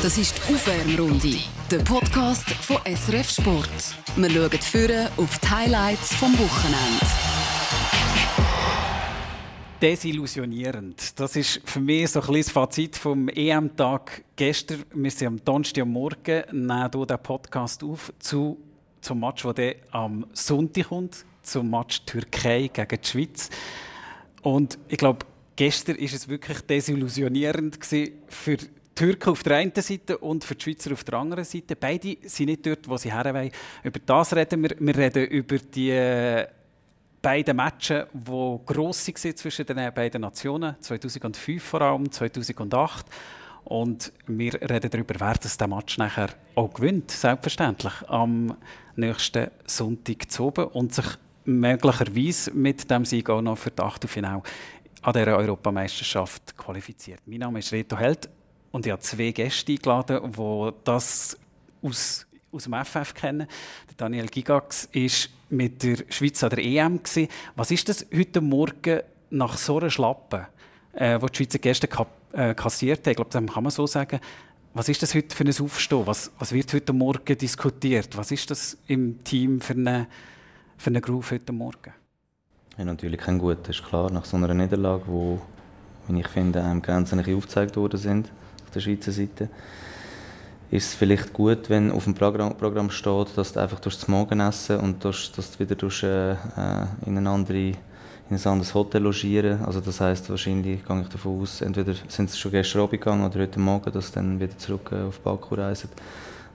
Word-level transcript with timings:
Das 0.00 0.16
ist 0.16 0.38
die 0.38 0.54
Aufwärmrunde, 0.54 1.38
der 1.72 1.78
Podcast 1.78 2.48
von 2.50 2.76
SRF 2.86 3.30
Sport. 3.30 3.68
Wir 4.14 4.30
schauen 4.30 4.60
führen 4.60 5.08
auf 5.16 5.38
die 5.40 5.48
Highlights 5.50 6.14
vom 6.14 6.32
Wochenende. 6.38 7.04
Desillusionierend. 9.82 11.18
Das 11.18 11.34
ist 11.34 11.60
für 11.64 11.80
mich 11.80 12.10
so 12.10 12.20
ein 12.20 12.32
das 12.32 12.48
Fazit 12.48 12.96
vom 12.96 13.28
EM-Tag 13.28 14.22
gestern. 14.36 14.84
Wir 14.94 15.10
sind 15.10 15.26
am 15.26 15.44
Donnerstagmorgen, 15.44 16.44
nehmen 16.52 16.90
hier 16.94 17.06
den 17.06 17.18
Podcast 17.18 17.82
auf 17.82 18.12
zu, 18.20 18.56
zum 19.00 19.18
Match, 19.18 19.44
der 19.56 19.76
am 19.90 20.26
Sonntag 20.32 20.90
kommt, 20.90 21.24
zum 21.42 21.70
Match 21.70 22.02
Türkei 22.06 22.70
gegen 22.72 23.00
die 23.02 23.08
Schweiz. 23.08 23.50
Und 24.42 24.78
ich 24.86 24.98
glaube, 24.98 25.26
gestern 25.56 25.96
ist 25.96 26.14
es 26.14 26.28
wirklich 26.28 26.60
desillusionierend 26.60 27.78
für 28.28 28.58
Türken 28.98 29.30
auf 29.30 29.44
der 29.44 29.58
einen 29.58 29.72
Seite 29.76 30.18
und 30.18 30.42
für 30.42 30.56
die 30.56 30.64
Schweizer 30.64 30.92
auf 30.92 31.04
der 31.04 31.14
anderen 31.20 31.44
Seite. 31.44 31.76
Beide 31.76 32.16
sind 32.22 32.46
nicht 32.46 32.66
dort, 32.66 32.88
wo 32.88 32.96
sie 32.96 33.12
her 33.12 33.32
wollen. 33.32 33.52
Über 33.84 34.00
das 34.04 34.34
reden 34.34 34.60
wir. 34.60 34.74
Wir 34.76 34.96
reden 34.96 35.24
über 35.26 35.58
die 35.58 35.90
äh, 35.90 36.48
beiden 37.22 37.56
Matches, 37.56 38.06
die 38.12 38.58
gross 38.66 39.06
waren 39.06 39.36
zwischen 39.36 39.66
den 39.66 39.94
beiden 39.94 40.20
Nationen. 40.20 40.74
2005 40.80 41.62
vor 41.62 41.80
allem, 41.80 42.10
2008. 42.10 43.06
Und 43.66 44.12
wir 44.26 44.54
reden 44.54 44.90
darüber, 44.90 45.14
wer 45.16 45.34
das 45.34 45.56
den 45.56 45.70
Match 45.70 45.96
nachher 45.96 46.30
auch 46.56 46.74
gewinnt, 46.74 47.12
selbstverständlich, 47.12 47.92
am 48.08 48.56
nächsten 48.96 49.48
Sonntag 49.64 50.28
zu 50.28 50.46
oben 50.46 50.64
und 50.64 50.92
sich 50.92 51.06
möglicherweise 51.44 52.50
mit 52.50 52.90
dem 52.90 53.04
Sieg 53.04 53.30
auch 53.30 53.42
noch 53.42 53.58
für 53.58 53.70
das 53.70 53.86
Achtelfinale 53.86 54.42
an 55.02 55.12
dieser 55.12 55.36
Europameisterschaft 55.36 56.56
qualifiziert. 56.56 57.20
Mein 57.26 57.38
Name 57.38 57.60
ist 57.60 57.72
Reto 57.72 57.96
Held 57.96 58.28
und 58.70 58.86
ich 58.86 58.92
habe 58.92 59.02
zwei 59.02 59.30
Gäste 59.30 59.72
eingeladen, 59.72 60.32
die 60.32 60.70
das 60.84 61.36
aus, 61.82 62.26
aus 62.52 62.64
dem 62.64 62.74
FF 62.84 63.14
kennen. 63.14 63.46
Der 63.88 63.96
Daniel 63.96 64.26
Gigax 64.26 64.88
war 64.92 65.10
mit 65.50 65.82
der 65.82 65.98
Schweiz 66.10 66.42
an 66.42 66.50
der 66.50 66.64
EM. 66.64 67.02
Gewesen. 67.02 67.28
Was 67.56 67.70
ist 67.70 67.88
das 67.88 68.06
heute 68.14 68.40
Morgen 68.40 69.00
nach 69.30 69.56
so 69.56 69.78
einer 69.78 69.90
Schlappe, 69.90 70.48
äh, 70.92 71.20
wo 71.20 71.26
die 71.26 71.36
Schweizer 71.36 71.58
Gäste 71.58 71.88
ka 71.88 72.06
äh, 72.32 72.54
kassiert 72.54 73.00
haben? 73.00 73.10
Ich 73.10 73.16
glaube, 73.16 73.30
das 73.30 73.54
kann 73.54 73.62
man 73.62 73.70
so 73.70 73.86
sagen. 73.86 74.20
Was 74.74 74.88
ist 74.88 75.02
das 75.02 75.14
heute 75.14 75.34
für 75.34 75.44
ein 75.44 75.54
Aufstehen? 75.60 76.06
Was, 76.06 76.30
was 76.38 76.52
wird 76.52 76.72
heute 76.74 76.92
Morgen 76.92 77.38
diskutiert? 77.38 78.16
Was 78.16 78.30
ist 78.30 78.50
das 78.50 78.76
im 78.86 79.24
Team 79.24 79.60
für 79.60 79.72
eine, 79.72 80.06
für 80.76 80.90
eine 80.90 81.00
Groove 81.00 81.32
heute 81.32 81.52
Morgen? 81.52 81.92
Ja, 82.76 82.84
natürlich 82.84 83.20
kein 83.20 83.38
gut, 83.38 83.58
das 83.62 83.76
ist 83.76 83.84
klar. 83.84 84.10
Nach 84.12 84.24
so 84.24 84.36
einer 84.36 84.54
Niederlage, 84.54 85.02
wo, 85.06 85.40
wie 86.06 86.20
ich 86.20 86.28
finde, 86.28 86.62
einem 86.62 86.82
Grenzen 86.82 87.18
aufgezeigt 87.18 87.76
worden 87.76 87.98
sind, 87.98 88.30
auf 88.68 88.74
der 88.74 88.80
Schweizer 88.80 89.12
Seite, 89.12 89.48
ist 90.70 90.88
es 90.88 90.94
vielleicht 90.94 91.32
gut, 91.32 91.70
wenn 91.70 91.90
auf 91.90 92.04
dem 92.04 92.14
Programm, 92.14 92.54
Programm 92.54 92.90
steht, 92.90 93.28
dass 93.36 93.54
du 93.54 93.60
einfach 93.60 93.80
durchs 93.80 94.06
Morgenessen 94.06 94.78
und 94.80 95.02
dass 95.02 95.32
du 95.32 95.58
wieder 95.58 95.74
durch, 95.74 96.02
äh, 96.02 96.32
in, 97.06 97.16
eine 97.16 97.30
andere, 97.30 97.68
in 97.68 97.76
ein 98.36 98.44
anderes 98.44 98.74
Hotel 98.74 99.02
logieren. 99.02 99.64
Also 99.64 99.80
das 99.80 100.02
heißt 100.02 100.28
wahrscheinlich, 100.28 100.86
gehe 100.86 101.00
ich 101.00 101.08
davon 101.08 101.40
aus, 101.40 101.62
entweder 101.62 101.94
sind 102.08 102.30
sie 102.30 102.36
schon 102.36 102.50
gestern 102.50 102.82
Abend 102.82 102.92
gegangen 102.92 103.24
oder 103.24 103.40
heute 103.40 103.58
Morgen, 103.58 103.90
dass 103.90 104.08
sie 104.08 104.12
dann 104.12 104.38
wieder 104.38 104.58
zurück 104.58 104.90
äh, 104.92 105.08
auf 105.08 105.20
Baku 105.20 105.54
reisen 105.54 105.88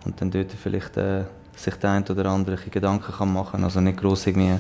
und 0.06 0.22
dann 0.22 0.30
dort 0.30 0.52
vielleicht 0.52 0.96
äh, 0.98 1.24
sich 1.56 1.74
der 1.76 1.92
eine 1.92 2.06
oder 2.06 2.28
andere 2.28 2.58
Gedanken 2.58 3.12
kann 3.12 3.34
machen 3.34 3.54
kann. 3.54 3.64
Also 3.64 3.82
nicht 3.82 3.98
gross 3.98 4.28
irgendwie 4.28 4.60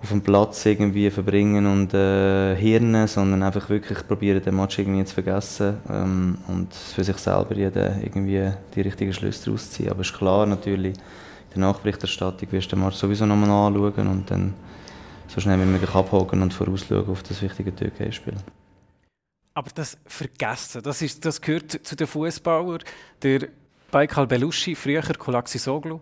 auf 0.00 0.10
dem 0.10 0.22
Platz 0.22 0.64
irgendwie 0.64 1.10
verbringen 1.10 1.66
und 1.66 1.92
äh, 1.92 2.54
Hirnen, 2.54 3.08
sondern 3.08 3.42
einfach 3.42 3.68
wirklich 3.68 4.06
probieren, 4.06 4.42
den 4.42 4.54
Match 4.54 4.78
irgendwie 4.78 5.04
zu 5.04 5.14
vergessen 5.14 5.78
ähm, 5.90 6.38
und 6.46 6.72
für 6.72 7.02
sich 7.02 7.16
selber 7.16 7.54
jeder 7.54 7.96
irgendwie 8.00 8.52
die 8.74 8.80
richtigen 8.80 9.12
Schlüsse 9.12 9.46
daraus 9.46 9.70
ziehen. 9.70 9.90
Aber 9.90 10.00
es 10.00 10.10
ist 10.10 10.16
klar, 10.16 10.46
natürlich, 10.46 10.96
in 10.96 11.60
der 11.60 11.72
Nachberichterstattung 11.72 12.52
wirst 12.52 12.70
du 12.70 12.76
den 12.76 12.84
Match 12.84 12.96
sowieso 12.96 13.26
nochmal 13.26 13.50
anschauen 13.50 14.06
und 14.06 14.30
dann 14.30 14.54
so 15.26 15.40
schnell 15.40 15.60
wie 15.60 15.64
möglich 15.64 15.94
abhaken 15.94 16.42
und 16.42 16.54
vorausschauen 16.54 17.08
auf 17.08 17.22
das 17.22 17.42
wichtige 17.42 17.74
Türkei-Spiel. 17.74 18.34
Aber 19.54 19.70
das 19.74 19.98
Vergessen, 20.06 20.82
das, 20.82 21.02
ist, 21.02 21.24
das 21.24 21.40
gehört 21.40 21.72
zu 21.82 21.96
den 21.96 22.06
Fußballern. 22.06 22.78
Der 23.22 23.48
Baykal 23.90 24.28
Belushi, 24.28 24.76
früher 24.76 25.02
Kolaxi 25.02 25.58
Soglu, 25.58 25.98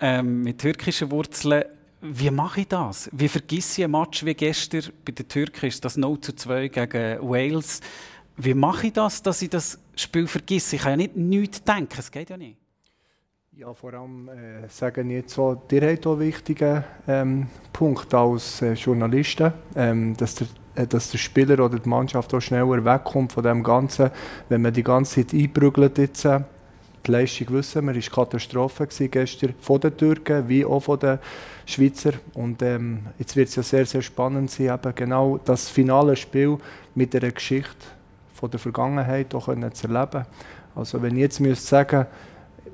ähm, 0.00 0.42
mit 0.42 0.58
türkischen 0.58 1.10
Wurzeln, 1.10 1.64
wie 2.02 2.30
mache 2.30 2.62
ich 2.62 2.68
das? 2.68 3.10
Wie 3.12 3.28
vergesse 3.28 3.80
ich 3.80 3.84
ein 3.84 3.90
Match 3.90 4.24
wie 4.24 4.34
gestern 4.34 4.84
bei 5.04 5.12
den 5.12 5.28
Türken, 5.28 5.70
das 5.80 5.96
0 5.96 6.20
zu 6.20 6.34
2 6.34 6.68
gegen 6.68 7.20
Wales? 7.20 7.80
Wie 8.36 8.54
mache 8.54 8.86
ich 8.86 8.92
das, 8.94 9.22
dass 9.22 9.42
ich 9.42 9.50
das 9.50 9.78
Spiel 9.96 10.26
vergesse? 10.26 10.76
Ich 10.76 10.82
kann 10.82 10.92
ja 10.92 10.96
nicht 10.96 11.16
nichts 11.16 11.62
denken, 11.62 11.96
es 11.98 12.10
geht 12.10 12.30
ja 12.30 12.36
nicht. 12.36 12.56
Ja, 13.52 13.74
vor 13.74 13.92
allem 13.92 14.28
äh, 14.28 14.68
sagen 14.68 15.10
jetzt 15.10 15.34
so, 15.34 15.54
dir 15.54 15.82
habt 15.90 16.06
einen 16.06 16.20
wichtigen 16.20 16.82
ähm, 17.06 17.46
Punkt 17.74 18.14
als 18.14 18.62
äh, 18.62 18.72
Journalisten, 18.72 19.52
ähm, 19.76 20.16
dass, 20.16 20.36
der, 20.36 20.46
äh, 20.76 20.86
dass 20.86 21.10
der 21.10 21.18
Spieler 21.18 21.62
oder 21.62 21.78
die 21.78 21.88
Mannschaft 21.88 22.32
auch 22.32 22.40
schneller 22.40 22.82
wegkommt 22.82 23.32
von 23.32 23.44
dem 23.44 23.62
Ganzen, 23.62 24.10
wenn 24.48 24.62
man 24.62 24.72
die 24.72 24.82
ganze 24.82 25.26
Zeit 25.26 25.34
einprügelt 25.34 25.98
jetzt, 25.98 26.24
äh, 26.24 26.40
die 27.06 27.12
Leistung 27.12 27.50
wissen 27.50 27.86
wir, 27.86 27.94
war 27.94 28.24
Katastrophe 28.24 28.86
gestern 28.86 29.54
von 29.60 29.80
den 29.80 29.96
Türken 29.96 30.48
wie 30.48 30.64
auch 30.64 30.80
von 30.80 30.98
den 30.98 31.18
Schweizer. 31.66 32.12
Und 32.34 32.62
ähm, 32.62 33.06
jetzt 33.18 33.36
wird 33.36 33.48
es 33.48 33.56
ja 33.56 33.62
sehr, 33.62 33.86
sehr 33.86 34.02
spannend 34.02 34.50
sein, 34.50 34.74
eben 34.74 34.94
genau 34.94 35.38
das 35.38 35.68
finale 35.68 36.16
Spiel 36.16 36.58
mit 36.94 37.14
einer 37.14 37.30
Geschichte 37.30 37.86
von 38.34 38.50
der 38.50 38.60
Vergangenheit 38.60 39.34
auch 39.34 39.46
können 39.46 39.72
zu 39.72 39.88
erleben. 39.88 40.26
Also 40.74 41.00
wenn 41.02 41.16
ich 41.16 41.22
jetzt 41.22 41.40
müsste 41.40 41.66
sagen 41.66 42.06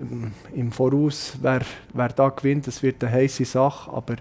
ähm, 0.01 0.33
im 0.55 0.73
Voraus, 0.73 1.37
wer, 1.41 1.63
wer 1.93 2.09
da 2.09 2.29
gewinnt, 2.29 2.67
das 2.67 2.83
wird 2.83 3.03
eine 3.03 3.13
heiße 3.13 3.45
Sache, 3.45 3.93
aber 3.93 4.17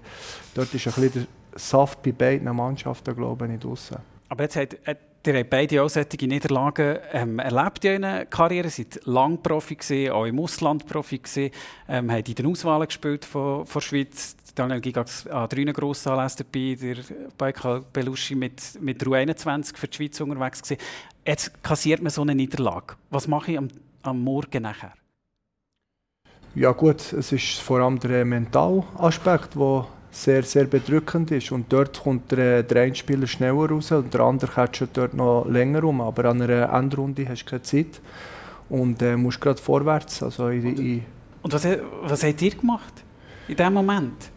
dort 0.53 0.73
ist 0.73 0.87
ein 0.87 0.93
bisschen 0.93 1.27
der 1.51 1.59
Saft 1.59 2.01
bei 2.03 2.11
beiden 2.11 2.53
Mannschaften, 2.55 3.15
glaube 3.15 3.47
ich, 3.51 3.59
draussen. 3.59 3.97
Aber 4.29 4.43
jetzt 4.43 4.55
hat, 4.55 4.77
hat 4.85 4.97
Ihr 5.27 5.39
habt 5.39 5.49
beide 5.49 5.81
auch 5.81 5.89
solche 5.89 6.27
Niederlagen 6.27 6.99
ähm, 7.11 7.39
erlebt 7.39 7.83
in 7.85 8.03
eurer 8.03 8.25
Karriere, 8.25 8.69
seid 8.69 8.99
lang 9.05 9.41
Profi 9.41 9.75
gewesen, 9.75 10.11
auch 10.11 10.25
im 10.25 10.39
Ausland 10.39 10.85
Profi 10.85 11.17
gewesen, 11.17 11.49
ähm, 11.89 12.11
habt 12.11 12.29
in 12.29 12.35
den 12.35 12.45
Auswahlen 12.45 12.85
gespielt 12.87 13.25
von, 13.25 13.65
von 13.65 13.81
Schweiz. 13.81 14.35
Daniel 14.53 14.79
Gigax 14.79 15.27
an 15.27 15.49
drei 15.49 15.63
grossen 15.63 16.09
Anlässen 16.09 16.45
dabei, 16.45 16.77
der 16.79 16.97
Baikal 17.37 17.83
Belushi 17.91 18.35
mit, 18.35 18.79
mit 18.79 19.01
der 19.01 19.07
U21 19.07 19.75
für 19.75 19.87
die 19.87 19.97
Schweiz 19.97 20.21
unterwegs 20.21 20.61
gewesen. 20.61 20.81
Jetzt 21.25 21.63
kassiert 21.63 22.01
man 22.01 22.11
so 22.11 22.21
eine 22.21 22.35
Niederlage. 22.35 22.95
Was 23.09 23.27
mache 23.27 23.51
ich 23.51 23.57
am, 23.57 23.67
am 24.03 24.21
Morgen 24.21 24.61
nachher? 24.61 24.93
Ja 26.53 26.71
gut, 26.71 27.11
es 27.11 27.31
ist 27.31 27.59
vor 27.59 27.81
allem 27.81 27.99
der 27.99 28.23
Mentalaspekt, 28.23 29.55
der 29.55 29.87
sehr, 30.15 30.43
sehr 30.43 30.65
bedrückend 30.65 31.31
ist. 31.31 31.51
Und 31.51 31.71
dort 31.71 32.01
kommt 32.01 32.31
der, 32.31 32.63
der 32.63 32.83
eine 32.83 32.95
Spieler 32.95 33.27
schneller 33.27 33.69
raus 33.69 33.91
und 33.91 34.13
der 34.13 34.21
andere 34.21 34.69
schon 34.71 34.87
dort 34.93 35.13
noch 35.13 35.45
länger 35.45 35.81
rum. 35.81 36.01
Aber 36.01 36.25
an 36.25 36.41
einer 36.41 36.71
Endrunde 36.73 37.27
hast 37.27 37.43
du 37.43 37.49
keine 37.49 37.61
Zeit 37.63 38.01
und 38.69 39.01
äh, 39.01 39.17
musst 39.17 39.41
gerade 39.41 39.61
vorwärts. 39.61 40.23
Also 40.23 40.47
in, 40.49 40.77
in 40.77 41.05
und 41.41 41.53
was, 41.53 41.67
was 42.01 42.23
habt 42.23 42.41
ihr 42.41 42.55
gemacht 42.55 43.03
in 43.47 43.55
diesem 43.55 43.73
Moment? 43.73 44.31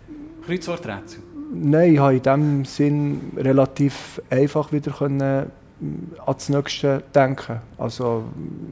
Kreuzworträtsel? 0.44 1.22
Nein, 1.54 1.94
ich 1.94 1.98
habe 1.98 2.16
in 2.16 2.22
diesem 2.22 2.64
Sinn 2.66 3.20
relativ 3.36 4.20
einfach 4.28 4.70
wieder 4.72 4.90
können 4.90 5.20
äh, 5.20 5.46
an 6.26 6.34
das 6.34 6.48
Nächste 6.50 7.02
denken. 7.14 7.60
Also, 7.78 8.24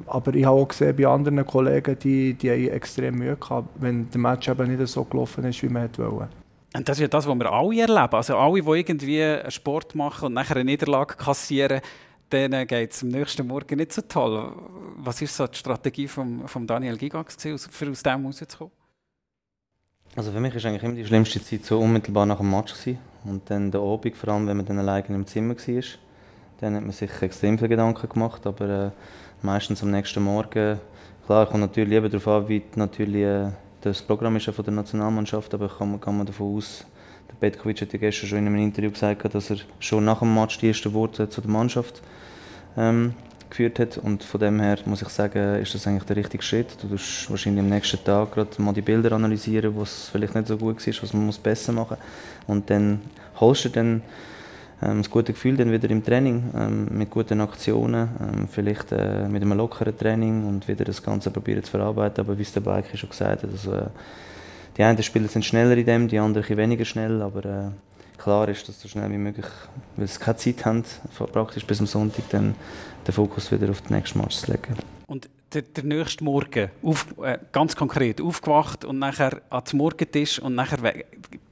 aber 0.06 0.34
ich 0.34 0.44
habe 0.44 0.60
auch 0.60 0.68
gesehen 0.68 0.94
bei 0.96 1.06
anderen 1.06 1.46
Kollegen, 1.46 1.98
die, 1.98 2.34
die 2.34 2.68
extrem 2.68 3.16
Mühe 3.16 3.38
hatten, 3.48 3.68
wenn 3.76 4.10
der 4.10 4.20
Match 4.20 4.48
eben 4.48 4.76
nicht 4.76 4.86
so 4.88 5.04
gelaufen 5.04 5.44
ist, 5.44 5.62
wie 5.62 5.68
man 5.68 5.88
wollte. 5.96 6.28
Und 6.76 6.88
das 6.88 6.98
ist 6.98 7.02
ja 7.02 7.08
das, 7.08 7.26
was 7.26 7.38
wir 7.38 7.50
alle 7.50 7.80
erleben. 7.80 8.14
Also 8.14 8.36
alle, 8.36 8.62
die 8.62 8.68
irgendwie 8.68 9.50
Sport 9.50 9.94
machen 9.94 10.26
und 10.26 10.34
nachher 10.34 10.56
eine 10.56 10.64
Niederlage 10.64 11.14
kassieren, 11.14 11.80
denen 12.30 12.66
geht 12.66 12.92
es 12.92 13.02
am 13.02 13.08
nächsten 13.08 13.46
Morgen 13.46 13.76
nicht 13.76 13.92
so 13.92 14.02
toll. 14.02 14.52
Was 14.96 15.22
ist 15.22 15.36
so 15.36 15.46
die 15.46 15.56
Strategie 15.56 16.08
von 16.08 16.46
vom 16.46 16.66
Daniel 16.66 16.96
Gigax, 16.96 17.36
gewesen, 17.36 17.70
für 17.70 17.90
aus 17.90 18.02
dem 18.02 18.26
rauszukommen? 18.26 18.72
Also 20.16 20.32
für 20.32 20.40
mich 20.40 20.54
war 20.54 20.64
eigentlich 20.64 20.82
immer 20.82 20.94
die 20.94 21.06
schlimmste 21.06 21.42
Zeit 21.42 21.64
so 21.64 21.78
unmittelbar 21.78 22.26
nach 22.26 22.38
dem 22.38 22.50
Match. 22.50 22.72
Gewesen. 22.72 22.98
Und 23.24 23.48
dann 23.50 23.70
der 23.70 23.80
Abend, 23.80 24.16
vor 24.16 24.30
allem 24.30 24.46
wenn 24.46 24.56
man 24.56 24.66
dann 24.66 24.78
alleine 24.78 25.06
im 25.08 25.26
Zimmer 25.26 25.56
war, 25.56 25.82
dann 26.60 26.74
hat 26.74 26.82
man 26.82 26.92
sich 26.92 27.10
extrem 27.22 27.58
viele 27.58 27.70
Gedanken 27.70 28.08
gemacht, 28.08 28.46
aber 28.46 28.68
äh, 28.68 28.90
meistens 29.42 29.82
am 29.82 29.90
nächsten 29.90 30.22
Morgen, 30.22 30.80
klar, 31.26 31.46
kommt 31.46 31.60
natürlich 31.60 31.92
eben 31.92 32.10
darauf 32.10 32.28
an, 32.28 32.48
wie 32.48 32.62
natürlich 32.76 33.22
äh, 33.22 33.50
das 33.86 34.02
Programm 34.02 34.34
ist 34.36 34.46
ja 34.46 34.52
von 34.52 34.64
der 34.64 34.74
Nationalmannschaft, 34.74 35.54
aber 35.54 35.68
kann, 35.68 36.00
kann 36.00 36.16
man 36.16 36.26
davon 36.26 36.56
aus, 36.56 36.84
der 37.28 37.34
Petkovic 37.34 37.80
hat 37.80 37.92
ja 37.92 37.98
gestern 37.98 38.28
schon 38.28 38.38
in 38.38 38.46
einem 38.48 38.56
Interview 38.56 38.90
gesagt, 38.90 39.32
dass 39.32 39.50
er 39.50 39.58
schon 39.78 40.04
nach 40.04 40.18
dem 40.18 40.34
Match 40.34 40.58
die 40.58 40.68
ersten 40.68 40.92
Worte 40.92 41.28
zu 41.28 41.40
der 41.40 41.50
Mannschaft 41.50 42.02
ähm, 42.76 43.14
geführt 43.48 43.78
hat. 43.78 43.98
Und 43.98 44.24
von 44.24 44.40
dem 44.40 44.58
her 44.60 44.78
muss 44.86 45.02
ich 45.02 45.08
sagen, 45.08 45.60
ist 45.62 45.74
das 45.74 45.86
eigentlich 45.86 46.02
der 46.02 46.16
richtige 46.16 46.42
Schritt. 46.42 46.76
Du 46.82 46.88
musst 46.88 47.30
wahrscheinlich 47.30 47.62
am 47.62 47.68
nächsten 47.68 48.02
Tag 48.02 48.32
gerade 48.32 48.60
mal 48.60 48.72
die 48.72 48.82
Bilder 48.82 49.12
analysieren, 49.12 49.76
was 49.76 50.08
vielleicht 50.08 50.34
nicht 50.34 50.48
so 50.48 50.56
gut 50.56 50.84
war, 50.84 50.94
was 51.02 51.12
man 51.12 51.26
muss 51.26 51.38
besser 51.38 51.72
machen 51.72 51.96
muss. 51.98 52.48
Und 52.48 52.68
dann 52.70 53.00
holst 53.38 53.66
du 53.66 53.68
dann 53.68 54.02
das 54.80 55.10
gute 55.10 55.32
Gefühl 55.32 55.56
dann 55.56 55.72
wieder 55.72 55.88
im 55.88 56.04
Training, 56.04 56.50
ähm, 56.54 56.88
mit 56.90 57.10
guten 57.10 57.40
Aktionen, 57.40 58.08
ähm, 58.20 58.48
vielleicht 58.48 58.92
äh, 58.92 59.26
mit 59.28 59.42
einem 59.42 59.56
lockeren 59.56 59.96
Training 59.96 60.46
und 60.46 60.68
wieder 60.68 60.84
das 60.84 61.02
Ganze 61.02 61.30
probieren 61.30 61.64
zu 61.64 61.70
verarbeiten. 61.70 62.24
Aber 62.24 62.36
wie 62.36 62.42
es 62.42 62.52
der 62.52 62.60
Bike 62.60 62.86
schon 62.94 63.08
gesagt 63.08 63.42
hat, 63.42 63.50
also, 63.50 63.72
äh, 63.72 63.86
die 64.76 64.82
einen 64.82 65.02
Spieler 65.02 65.28
sind 65.28 65.44
schneller 65.44 65.76
in 65.76 65.86
dem, 65.86 66.08
die 66.08 66.18
anderen 66.18 66.56
weniger 66.56 66.84
schnell, 66.84 67.22
aber 67.22 67.44
äh, 67.44 67.70
klar 68.18 68.48
ist, 68.50 68.68
dass 68.68 68.80
so 68.80 68.88
schnell 68.88 69.10
wie 69.10 69.16
möglich, 69.16 69.46
weil 69.96 70.06
sie 70.06 70.18
keine 70.18 70.36
Zeit 70.36 70.66
haben, 70.66 70.84
praktisch 71.32 71.64
bis 71.64 71.80
am 71.80 71.86
Sonntag, 71.86 72.28
dann 72.28 72.54
den 73.06 73.12
Fokus 73.12 73.50
wieder 73.50 73.70
auf 73.70 73.80
den 73.80 73.96
nächsten 73.96 74.18
Match 74.18 74.36
zu 74.36 74.52
legen. 74.52 74.74
Und 75.06 75.30
der, 75.54 75.62
der 75.62 75.84
nächste 75.84 76.22
Morgen, 76.22 76.70
auf, 76.82 77.06
äh, 77.22 77.38
ganz 77.52 77.74
konkret, 77.74 78.20
aufgewacht 78.20 78.84
und 78.84 78.98
nachher 78.98 79.40
ans 79.48 79.72
Morgentisch 79.72 80.38
und 80.38 80.54
nachher 80.54 80.78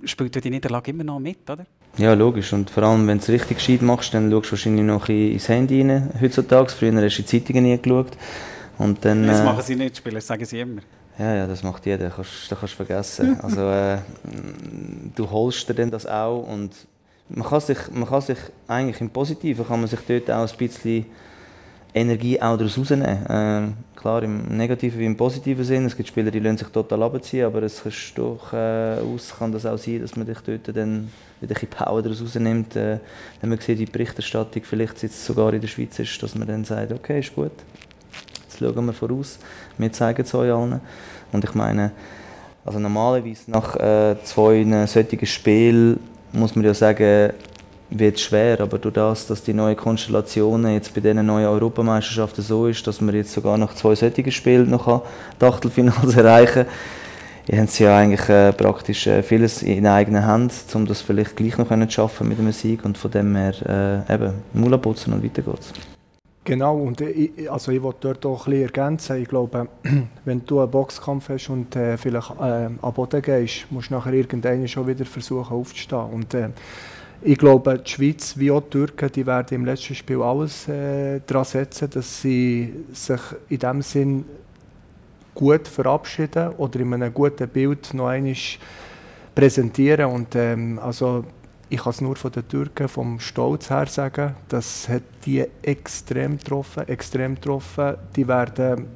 spielt 0.04 0.44
die 0.44 0.50
Niederlage 0.50 0.90
immer 0.90 1.04
noch 1.04 1.20
mit, 1.20 1.48
oder? 1.48 1.64
Ja, 1.96 2.14
logisch. 2.14 2.52
Und 2.52 2.70
vor 2.70 2.82
allem, 2.82 3.06
wenn 3.06 3.18
du 3.18 3.22
es 3.22 3.28
richtig 3.28 3.58
gescheit 3.58 3.82
machst, 3.82 4.14
dann 4.14 4.30
schaust 4.30 4.46
du 4.46 4.52
wahrscheinlich 4.52 4.84
noch 4.84 5.08
ins 5.08 5.48
Handy 5.48 5.80
rein, 5.80 6.10
heutzutage. 6.20 6.70
Früher 6.70 6.92
hast 6.94 7.18
du 7.18 7.22
die 7.22 7.26
Zeitungen 7.26 7.64
nie 7.64 7.78
geschaut. 7.80 8.12
Und 8.78 9.04
dann, 9.04 9.26
das 9.26 9.40
äh, 9.40 9.44
machen 9.44 9.62
sie 9.62 9.76
nicht, 9.76 9.96
Spieler, 9.96 10.16
das 10.16 10.26
sagen 10.26 10.44
sie 10.44 10.60
immer. 10.60 10.82
Ja, 11.18 11.34
ja, 11.34 11.46
das 11.46 11.62
macht 11.62 11.86
jeder, 11.86 12.06
das 12.06 12.16
kannst, 12.16 12.50
das 12.50 12.58
kannst 12.58 12.74
du 12.74 12.84
vergessen. 12.84 13.40
also, 13.42 13.68
äh, 13.70 13.98
du 15.14 15.30
holst 15.30 15.68
dir 15.68 15.74
dann 15.74 15.90
das 15.90 16.06
auch 16.06 16.42
und 16.42 16.72
man 17.28 17.48
kann 17.48 17.60
sich, 17.60 17.78
man 17.92 18.08
kann 18.08 18.20
sich 18.20 18.38
eigentlich 18.66 19.00
im 19.00 19.10
Positiven 19.10 19.66
kann 19.66 19.80
man 19.80 19.88
sich 19.88 20.00
dort 20.06 20.30
auch 20.30 20.50
ein 20.50 20.58
bisschen 20.58 21.06
Energie 21.94 22.40
auch 22.42 22.56
daraus 22.56 22.76
rausnehmen. 22.76 23.26
Äh, 23.26 23.93
klar, 24.04 24.22
im 24.22 24.54
negativen 24.54 25.00
wie 25.00 25.06
im 25.06 25.16
positiven 25.16 25.64
Sinn. 25.64 25.86
Es 25.86 25.96
gibt 25.96 26.10
Spieler, 26.10 26.30
die 26.30 26.38
lassen 26.38 26.58
sich 26.58 26.68
total 26.68 27.04
abziehen, 27.04 27.46
aber 27.46 27.62
es 27.62 27.80
ist 27.86 28.12
durchaus 28.18 28.52
äh, 28.52 29.34
kann 29.38 29.50
das 29.50 29.64
auch 29.64 29.78
sein, 29.78 30.02
dass 30.02 30.14
man 30.14 30.26
dich 30.26 30.40
dort 30.40 30.76
dann 30.76 31.10
wieder 31.40 31.56
ein 31.58 31.68
Power 31.68 32.06
rausnimmt. 32.06 32.76
Äh, 32.76 32.98
wenn 33.40 33.48
man 33.48 33.58
sieht, 33.60 33.78
die 33.78 33.86
Berichterstattung 33.86 34.62
vielleicht 34.62 35.02
jetzt 35.02 35.24
sogar 35.24 35.54
in 35.54 35.62
der 35.62 35.68
Schweiz 35.68 35.98
ist, 35.98 36.22
dass 36.22 36.34
man 36.34 36.46
dann 36.46 36.66
sagt, 36.66 36.92
okay, 36.92 37.20
ist 37.20 37.34
gut, 37.34 37.52
jetzt 38.42 38.58
schauen 38.58 38.84
wir 38.84 38.92
voraus, 38.92 39.38
wir 39.78 39.90
zeigen 39.90 40.20
es 40.20 40.34
euch 40.34 40.52
allen. 40.52 40.82
Und 41.32 41.42
ich 41.42 41.54
meine, 41.54 41.92
also 42.66 42.78
normalerweise 42.78 43.50
nach 43.50 43.74
äh, 43.76 44.16
zwei 44.22 44.86
solchen 44.86 45.26
Spielen 45.26 45.98
muss 46.30 46.54
man 46.54 46.66
ja 46.66 46.74
sagen, 46.74 47.32
wird 47.90 48.18
schwer, 48.18 48.60
aber 48.60 48.78
durch 48.78 48.94
das, 48.94 49.26
dass 49.26 49.42
die 49.42 49.54
neue 49.54 49.76
Konstellation 49.76 50.66
jetzt 50.68 50.94
bei 50.94 51.00
diesen 51.00 51.24
neuen 51.26 51.46
Europameisterschaften 51.46 52.42
so 52.42 52.66
ist, 52.66 52.86
dass 52.86 53.00
man 53.00 53.14
jetzt 53.14 53.32
sogar 53.32 53.58
nach 53.58 53.74
zwei 53.74 53.94
solchen 53.94 54.30
Spielen 54.32 54.70
noch 54.70 55.02
die 55.40 55.44
Achtelfinals 55.44 56.16
erreichen 56.16 56.66
kann, 57.46 57.58
haben 57.58 57.66
sie 57.66 57.84
ja 57.84 57.98
eigentlich 57.98 58.28
äh, 58.28 58.52
praktisch 58.52 59.06
äh, 59.06 59.22
vieles 59.22 59.62
in 59.62 59.86
eigener 59.86 60.24
Hand, 60.26 60.52
um 60.74 60.86
das 60.86 61.02
vielleicht 61.02 61.36
gleich 61.36 61.58
noch 61.58 61.68
zu 61.68 61.90
schaffen 61.90 62.28
mit 62.28 62.38
einem 62.38 62.52
Sieg 62.52 62.84
und 62.84 62.96
von 62.96 63.10
dem 63.10 63.36
her 63.36 64.04
äh, 64.08 64.14
eben 64.14 64.34
Mula 64.54 64.78
putzen 64.78 65.12
und 65.12 65.22
weiter 65.22 65.42
geht's. 65.42 65.72
Genau, 66.46 66.76
und 66.76 67.00
ich, 67.00 67.50
also 67.50 67.72
ich 67.72 67.82
wollte 67.82 68.00
dort 68.00 68.26
auch 68.26 68.44
bisschen 68.44 68.62
ergänzen. 68.62 69.16
Ich 69.16 69.28
glaube, 69.28 69.66
wenn 70.26 70.44
du 70.44 70.60
einen 70.60 70.70
Boxkampf 70.70 71.30
hast 71.30 71.48
und 71.48 71.74
äh, 71.74 71.96
vielleicht 71.96 72.30
äh, 72.38 72.68
an 72.82 72.92
Boden 72.94 73.22
gehst, 73.22 73.66
musst 73.70 73.90
du 73.90 73.94
nachher 73.94 74.12
irgendwann 74.12 74.68
schon 74.68 74.86
wieder 74.86 75.06
versuchen 75.06 75.54
aufzustehen. 75.54 76.04
Und, 76.12 76.34
äh, 76.34 76.50
ich 77.26 77.38
glaube, 77.38 77.78
die 77.78 77.90
Schweiz 77.90 78.36
wie 78.36 78.50
auch 78.50 78.60
die 78.60 78.70
Türken, 78.70 79.10
die 79.10 79.26
werden 79.26 79.54
im 79.54 79.64
letzten 79.64 79.94
Spiel 79.94 80.20
alles 80.20 80.68
äh, 80.68 81.20
daran 81.26 81.44
setzen, 81.44 81.88
dass 81.88 82.20
sie 82.20 82.84
sich 82.92 83.20
in 83.48 83.58
dem 83.58 83.80
Sinn 83.80 84.24
gut 85.34 85.66
verabschieden 85.66 86.50
oder 86.58 86.80
in 86.80 86.92
einem 86.92 87.14
guten 87.14 87.48
Bild 87.48 87.94
noch 87.94 88.08
einmal 88.08 88.34
präsentieren. 89.34 90.10
Und, 90.10 90.34
ähm, 90.34 90.78
also, 90.78 91.24
ich 91.70 91.78
kann 91.78 91.90
es 91.90 92.02
nur 92.02 92.14
von 92.14 92.30
den 92.30 92.46
Türken 92.46 92.88
vom 92.88 93.18
Stolz 93.18 93.70
her 93.70 93.86
sagen, 93.86 94.34
das 94.48 94.86
hat 94.90 95.02
die 95.24 95.46
extrem 95.62 96.36
getroffen, 96.36 96.86
extrem 96.88 97.36
getroffen. 97.36 97.94
Die 98.14 98.28
werden 98.28 98.86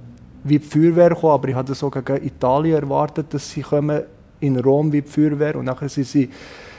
wie 0.44 0.58
die 0.58 0.66
Feuerwehr 0.66 1.14
kommen, 1.14 1.32
aber 1.32 1.48
ich 1.48 1.54
hatte 1.54 1.74
sogar 1.74 2.02
gegen 2.02 2.26
Italien 2.26 2.82
erwartet, 2.82 3.32
dass 3.32 3.50
sie 3.50 3.62
kommen 3.62 4.02
in 4.40 4.58
Rom 4.60 4.92
wie 4.92 5.00
die 5.00 5.08
Feuerwehr 5.08 5.56
und 5.56 5.64
nachher 5.64 5.88
sind 5.88 6.06
sie 6.06 6.28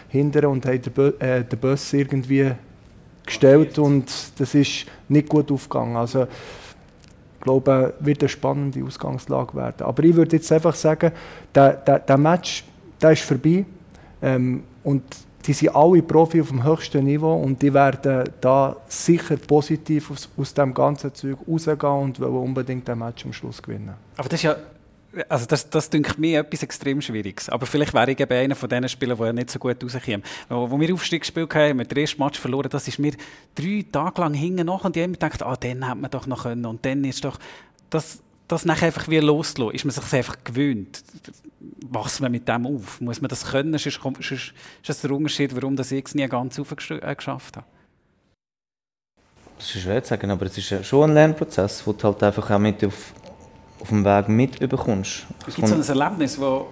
hinten 0.09 0.45
und 0.45 0.65
haben 0.65 0.81
den, 0.81 0.93
Bö 0.93 1.11
äh, 1.19 1.43
den 1.43 1.59
Bus 1.59 1.93
irgendwie 1.93 2.51
gestellt 3.25 3.79
und 3.79 4.05
das 4.37 4.55
ist 4.55 4.85
nicht 5.07 5.29
gut 5.29 5.51
aufgegangen. 5.51 5.95
Also, 5.95 6.23
ich 6.23 7.43
glaube, 7.43 7.93
wird 7.99 8.21
eine 8.21 8.29
spannende 8.29 8.83
Ausgangslage 8.83 9.55
werden. 9.55 9.85
Aber 9.85 10.03
ich 10.03 10.13
würde 10.13 10.35
jetzt 10.35 10.51
einfach 10.51 10.75
sagen, 10.75 11.11
der, 11.55 11.73
der, 11.73 11.99
der 11.99 12.17
Match 12.17 12.65
der 13.01 13.11
ist 13.11 13.23
vorbei 13.23 13.65
ähm, 14.21 14.63
und 14.83 15.03
die 15.45 15.53
sind 15.53 15.73
alle 15.73 16.01
Profi 16.01 16.41
auf 16.41 16.49
dem 16.49 16.63
höchsten 16.63 17.05
Niveau 17.05 17.33
und 17.41 17.61
die 17.61 17.73
werden 17.73 18.25
da 18.41 18.75
sicher 18.87 19.37
positiv 19.37 20.11
aus, 20.11 20.29
aus 20.37 20.53
dem 20.53 20.73
ganzen 20.73 21.13
Zeug 21.13 21.37
rausgehen 21.47 21.79
und 21.79 22.19
wollen 22.19 22.35
unbedingt 22.35 22.87
den 22.87 22.99
Match 22.99 23.25
am 23.25 23.33
Schluss 23.33 23.61
gewinnen. 23.61 23.93
Aber 24.17 24.27
das 24.27 24.39
ist 24.39 24.43
ja 24.43 24.55
also 25.27 25.45
das, 25.45 25.69
das 25.69 25.89
denke 25.89 26.19
mir 26.19 26.39
etwas 26.39 26.63
extrem 26.63 27.01
Schwieriges. 27.01 27.49
Aber 27.49 27.65
vielleicht 27.65 27.93
wäre 27.93 28.11
ich 28.11 28.19
eben 28.19 28.31
einer 28.31 28.55
von 28.55 28.69
diesen 28.69 28.89
Spielern, 28.89 29.17
die 29.17 29.33
nicht 29.33 29.49
so 29.49 29.59
gut 29.59 29.83
rauskommen. 29.83 30.23
Wo, 30.49 30.69
wo 30.69 30.79
wir 30.79 30.93
Aufstieg 30.93 31.21
gespielt 31.21 31.53
haben, 31.55 31.69
haben 31.69 31.79
wir 31.79 31.85
den 31.85 31.97
ersten 31.97 32.21
Match 32.21 32.39
verloren, 32.39 32.69
das 32.69 32.87
ist 32.87 32.99
mir 32.99 33.13
drei 33.55 33.85
Tage 33.91 34.21
lang 34.21 34.33
hinten 34.33 34.65
nach 34.65 34.83
und 34.85 34.95
ich 34.95 35.03
immer 35.03 35.13
gedacht, 35.13 35.41
ah, 35.43 35.55
den 35.55 35.85
hätte 35.85 35.97
man 35.97 36.11
doch 36.11 36.27
noch 36.27 36.43
können 36.43 36.65
und 36.65 36.85
dann 36.85 37.03
ist 37.03 37.25
doch, 37.25 37.39
das, 37.89 38.19
das 38.47 38.65
nachher 38.65 38.87
einfach 38.87 39.07
wieder 39.07 39.23
loslassen, 39.23 39.73
ist 39.73 39.85
man 39.85 39.91
sich 39.91 40.13
einfach 40.13 40.37
gewöhnt. 40.43 41.03
Wachsen 41.89 42.23
wir 42.23 42.29
mit 42.29 42.47
dem 42.47 42.67
auf? 42.67 43.01
Muss 43.01 43.21
man 43.21 43.29
das 43.29 43.45
können? 43.45 43.77
Sonst, 43.77 43.99
sonst 44.01 44.31
ist 44.31 44.53
das 44.85 45.01
der 45.01 45.11
Unterschied, 45.11 45.55
warum 45.55 45.75
das 45.75 45.91
ich 45.91 46.05
es 46.05 46.15
nie 46.15 46.27
ganz 46.27 46.59
aufgeschafft 46.59 47.57
habe. 47.57 47.65
Das 49.57 49.75
ist 49.75 49.81
schwer 49.81 50.01
zu 50.01 50.09
sagen, 50.09 50.31
aber 50.31 50.45
es 50.45 50.57
ist 50.57 50.85
schon 50.85 51.09
ein 51.09 51.13
Lernprozess, 51.15 51.85
wo 51.85 51.91
du 51.91 52.03
halt 52.05 52.23
einfach 52.23 52.49
auch 52.49 52.59
mit 52.59 52.81
auf 52.85 53.13
auf 53.79 53.89
dem 53.89 54.03
Weg 54.03 54.29
mitbekommst. 54.29 55.25
Gibt 55.45 55.59
es 55.59 55.69
so 55.69 55.93
ein 55.93 55.99
Erlebnis, 55.99 56.39
wo, 56.39 56.67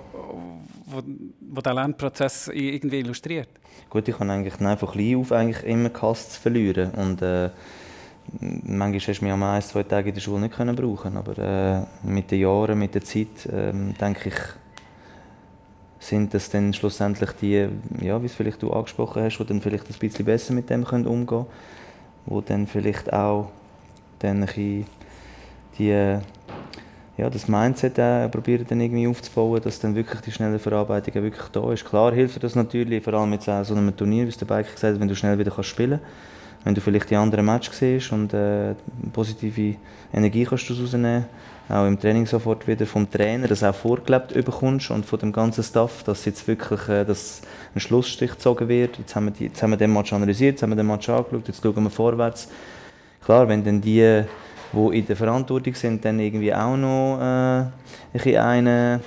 wo, 0.85 1.01
wo 1.39 1.61
der 1.61 1.73
Lernprozess 1.73 2.49
irgendwie 2.53 2.99
illustriert? 2.99 3.49
Gut, 3.89 4.07
ich 4.07 4.19
habe 4.19 4.29
eigentlich 4.31 4.59
einfach 4.59 4.91
klein 4.91 5.15
auf 5.15 5.31
eigentlich 5.31 5.63
immer 5.65 5.89
gehasst 5.89 6.33
zu 6.33 6.41
verlieren 6.41 6.91
und 6.91 7.21
äh, 7.21 7.49
manchmal 8.41 8.99
hast 8.99 9.19
du 9.19 9.25
mich 9.25 9.33
am 9.33 9.43
ein, 9.43 9.61
zwei 9.61 9.83
Tage 9.83 10.09
in 10.09 10.15
der 10.15 10.21
Schule 10.21 10.41
nicht 10.41 10.55
können 10.55 10.75
brauchen, 10.75 11.15
aber 11.15 11.37
äh, 11.37 12.07
mit 12.07 12.31
den 12.31 12.41
Jahren, 12.41 12.77
mit 12.77 12.93
der 12.95 13.03
Zeit, 13.03 13.45
äh, 13.45 13.71
denke 13.71 14.29
ich, 14.29 14.35
sind 15.99 16.33
das 16.33 16.49
dann 16.49 16.73
schlussendlich 16.73 17.31
die, 17.41 17.67
ja, 18.01 18.21
wie 18.21 18.25
es 18.25 18.35
vielleicht 18.35 18.61
du 18.61 18.71
angesprochen 18.71 19.23
hast, 19.23 19.37
die 19.37 19.45
dann 19.45 19.61
vielleicht 19.61 19.89
ein 19.89 19.95
bisschen 19.99 20.25
besser 20.25 20.53
mit 20.53 20.69
dem 20.69 20.85
können 20.85 21.07
umgehen 21.07 21.27
können, 21.27 21.45
wo 22.25 22.41
dann 22.41 22.67
vielleicht 22.67 23.11
auch 23.13 23.51
dann 24.19 24.43
ein 24.43 24.85
die 25.77 26.19
ja, 27.17 27.29
das 27.29 27.47
Mindset 27.47 27.97
äh, 27.97 28.29
probieren 28.29 28.65
dann 28.69 28.79
irgendwie 28.79 29.07
aufzubauen, 29.07 29.59
dass 29.63 29.79
dann 29.79 29.95
wirklich 29.95 30.21
die 30.21 30.31
schnelle 30.31 30.59
Verarbeitung 30.59 31.23
wirklich 31.23 31.47
da 31.51 31.71
ist. 31.73 31.83
Klar 31.83 32.13
hilft 32.13 32.43
das 32.43 32.55
natürlich, 32.55 33.03
vor 33.03 33.13
allem 33.15 33.33
jetzt 33.33 33.49
auch 33.49 33.63
so 33.63 33.73
einem 33.73 33.95
Turnier, 33.95 34.25
wie 34.25 34.29
es 34.29 34.37
der 34.37 34.45
Bike 34.45 34.71
gesagt 34.71 34.93
hat, 34.93 34.99
wenn 34.99 35.07
du 35.07 35.15
schnell 35.15 35.37
wieder 35.39 35.51
kannst 35.51 35.69
spielen 35.69 35.99
kannst. 35.99 36.65
Wenn 36.65 36.75
du 36.75 36.81
vielleicht 36.81 37.09
die 37.09 37.15
anderen 37.15 37.45
Match 37.45 37.71
siehst 37.71 38.11
und 38.11 38.33
äh, 38.33 38.75
positive 39.13 39.75
Energie 40.13 40.45
kannst 40.45 40.69
du 40.69 40.73
rausnehmen 40.73 41.25
auch 41.69 41.85
im 41.85 41.99
Training 41.99 42.25
sofort 42.25 42.65
wieder 42.67 42.85
vom 42.85 43.09
Trainer, 43.09 43.47
das 43.47 43.63
auch 43.63 43.75
vorgelebt 43.75 44.33
bekommst 44.33 44.89
und 44.89 45.05
von 45.05 45.19
dem 45.19 45.33
ganzen 45.33 45.63
Staff, 45.63 46.03
dass 46.03 46.23
jetzt 46.23 46.47
wirklich 46.47 46.87
äh, 46.87 47.03
dass 47.03 47.41
ein 47.75 47.81
Schlussstrich 47.81 48.31
gezogen 48.31 48.69
wird. 48.69 48.97
Jetzt 48.97 49.15
haben, 49.15 49.25
wir 49.25 49.31
die, 49.31 49.45
jetzt 49.45 49.61
haben 49.61 49.71
wir 49.71 49.77
den 49.77 49.91
Match 49.91 50.13
analysiert, 50.13 50.53
jetzt 50.53 50.63
haben 50.63 50.69
wir 50.69 50.77
den 50.77 50.87
Match 50.87 51.09
angeschaut, 51.09 51.47
jetzt 51.47 51.61
schauen 51.61 51.83
wir 51.83 51.89
vorwärts. 51.89 52.49
Klar, 53.23 53.49
wenn 53.49 53.65
dann 53.65 53.81
die 53.81 54.23
die 54.73 54.99
in 54.99 55.05
der 55.05 55.15
Verantwortung 55.15 55.73
sind, 55.75 56.03
dann 56.03 56.19
irgendwie 56.19 56.53
auch 56.53 56.77
noch 56.77 57.19
äh, 58.13 58.37
einen 58.37 59.01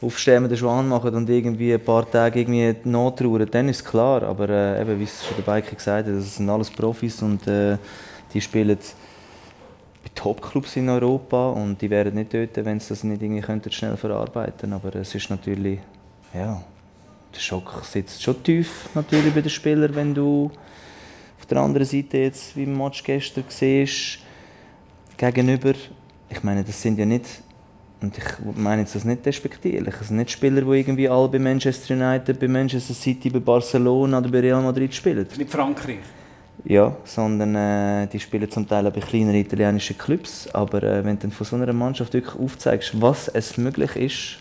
aufstehenden 0.00 0.56
Schwan 0.56 0.88
machen 0.88 1.14
und 1.14 1.28
irgendwie 1.28 1.72
ein 1.72 1.80
paar 1.80 2.08
Tage 2.10 2.40
irgendwie 2.40 2.74
nachtrauern, 2.84 3.48
dann 3.50 3.68
ist 3.68 3.84
klar. 3.84 4.22
Aber 4.22 4.48
äh, 4.48 4.80
eben, 4.80 5.00
wie 5.00 5.04
es 5.04 5.24
schon 5.26 5.36
der 5.36 5.52
Biker 5.52 5.74
gesagt 5.74 6.06
hat, 6.06 6.14
das 6.14 6.36
sind 6.36 6.48
alles 6.48 6.70
Profis 6.70 7.22
und 7.22 7.46
äh, 7.46 7.78
die 8.32 8.40
spielen 8.40 8.76
bei 10.02 10.10
Top-Clubs 10.14 10.76
in 10.76 10.88
Europa 10.88 11.50
und 11.50 11.80
die 11.80 11.90
wären 11.90 12.14
nicht 12.14 12.30
töten, 12.30 12.64
wenn 12.64 12.78
sie 12.78 12.90
das 12.90 13.04
nicht 13.04 13.22
irgendwie 13.22 13.40
könnten 13.40 13.72
schnell 13.72 13.96
verarbeiten 13.96 14.72
Aber 14.72 14.94
es 14.96 15.14
ist 15.14 15.30
natürlich, 15.30 15.80
ja, 16.34 16.62
der 17.34 17.40
Schock 17.40 17.82
sitzt 17.84 18.22
schon 18.22 18.42
tief 18.42 18.88
natürlich 18.94 19.34
bei 19.34 19.40
den 19.40 19.50
Spielern, 19.50 19.94
wenn 19.94 20.14
du 20.14 20.50
auf 21.38 21.46
der 21.46 21.58
anderen 21.58 21.86
Seite 21.86 22.18
jetzt, 22.18 22.56
wie 22.56 22.64
im 22.64 22.76
Match 22.76 23.02
gestern 23.02 23.44
siehst, 23.48 24.18
gegenüber, 25.16 25.72
ich 26.28 26.42
meine, 26.42 26.64
das 26.64 26.80
sind 26.80 26.98
ja 26.98 27.06
nicht, 27.06 27.42
und 28.00 28.16
ich 28.16 28.24
meine 28.56 28.82
jetzt 28.82 28.94
das 28.94 29.04
nicht 29.04 29.24
despektierlich, 29.24 29.94
es 30.00 30.08
sind 30.08 30.18
nicht 30.18 30.30
Spieler, 30.30 30.60
die 30.62 30.78
irgendwie 30.78 31.08
alle 31.08 31.28
bei 31.28 31.38
Manchester 31.38 31.94
United, 31.94 32.38
bei 32.38 32.48
Manchester 32.48 32.94
City, 32.94 33.30
bei 33.30 33.38
Barcelona 33.38 34.18
oder 34.18 34.28
bei 34.28 34.40
Real 34.40 34.62
Madrid 34.62 34.94
spielen. 34.94 35.26
Nicht 35.36 35.50
Frankreich? 35.50 35.98
Ja, 36.64 36.96
sondern 37.04 37.54
äh, 37.54 38.06
die 38.08 38.18
spielen 38.18 38.50
zum 38.50 38.66
Teil 38.66 38.86
auch 38.86 38.92
bei 38.92 39.00
kleineren 39.00 39.36
italienischen 39.36 39.96
Clubs. 39.96 40.48
Aber 40.52 40.82
äh, 40.82 41.04
wenn 41.04 41.16
du 41.16 41.22
dann 41.22 41.32
von 41.32 41.46
so 41.46 41.56
einer 41.56 41.72
Mannschaft 41.72 42.12
wirklich 42.14 42.34
aufzeigst, 42.34 43.00
was 43.00 43.28
es 43.28 43.56
möglich 43.56 43.94
ist, 43.94 44.38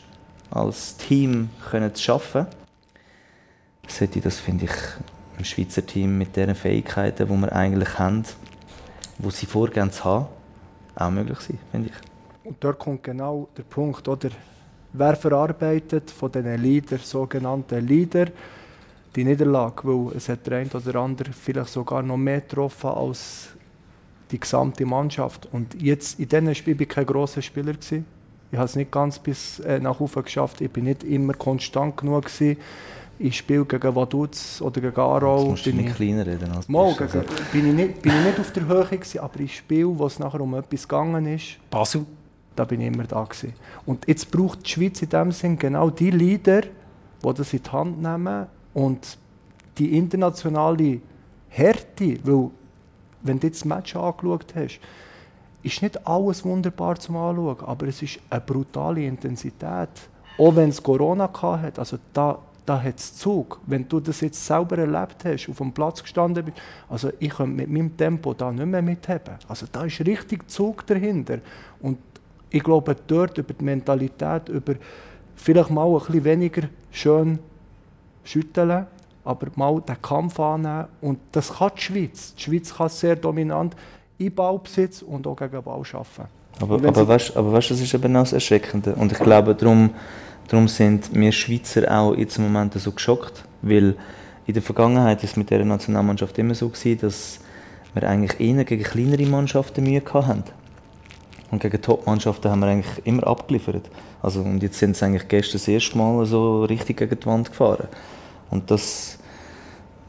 als 0.50 0.98
Team 0.98 1.50
können 1.70 1.94
zu 1.94 2.02
schaffen, 2.02 2.48
sollte 3.88 4.22
das, 4.22 4.40
finde 4.40 4.66
ich, 4.66 4.72
im 5.38 5.46
Schweizer 5.46 5.86
Team 5.86 6.18
mit 6.18 6.36
den 6.36 6.56
Fähigkeiten, 6.56 7.28
die 7.28 7.42
wir 7.42 7.54
eigentlich 7.54 8.00
haben, 8.00 8.24
die 9.18 9.32
sie 9.32 9.46
vorgehen 9.46 9.92
zu 9.92 10.04
haben, 10.04 10.26
auch 10.96 11.12
möglich 11.12 11.40
sein, 11.40 11.60
finde 11.72 11.90
ich. 11.90 11.96
Und 12.46 12.58
dort 12.60 12.80
kommt 12.80 13.04
genau 13.04 13.48
der 13.58 13.64
Punkt, 13.64 14.08
oder? 14.08 14.30
Wer 14.94 15.16
verarbeitet 15.16 16.10
von 16.12 16.32
diesen 16.32 16.62
Leader, 16.62 16.98
sogenannten 17.00 17.86
Leader, 17.86 18.28
die 19.16 19.24
Niederlage, 19.24 19.82
weil 19.84 20.16
es 20.16 20.30
hat 20.30 20.46
der 20.48 20.60
eine 20.60 20.70
oder 20.70 20.96
andere 20.96 21.34
vielleicht 21.34 21.70
sogar 21.70 22.02
noch 22.02 22.18
mehr 22.18 22.42
getroffen 22.42 22.90
als 22.90 23.50
die 24.32 24.40
gesamte 24.40 24.86
Mannschaft. 24.86 25.48
Und 25.52 25.82
jetzt 25.82 26.20
in 26.20 26.30
diesem 26.30 26.54
Spiel 26.54 26.76
war 26.76 26.82
ich 26.82 26.90
kein 26.90 27.06
grosser 27.06 27.42
Spieler. 27.42 27.74
Gewesen. 27.74 28.06
Ich 28.52 28.58
habe 28.58 28.66
es 28.66 28.76
nicht 28.76 28.92
ganz 28.92 29.20
bis 29.20 29.60
äh, 29.60 29.80
nach 29.80 30.00
oben 30.00 30.24
geschafft. 30.24 30.62
Ich 30.62 30.72
bin 30.72 30.86
nicht 30.86 31.04
immer 31.04 31.34
konstant 31.34 31.98
genug. 31.98 32.26
Gewesen. 32.26 32.58
Ich 33.18 33.38
spiele 33.38 33.66
gegen 33.66 33.96
Vaduz 33.96 34.62
oder 34.62 34.82
gegen 34.82 35.00
Aarau. 35.00 35.40
Jetzt 35.40 35.50
musst 35.50 35.66
du 35.66 35.74
nicht 35.74 35.96
kleiner 35.96 36.26
reden 36.26 36.52
als 36.52 36.68
Mal, 36.68 36.92
gegen, 36.94 37.04
also. 37.04 37.22
bin, 37.52 37.68
ich 37.68 37.74
nicht, 37.74 38.02
bin 38.02 38.12
ich 38.12 38.26
nicht 38.26 38.40
auf 38.40 38.52
der 38.52 38.68
Höhe 38.68 38.86
gewesen, 38.86 39.20
aber 39.20 39.40
im 39.40 39.48
Spiel, 39.48 39.88
wo 39.88 40.06
es 40.06 40.20
nachher 40.20 40.42
um 40.42 40.54
etwas 40.56 40.88
gegangen 40.88 41.26
ist, 41.28 41.58
Basel. 41.70 42.06
da 42.56 42.66
bin 42.66 42.82
ich 42.82 42.88
immer 42.88 43.06
da 43.06 43.24
gewesen. 43.24 43.54
Und 43.86 44.06
jetzt 44.08 44.30
braucht 44.30 44.66
die 44.66 44.70
Schweiz 44.70 45.02
in 45.02 45.10
dem 45.10 45.32
Sinn 45.32 45.58
genau 45.58 45.90
die 45.90 46.12
Leader, 46.12 46.62
die 46.62 47.34
das 47.34 47.54
in 47.54 47.64
die 47.64 47.70
Hand 47.70 48.02
nehmen 48.02 48.48
und 48.74 49.18
die 49.78 49.98
internationale 49.98 51.00
Härte, 51.50 52.18
weil 52.24 52.50
wenn 53.24 53.40
du 53.40 53.48
jetzt 53.48 53.62
das 53.62 53.66
Match 53.66 53.96
angeschaut 53.96 54.54
hast, 54.56 54.80
ist 55.64 55.82
nicht 55.82 56.06
alles 56.08 56.46
wunderbar 56.46 56.96
zum 57.00 57.18
Anschauen, 57.18 57.60
aber 57.62 57.88
es 57.88 58.02
ist 58.02 58.20
eine 58.30 58.42
brutale 58.42 59.06
Intensität. 59.06 59.90
Auch 60.38 60.56
wenn 60.56 60.70
es 60.70 60.84
Corona 60.84 61.30
hat, 61.42 61.80
also 61.80 61.98
da, 62.14 62.38
da 62.66 62.82
hat 62.82 63.00
es 63.00 63.16
Zug. 63.16 63.60
Wenn 63.68 63.88
du 63.88 64.00
das 64.00 64.22
jetzt 64.22 64.44
selber 64.46 64.78
erlebt 64.78 65.24
hast, 65.24 65.50
auf 65.50 65.58
dem 65.58 65.72
Platz 65.72 66.02
gestanden 66.02 66.46
bist, 66.46 66.58
also 66.90 67.10
ich 67.20 67.30
könnte 67.30 67.54
mit 67.54 67.70
meinem 67.70 67.96
Tempo 67.96 68.34
da 68.34 68.52
nicht 68.52 68.66
mehr 68.66 68.82
mitheben. 68.82 69.36
Also 69.48 69.68
da 69.72 69.86
ist 69.86 70.00
richtig 70.02 70.50
Zug 70.50 70.86
dahinter. 70.88 71.40
Und 71.80 71.98
ich 72.50 72.64
glaube, 72.64 72.96
dort 73.08 73.38
über 73.38 73.54
die 73.54 73.64
Mentalität, 73.64 74.50
über 74.50 74.76
vielleicht 75.36 75.70
mal 75.70 75.88
ein 75.88 76.00
bisschen 76.00 76.24
weniger 76.24 76.64
schön 76.92 77.40
schütteln, 78.24 78.88
aber 79.24 79.48
mal 79.56 79.82
den 79.82 80.02
Kampf 80.02 80.40
annehmen. 80.40 80.86
Und 81.02 81.20
das 81.32 81.54
kann 81.54 81.72
die 81.78 81.82
Schweiz. 81.82 82.36
Die 82.36 82.44
Schweiz 82.44 82.74
kann 82.74 82.90
sehr 82.90 83.16
dominant 83.16 83.76
im 84.18 84.34
Ballbesitz 84.34 85.02
und 85.02 85.28
auch 85.28 85.36
gegen 85.36 85.62
Ball 85.62 85.82
arbeiten. 85.94 86.30
Aber, 86.62 86.76
aber, 86.76 87.08
weißt, 87.08 87.36
aber 87.36 87.52
weißt, 87.52 87.72
das 87.72 87.82
ist 87.82 87.94
eben 87.94 88.16
auch 88.16 88.22
das 88.22 88.34
Erschreckende. 88.34 88.96
Und 88.96 89.12
ich 89.12 89.20
glaube, 89.20 89.54
darum, 89.56 89.90
darum 90.48 90.68
sind 90.68 91.14
wir 91.14 91.32
Schweizer 91.32 91.92
auch 91.92 92.16
jetzt 92.16 92.38
im 92.38 92.44
Moment 92.44 92.74
so 92.74 92.92
geschockt, 92.92 93.46
weil 93.62 93.96
in 94.48 94.54
der 94.54 94.64
Vergangenheit 94.64 95.24
ist 95.24 95.32
es 95.32 95.38
mit 95.38 95.50
der 95.50 95.66
Nationalmannschaft 95.66 96.38
immer 96.38 96.56
so 96.56 96.70
gewesen, 96.70 97.00
dass 97.02 97.40
wir 97.94 98.08
eigentlich 98.08 98.40
eher 98.40 98.64
gegen 98.64 98.84
kleinere 98.84 99.26
Mannschaften 99.26 99.84
Mühe 99.84 100.04
hatten. 100.14 100.44
Und 101.52 101.62
gegen 101.62 101.82
Top-Mannschaften 101.82 102.52
haben 102.52 102.60
wir 102.60 102.68
eigentlich 102.68 103.06
immer 103.06 103.26
abgeliefert. 103.26 103.90
Also, 104.22 104.42
und 104.42 104.62
jetzt 104.62 104.80
sind 104.80 104.96
sie 104.96 105.06
eigentlich 105.06 105.28
gestern 105.28 105.54
das 105.60 105.68
erste 105.68 105.98
Mal 105.98 106.26
so 106.26 106.66
richtig 106.66 106.98
gegen 106.98 107.20
die 107.20 107.26
Wand 107.26 107.50
gefahren. 107.50 107.88
Und 108.50 108.70
das, 108.72 109.20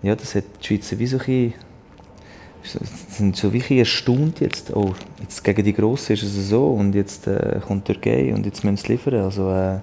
ja, 0.02 0.16
das 0.16 0.34
hat 0.34 0.44
die 0.60 0.66
Schweizer 0.66 0.98
wie 0.98 1.06
so 1.06 1.18
ein 1.18 1.54
sind 3.08 3.36
so 3.36 3.52
wirklich 3.52 3.78
erstaunt 3.78 4.40
jetzt, 4.40 4.74
oh, 4.74 4.92
jetzt 5.20 5.44
gegen 5.44 5.64
die 5.64 5.72
Grossen 5.72 6.14
ist 6.14 6.24
es 6.24 6.48
so 6.48 6.70
und 6.70 6.96
jetzt 6.96 7.28
äh, 7.28 7.60
kommt 7.64 7.84
Türkei 7.84 8.34
und 8.34 8.44
jetzt 8.44 8.64
müssen 8.64 8.76
sie 8.76 8.92
liefern. 8.92 9.22
Also, 9.22 9.50
äh, 9.50 9.78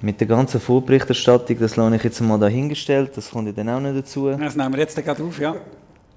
mit 0.00 0.20
der 0.20 0.26
ganzen 0.26 0.60
Vorberichterstattung, 0.60 1.58
das 1.58 1.76
lasse 1.76 1.96
ich 1.96 2.04
jetzt 2.04 2.20
mal 2.20 2.38
dahingestellt, 2.38 3.16
das 3.16 3.30
kommt 3.30 3.46
ja 3.46 3.52
dann 3.52 3.68
auch 3.68 3.80
nicht 3.80 3.96
dazu. 3.96 4.30
Das 4.30 4.56
nehmen 4.56 4.72
wir 4.72 4.80
jetzt 4.80 4.96
gerade 5.02 5.22
auf, 5.22 5.40
ja. 5.40 5.56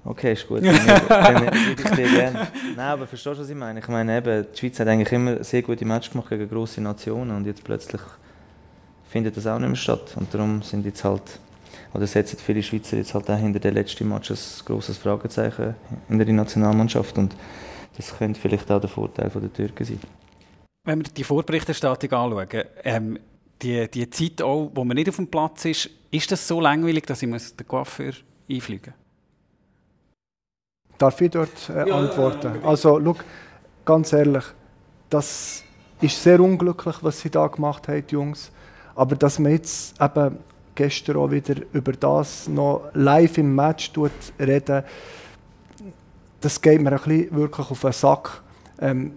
Okay, 0.04 0.32
ist 0.32 0.48
gut. 0.48 0.64
Dann, 0.64 1.08
dann 1.08 1.50
ich 1.78 1.90
dir 1.90 2.08
gerne. 2.08 2.48
Nein, 2.74 2.88
aber 2.88 3.06
verstehst 3.06 3.36
du, 3.36 3.42
was 3.42 3.48
ich 3.48 3.54
meine? 3.54 3.78
Ich 3.78 3.86
meine, 3.86 4.18
eben, 4.18 4.46
die 4.52 4.58
Schweiz 4.58 4.80
hat 4.80 4.88
eigentlich 4.88 5.12
immer 5.12 5.44
sehr 5.44 5.62
gute 5.62 5.84
Matches 5.84 6.10
gemacht 6.10 6.28
gegen 6.28 6.48
grosse 6.48 6.80
Nationen 6.80 7.36
und 7.36 7.46
jetzt 7.46 7.62
plötzlich 7.62 8.00
findet 9.08 9.36
das 9.36 9.46
auch 9.46 9.60
nicht 9.60 9.68
mehr 9.68 9.76
statt. 9.76 10.14
Und 10.16 10.34
darum 10.34 10.60
sind 10.62 10.84
jetzt 10.86 11.04
halt, 11.04 11.22
oder 11.94 12.06
setzen 12.08 12.38
viele 12.44 12.64
Schweizer 12.64 12.96
jetzt 12.96 13.14
halt 13.14 13.30
auch 13.30 13.38
hinter 13.38 13.60
den 13.60 13.74
letzten 13.74 14.08
Match 14.08 14.32
ein 14.32 14.38
grosses 14.64 14.98
Fragezeichen 14.98 15.76
in 16.08 16.18
der 16.18 16.26
Nationalmannschaft. 16.32 17.16
Und 17.18 17.36
das 17.96 18.16
könnte 18.18 18.40
vielleicht 18.40 18.72
auch 18.72 18.80
der 18.80 18.90
Vorteil 18.90 19.30
der 19.32 19.52
Türken 19.52 19.84
sein. 19.84 20.00
Wenn 20.84 20.98
wir 20.98 21.12
die 21.12 21.22
Vorberichterstattung 21.22 22.10
anschauen, 22.10 22.64
ähm, 22.82 23.18
die, 23.62 23.88
die 23.88 24.10
Zeit 24.10 24.42
auch, 24.42 24.70
wo 24.74 24.84
man 24.84 24.96
nicht 24.96 25.08
auf 25.08 25.16
dem 25.16 25.28
Platz 25.28 25.64
ist, 25.64 25.90
ist 26.10 26.30
das 26.30 26.46
so 26.46 26.60
langweilig, 26.60 27.06
dass 27.06 27.22
ich 27.22 27.28
muss 27.28 27.54
den 27.54 27.66
Coiffeur 27.66 28.12
einfliegen 28.50 28.94
Darf 30.98 31.20
ich 31.20 31.30
dort 31.30 31.68
äh, 31.68 31.88
ja, 31.88 31.94
antworten? 31.96 32.52
Ja, 32.62 32.68
also, 32.68 33.00
schau, 33.02 33.16
ganz 33.84 34.12
ehrlich, 34.12 34.44
das 35.10 35.64
ist 36.00 36.22
sehr 36.22 36.40
unglücklich, 36.40 36.96
was 37.00 37.20
sie 37.20 37.30
da 37.30 37.46
gemacht 37.46 37.88
haben, 37.88 38.06
die 38.06 38.14
Jungs. 38.14 38.52
Aber 38.94 39.16
dass 39.16 39.38
man 39.38 39.52
jetzt 39.52 40.00
eben 40.00 40.38
gestern 40.74 41.16
auch 41.16 41.30
wieder 41.30 41.56
über 41.72 41.92
das 41.92 42.48
noch 42.48 42.90
live 42.94 43.38
im 43.38 43.54
Match 43.54 43.90
reden, 44.38 44.84
das 46.40 46.60
geht 46.60 46.80
mir 46.80 46.92
ein 46.92 46.98
bisschen 46.98 47.34
wirklich 47.34 47.70
auf 47.70 47.80
den 47.80 47.92
Sack. 47.92 48.42
Ähm, 48.80 49.12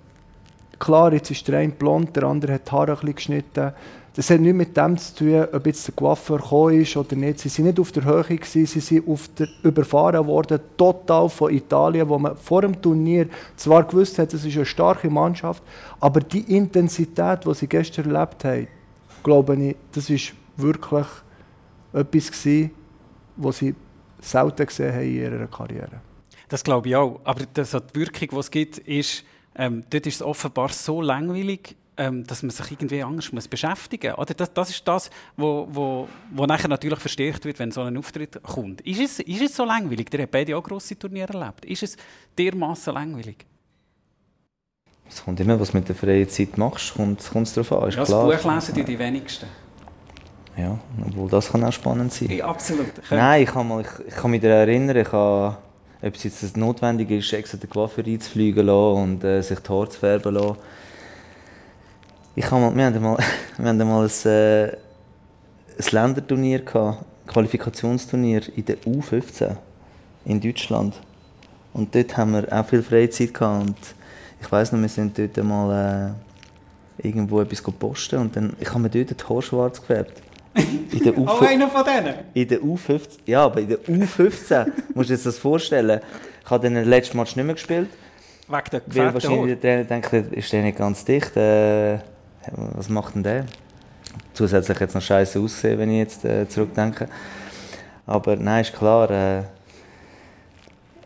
klar, 0.79 1.11
jetzt 1.13 1.31
ist 1.31 1.47
der 1.47 1.59
eine 1.59 1.73
blond, 1.73 2.15
der 2.15 2.23
andere 2.23 2.53
hat 2.53 2.67
die 2.67 2.71
Haare 2.71 2.91
ein 2.91 2.95
bisschen 2.95 3.15
geschnitten. 3.15 3.73
Das 4.15 4.29
hat 4.29 4.39
nichts 4.39 4.55
mit 4.57 4.77
dem 4.77 4.97
zu 4.97 5.15
tun, 5.15 5.47
ob 5.51 5.65
jetzt 5.65 5.85
der 5.87 5.93
Coiffeur 5.93 6.37
gekommen 6.37 6.81
ist 6.81 6.95
oder 6.95 7.17
nicht. 7.17 7.39
Sie 7.39 7.49
sind 7.49 7.65
nicht 7.65 7.79
auf 7.79 7.91
der 7.91 8.05
Höhe, 8.05 8.23
gewesen, 8.23 8.65
sie 8.65 8.79
sind 8.79 9.07
auf 9.09 9.27
der, 9.37 9.49
überfahren 9.61 10.25
worden, 10.25 10.59
total 10.77 11.27
von 11.27 11.53
Italien, 11.53 12.07
wo 12.07 12.17
man 12.17 12.37
vor 12.37 12.61
dem 12.61 12.81
Turnier 12.81 13.27
zwar 13.57 13.83
gewusst 13.83 14.17
hat, 14.17 14.33
es 14.33 14.45
ist 14.45 14.55
eine 14.55 14.65
starke 14.65 15.09
Mannschaft, 15.09 15.61
aber 15.99 16.21
die 16.21 16.55
Intensität, 16.55 17.45
die 17.45 17.53
sie 17.53 17.67
gestern 17.67 18.09
erlebt 18.09 18.45
haben, 18.45 18.67
glaube 19.21 19.55
ich, 19.57 19.75
das 19.91 20.09
ist 20.09 20.33
wirklich 20.55 21.07
etwas 21.91 22.31
gewesen, 22.31 22.71
was 23.35 23.57
sie 23.57 23.75
selten 24.21 24.65
gesehen 24.65 24.93
haben 24.93 25.03
in 25.03 25.15
ihrer 25.15 25.47
Karriere. 25.47 26.01
Das 26.47 26.63
glaube 26.63 26.87
ich 26.87 26.95
auch. 26.95 27.19
Aber 27.25 27.43
das, 27.53 27.71
die 27.71 27.99
Wirkung, 27.99 28.29
die 28.31 28.37
es 28.37 28.51
gibt, 28.51 28.77
ist, 28.77 29.23
ähm, 29.55 29.83
dort 29.89 30.05
ist 30.07 30.15
es 30.15 30.21
offenbar 30.21 30.69
so 30.69 31.01
langweilig, 31.01 31.75
ähm, 31.97 32.25
dass 32.25 32.43
man 32.43 32.49
sich 32.49 32.71
irgendwie 32.71 33.01
anders 33.03 33.31
muss 33.31 33.47
beschäftigen 33.47 34.13
muss. 34.17 34.27
Das, 34.35 34.53
das 34.53 34.69
ist 34.69 34.87
das, 34.87 35.09
wo, 35.37 35.67
wo, 35.69 36.07
wo 36.31 36.45
nachher 36.45 36.67
natürlich 36.67 36.99
verstärkt 36.99 37.45
wird, 37.45 37.59
wenn 37.59 37.71
so 37.71 37.81
ein 37.81 37.97
Auftritt 37.97 38.41
kommt. 38.43 38.81
Ist 38.81 38.99
es, 38.99 39.19
ist 39.19 39.41
es 39.41 39.55
so 39.55 39.65
langweilig? 39.65 40.07
Ihr 40.13 40.21
habt 40.21 40.31
beide 40.31 40.57
auch 40.57 40.63
grosse 40.63 40.97
Turniere 40.97 41.33
erlebt. 41.33 41.65
Ist 41.65 41.83
es 41.83 41.97
dermaßen 42.37 42.93
langweilig? 42.93 43.45
Es 45.07 45.23
kommt 45.23 45.39
immer, 45.39 45.59
was 45.59 45.71
du 45.71 45.77
mit 45.77 45.87
der 45.87 45.95
freien 45.95 46.27
Zeit 46.27 46.57
machst, 46.57 46.95
kommt 46.95 47.21
es 47.21 47.53
darauf 47.53 47.71
an. 47.71 47.89
Ist 47.89 47.95
ja, 47.95 48.05
klar. 48.05 48.29
Das 48.29 48.41
Buch 48.41 48.53
lesen 48.53 48.73
die, 48.75 48.83
die 48.83 48.99
wenigsten. 48.99 49.47
Ja, 50.57 50.79
obwohl 51.05 51.29
das 51.29 51.51
kann 51.51 51.63
auch 51.63 51.73
spannend 51.73 52.13
sein. 52.13 52.31
Ja, 52.31 52.45
absolut. 52.45 52.87
Nein, 53.09 53.43
ich 53.43 53.49
kann, 53.49 53.67
mal, 53.67 53.81
ich, 53.81 54.07
ich 54.07 54.15
kann 54.15 54.31
mich 54.31 54.41
daran 54.41 54.69
erinnern, 54.69 54.95
ich 54.95 55.11
habe, 55.11 55.57
ob 56.01 56.15
es 56.15 56.23
jetzt 56.23 56.57
notwendig 56.57 57.11
ist, 57.11 57.33
extra 57.33 57.57
den 57.57 57.69
Coiffeur 57.69 58.05
einzufliegen 58.05 58.65
lassen 58.65 59.03
und 59.03 59.23
äh, 59.23 59.41
sich 59.41 59.59
die 59.59 59.69
Haare 59.69 59.89
zu 59.89 59.99
färben 59.99 60.33
lassen 60.33 60.57
ich 62.35 62.51
habe 62.51 62.61
mal, 62.61 62.75
wir 62.75 62.85
hatten 62.85 63.01
mal, 63.01 63.17
wir 63.57 63.69
hatten 63.69 63.87
mal 63.87 64.03
ein, 64.03 64.31
äh, 64.31 64.67
ein 64.67 65.85
Länderturnier, 65.91 66.59
gehabt, 66.59 67.05
Qualifikationsturnier 67.27 68.41
in 68.55 68.65
der 68.65 68.77
U15 68.79 69.55
in 70.25 70.41
Deutschland. 70.41 70.95
Und 71.73 71.93
dort 71.93 72.15
haben 72.17 72.33
wir 72.33 72.51
auch 72.51 72.65
viel 72.65 72.83
Freizeit 72.83 73.33
gehabt. 73.33 73.67
Und 73.67 73.77
ich 74.41 74.51
weiß 74.51 74.71
noch, 74.71 74.81
wir 74.81 74.89
sind 74.89 75.17
dort 75.17 75.43
mal 75.43 76.15
äh, 76.99 77.07
irgendwo 77.07 77.41
etwas 77.41 77.61
posten 77.61 78.19
und 78.19 78.35
dann, 78.35 78.55
ich 78.59 78.69
habe 78.69 78.79
mir 78.79 78.89
dort 78.89 79.09
die 79.09 79.23
Haare 79.27 79.41
schwarz 79.41 79.79
gefärbt. 79.79 80.21
In 80.53 81.03
der 81.03 81.17
U 81.17 81.27
Auch 81.27 81.41
einer 81.41 81.67
von 81.67 81.83
denen? 81.83 82.15
In 82.33 82.47
der 82.47 82.59
U15, 82.59 83.19
ja, 83.25 83.43
aber 83.45 83.59
in 83.59 83.69
der 83.69 83.79
U15, 83.79 84.67
musst 84.93 85.09
du 85.09 85.15
dir 85.15 85.23
das 85.23 85.37
vorstellen. 85.37 85.99
Ich 86.43 86.49
habe 86.49 86.69
den 86.69 86.85
letzten 86.85 87.17
Match 87.17 87.35
nicht 87.35 87.45
mehr 87.45 87.55
gespielt. 87.55 87.89
Wegen 88.47 88.63
der 88.71 88.81
Weil 88.85 89.13
wahrscheinlich 89.13 89.59
der 89.59 89.83
denkt, 89.83 90.13
ist 90.13 90.53
der 90.53 90.61
nicht 90.61 90.77
ganz 90.77 91.03
dicht. 91.03 91.35
Äh, 91.35 91.97
was 92.53 92.89
macht 92.89 93.15
denn 93.15 93.23
der? 93.23 93.45
Zusätzlich 94.33 94.79
jetzt 94.79 94.95
noch 94.95 95.01
scheiße 95.01 95.39
aussehen, 95.39 95.79
wenn 95.79 95.89
ich 95.91 95.97
jetzt 95.97 96.25
äh, 96.25 96.47
zurückdenke. 96.47 97.07
Aber 98.05 98.35
nein, 98.35 98.61
ist 98.61 98.73
klar, 98.73 99.09
äh, 99.09 99.43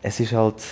es 0.02 0.20
ist 0.20 0.32
halt, 0.32 0.62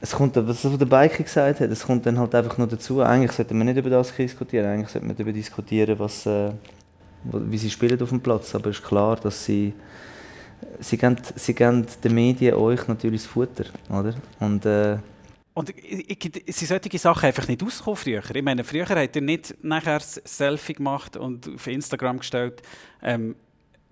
es 0.00 0.12
kommt, 0.12 0.36
was 0.36 0.62
der 0.62 0.86
Biker 0.86 1.22
gesagt 1.22 1.60
hat, 1.60 1.70
es 1.70 1.84
kommt 1.84 2.06
dann 2.06 2.18
halt 2.18 2.34
einfach 2.34 2.58
nur 2.58 2.66
dazu. 2.66 3.00
Eigentlich 3.00 3.32
sollte 3.32 3.54
man 3.54 3.66
nicht 3.66 3.78
über 3.78 3.90
das 3.90 4.14
diskutieren, 4.14 4.66
eigentlich 4.66 4.90
sollte 4.90 5.06
man 5.06 5.16
darüber 5.16 5.32
diskutieren, 5.32 5.98
was, 5.98 6.26
äh, 6.26 6.50
wie 7.24 7.58
sie 7.58 7.70
spielen 7.70 8.00
auf 8.00 8.10
dem 8.10 8.20
Platz. 8.20 8.54
Aber 8.54 8.70
es 8.70 8.78
ist 8.78 8.84
klar, 8.84 9.16
dass 9.16 9.44
sie, 9.44 9.72
sie 10.80 10.96
geben, 10.96 11.16
sie 11.34 11.54
geben 11.54 11.86
den 12.02 12.14
Medien 12.14 12.54
euch 12.54 12.86
natürlich 12.86 13.22
das 13.22 13.30
Futter, 13.30 13.64
oder? 13.88 14.14
Und 14.40 14.66
äh, 15.54 15.58
und 15.58 15.72
sind 16.48 16.68
solche 16.68 16.98
Sachen 16.98 17.26
einfach 17.26 17.48
nicht 17.48 17.62
ausgekommen 17.62 17.96
früher? 17.96 18.22
Ich 18.34 18.42
meine, 18.42 18.64
früher 18.64 18.88
hat 18.88 19.16
er 19.16 19.22
nicht 19.22 19.54
nachher 19.62 19.94
ein 19.94 20.02
Selfie 20.24 20.74
gemacht 20.74 21.16
und 21.16 21.48
auf 21.48 21.66
Instagram 21.66 22.18
gestellt. 22.18 22.62
Ähm, 23.02 23.36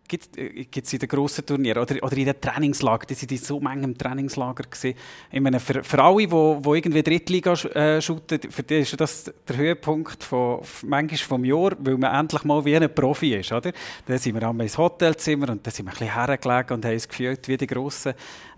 Gibt 0.08 0.36
es 0.36 0.92
in 0.92 0.98
den 0.98 1.08
grossen 1.08 1.46
Turnieren 1.46 1.82
oder, 1.82 1.96
oder 2.02 2.16
in 2.18 2.26
den 2.26 2.38
Trainingslagern? 2.38 3.06
Die 3.08 3.14
sind 3.14 3.32
in 3.32 3.38
so 3.38 3.60
manchem 3.60 3.96
Trainingslager 3.96 4.64
gesehen. 4.64 4.94
Ich 5.30 5.40
meine, 5.40 5.58
für, 5.58 5.82
für 5.82 6.02
alle, 6.02 6.26
die, 6.26 6.28
die 6.28 6.68
irgendwie 6.68 7.02
Drittliga 7.02 7.52
äh, 7.52 8.02
shooten, 8.02 8.38
für 8.50 8.62
die 8.62 8.80
ist 8.80 9.00
das 9.00 9.32
der 9.48 9.56
Höhepunkt 9.56 10.22
von, 10.22 10.60
manchmal 10.82 11.16
vom 11.16 11.44
Jahr, 11.46 11.72
weil 11.78 11.96
man 11.96 12.14
endlich 12.14 12.44
mal 12.44 12.62
wie 12.62 12.76
ein 12.76 12.94
Profi 12.94 13.36
ist, 13.36 13.52
oder? 13.52 13.72
Dann 14.04 14.18
sind 14.18 14.34
wir 14.34 14.46
einmal 14.46 14.66
ins 14.66 14.76
Hotelzimmer 14.76 15.48
und 15.48 15.66
dann 15.66 15.72
sind 15.72 15.86
wir 15.86 15.92
ein 15.92 15.98
bisschen 15.98 16.14
hergelegen 16.14 16.76
und 16.76 16.84
haben 16.84 16.92
uns 16.92 17.08
gefühlt 17.08 17.48
wie 17.48 17.56
die 17.56 17.66
grossen, 17.66 18.12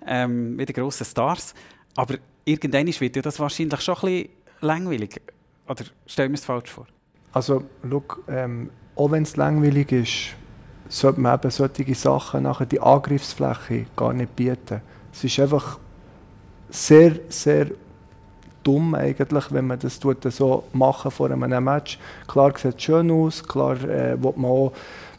ähm, 0.08 0.58
wie 0.58 0.64
die 0.64 0.72
grossen 0.72 1.04
Stars. 1.04 1.54
Aber 1.94 2.16
irgendwann 2.44 2.86
wird 2.86 3.16
ja 3.16 3.22
das 3.22 3.38
wahrscheinlich 3.38 3.80
schon 3.80 3.94
ein 3.94 4.00
bisschen 4.00 4.28
langweilig. 4.60 5.20
Oder 5.68 5.84
stellen 6.06 6.32
wir 6.32 6.38
es 6.38 6.44
falsch 6.44 6.70
vor? 6.70 6.86
Also, 7.32 7.64
look, 7.82 8.22
ähm, 8.28 8.70
auch 8.96 9.10
wenn 9.10 9.22
es 9.24 9.36
langweilig 9.36 9.92
ist, 9.92 10.36
sollte 10.88 11.20
man 11.20 11.34
eben 11.38 11.50
solche 11.50 11.94
Sachen 11.94 12.44
nachher 12.44 12.66
die 12.66 12.80
Angriffsfläche 12.80 13.86
gar 13.96 14.12
nicht 14.12 14.36
bieten. 14.36 14.80
Es 15.12 15.24
ist 15.24 15.40
einfach 15.40 15.78
sehr, 16.70 17.16
sehr 17.28 17.68
dumm 18.62 18.94
eigentlich, 18.94 19.52
wenn 19.52 19.66
man 19.66 19.78
das 19.78 20.00
so 20.36 20.64
machen 20.72 21.10
vor 21.10 21.30
einem 21.30 21.64
Match. 21.64 21.98
Klar 22.26 22.52
sieht 22.56 22.76
es 22.76 22.82
schön 22.82 23.10
aus, 23.10 23.46
klar 23.46 23.76
äh, 23.84 24.22
will 24.22 24.32
man 24.36 24.50
auch 24.50 24.72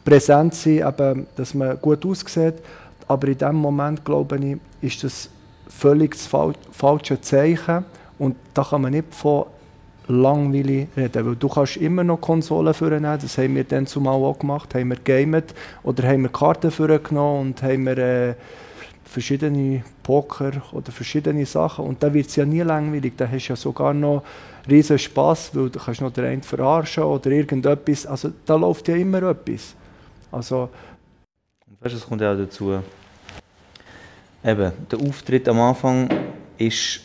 präsent 0.04 0.54
sein, 0.54 0.86
eben, 0.86 1.26
dass 1.36 1.54
man 1.54 1.80
gut 1.80 2.04
aussieht, 2.04 2.54
aber 3.08 3.28
in 3.28 3.38
dem 3.38 3.56
Moment, 3.56 4.04
glaube 4.04 4.38
ich, 4.38 4.58
ist 4.80 5.04
das 5.04 5.28
völlig 5.68 6.12
das 6.12 6.28
falsche 6.72 7.20
Zeichen. 7.20 7.84
Und 8.18 8.36
da 8.54 8.64
kann 8.64 8.82
man 8.82 8.92
nicht 8.92 9.14
von 9.14 9.46
langweilig 10.08 10.88
reden, 10.96 11.26
weil 11.26 11.36
du 11.36 11.48
kannst 11.48 11.76
immer 11.76 12.04
noch 12.04 12.20
Konsolen 12.20 12.72
vornehmen, 12.74 13.18
das 13.20 13.38
haben 13.38 13.56
wir 13.56 13.64
dann 13.64 13.86
zumal 13.86 14.14
auch 14.14 14.38
gemacht, 14.38 14.74
haben 14.74 14.90
wir 14.90 14.96
gamet 14.96 15.54
oder 15.82 16.06
haben 16.08 16.22
wir 16.22 16.28
Karten 16.28 16.70
vorgenommen 16.70 17.48
und 17.48 17.62
haben 17.62 17.86
wir 17.86 17.98
äh, 17.98 18.34
verschiedene 19.04 19.82
Poker 20.02 20.52
oder 20.72 20.92
verschiedene 20.92 21.44
Sachen. 21.46 21.84
Und 21.84 22.02
da 22.02 22.12
wird 22.12 22.28
es 22.28 22.36
ja 22.36 22.44
nie 22.44 22.60
langweilig, 22.60 23.14
da 23.16 23.28
hast 23.28 23.46
du 23.46 23.52
ja 23.52 23.56
sogar 23.56 23.94
noch 23.94 24.22
riesen 24.68 24.98
Spaß, 24.98 25.54
weil 25.54 25.70
du 25.70 25.78
kannst 25.78 26.00
noch 26.00 26.12
den 26.12 26.24
einen 26.24 26.42
verarschen 26.42 27.04
oder 27.04 27.30
irgendetwas, 27.30 28.06
also 28.06 28.30
da 28.44 28.56
läuft 28.56 28.88
ja 28.88 28.96
immer 28.96 29.22
etwas. 29.22 29.74
Also, 30.30 30.68
weißt 31.80 31.94
es 31.94 32.06
kommt 32.06 32.20
ja 32.20 32.32
auch 32.32 32.36
dazu, 32.36 32.78
eben, 34.46 34.72
der 34.90 35.00
Auftritt 35.00 35.48
am 35.48 35.60
Anfang 35.60 36.08
ist 36.56 37.00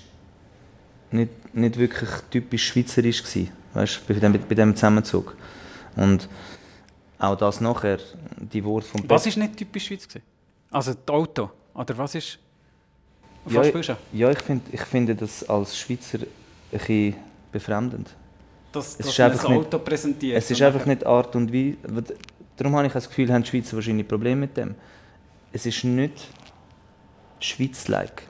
nicht, 1.12 1.56
nicht 1.56 1.78
wirklich 1.78 2.10
typisch 2.30 2.68
schweizerisch 2.68 3.24
gewesen, 3.24 3.52
weißt, 3.74 4.08
bei, 4.08 4.14
dem, 4.14 4.34
bei 4.34 4.56
dem 4.56 4.76
Zusammenzug. 4.76 5.36
Und 5.96 6.30
auch 7.20 7.36
das 7.36 7.60
nachher, 7.60 8.00
die 8.38 8.64
Worte 8.64 8.88
vom 8.88 9.10
Was 9.10 9.26
ist 9.26 9.38
nicht 9.38 9.58
typisch 9.58 9.88
Schweiz 9.88 10.08
gewesen? 10.08 10.24
Also 10.70 10.94
das 10.94 11.14
Auto, 11.14 11.50
oder 11.74 11.98
was 11.98 12.16
ist... 12.16 12.40
Was 13.44 13.88
ja, 13.88 13.98
ja, 14.14 14.30
ich, 14.30 14.40
find, 14.40 14.62
ich 14.72 14.82
finde 14.82 15.16
das 15.16 15.50
als 15.50 15.76
Schweizer 15.76 16.20
ein 16.20 16.28
bisschen 16.72 17.16
befremdend. 17.52 18.16
Dass, 18.72 18.92
es 18.92 18.98
dass 18.98 19.08
ist 19.08 19.20
einfach 19.20 19.50
ein 19.50 19.58
Auto 19.58 19.78
nicht, 19.78 19.86
präsentiert. 19.86 20.38
Es 20.38 20.52
ist 20.52 20.62
einfach 20.62 20.86
nicht 20.86 21.06
Art 21.06 21.36
und 21.36 21.52
Weise. 21.52 21.76
Darum 22.56 22.76
habe 22.76 22.86
ich 22.86 22.94
das 22.94 23.10
Gefühl, 23.10 23.34
haben 23.34 23.42
die 23.42 23.50
Schweizer 23.50 23.76
wahrscheinlich 23.76 24.08
Probleme 24.08 24.42
mit 24.42 24.56
dem. 24.56 24.76
Es 25.52 25.66
ist 25.66 25.84
nicht 25.84 26.28
Schweiz-like. 27.42 28.24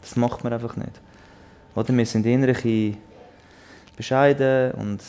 Das 0.00 0.16
macht 0.16 0.44
man 0.44 0.52
einfach 0.52 0.76
nicht. 0.76 1.00
Oder 1.74 1.96
wir 1.96 2.06
sind 2.06 2.26
eher 2.26 2.54
bescheiden 3.96 4.72
und 4.72 5.00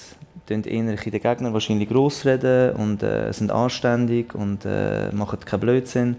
eher 0.49 0.95
den 0.95 1.21
Gegner 1.21 1.53
wahrscheinlich 1.53 1.89
gross 1.89 2.25
reden 2.25 2.75
und 2.75 3.03
äh, 3.03 3.31
sind 3.31 3.51
anständig 3.51 4.33
und 4.33 4.65
äh, 4.65 5.11
machen 5.11 5.39
keinen 5.39 5.59
Blödsinn. 5.59 6.15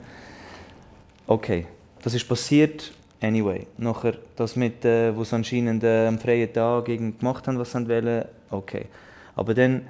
Okay, 1.26 1.66
das 2.02 2.14
ist 2.14 2.28
passiert. 2.28 2.92
Anyway, 3.20 3.66
nachher 3.78 4.14
das 4.36 4.54
mit, 4.54 4.84
äh, 4.84 5.16
wo 5.16 5.24
sie 5.24 5.34
anscheinend 5.34 5.82
äh, 5.82 6.06
am 6.06 6.18
freien 6.18 6.52
Tag 6.52 6.84
gemacht 6.86 7.48
haben, 7.48 7.58
was 7.58 7.72
sie 7.72 7.88
wollen, 7.88 8.24
okay. 8.50 8.86
Aber 9.34 9.54
dann 9.54 9.86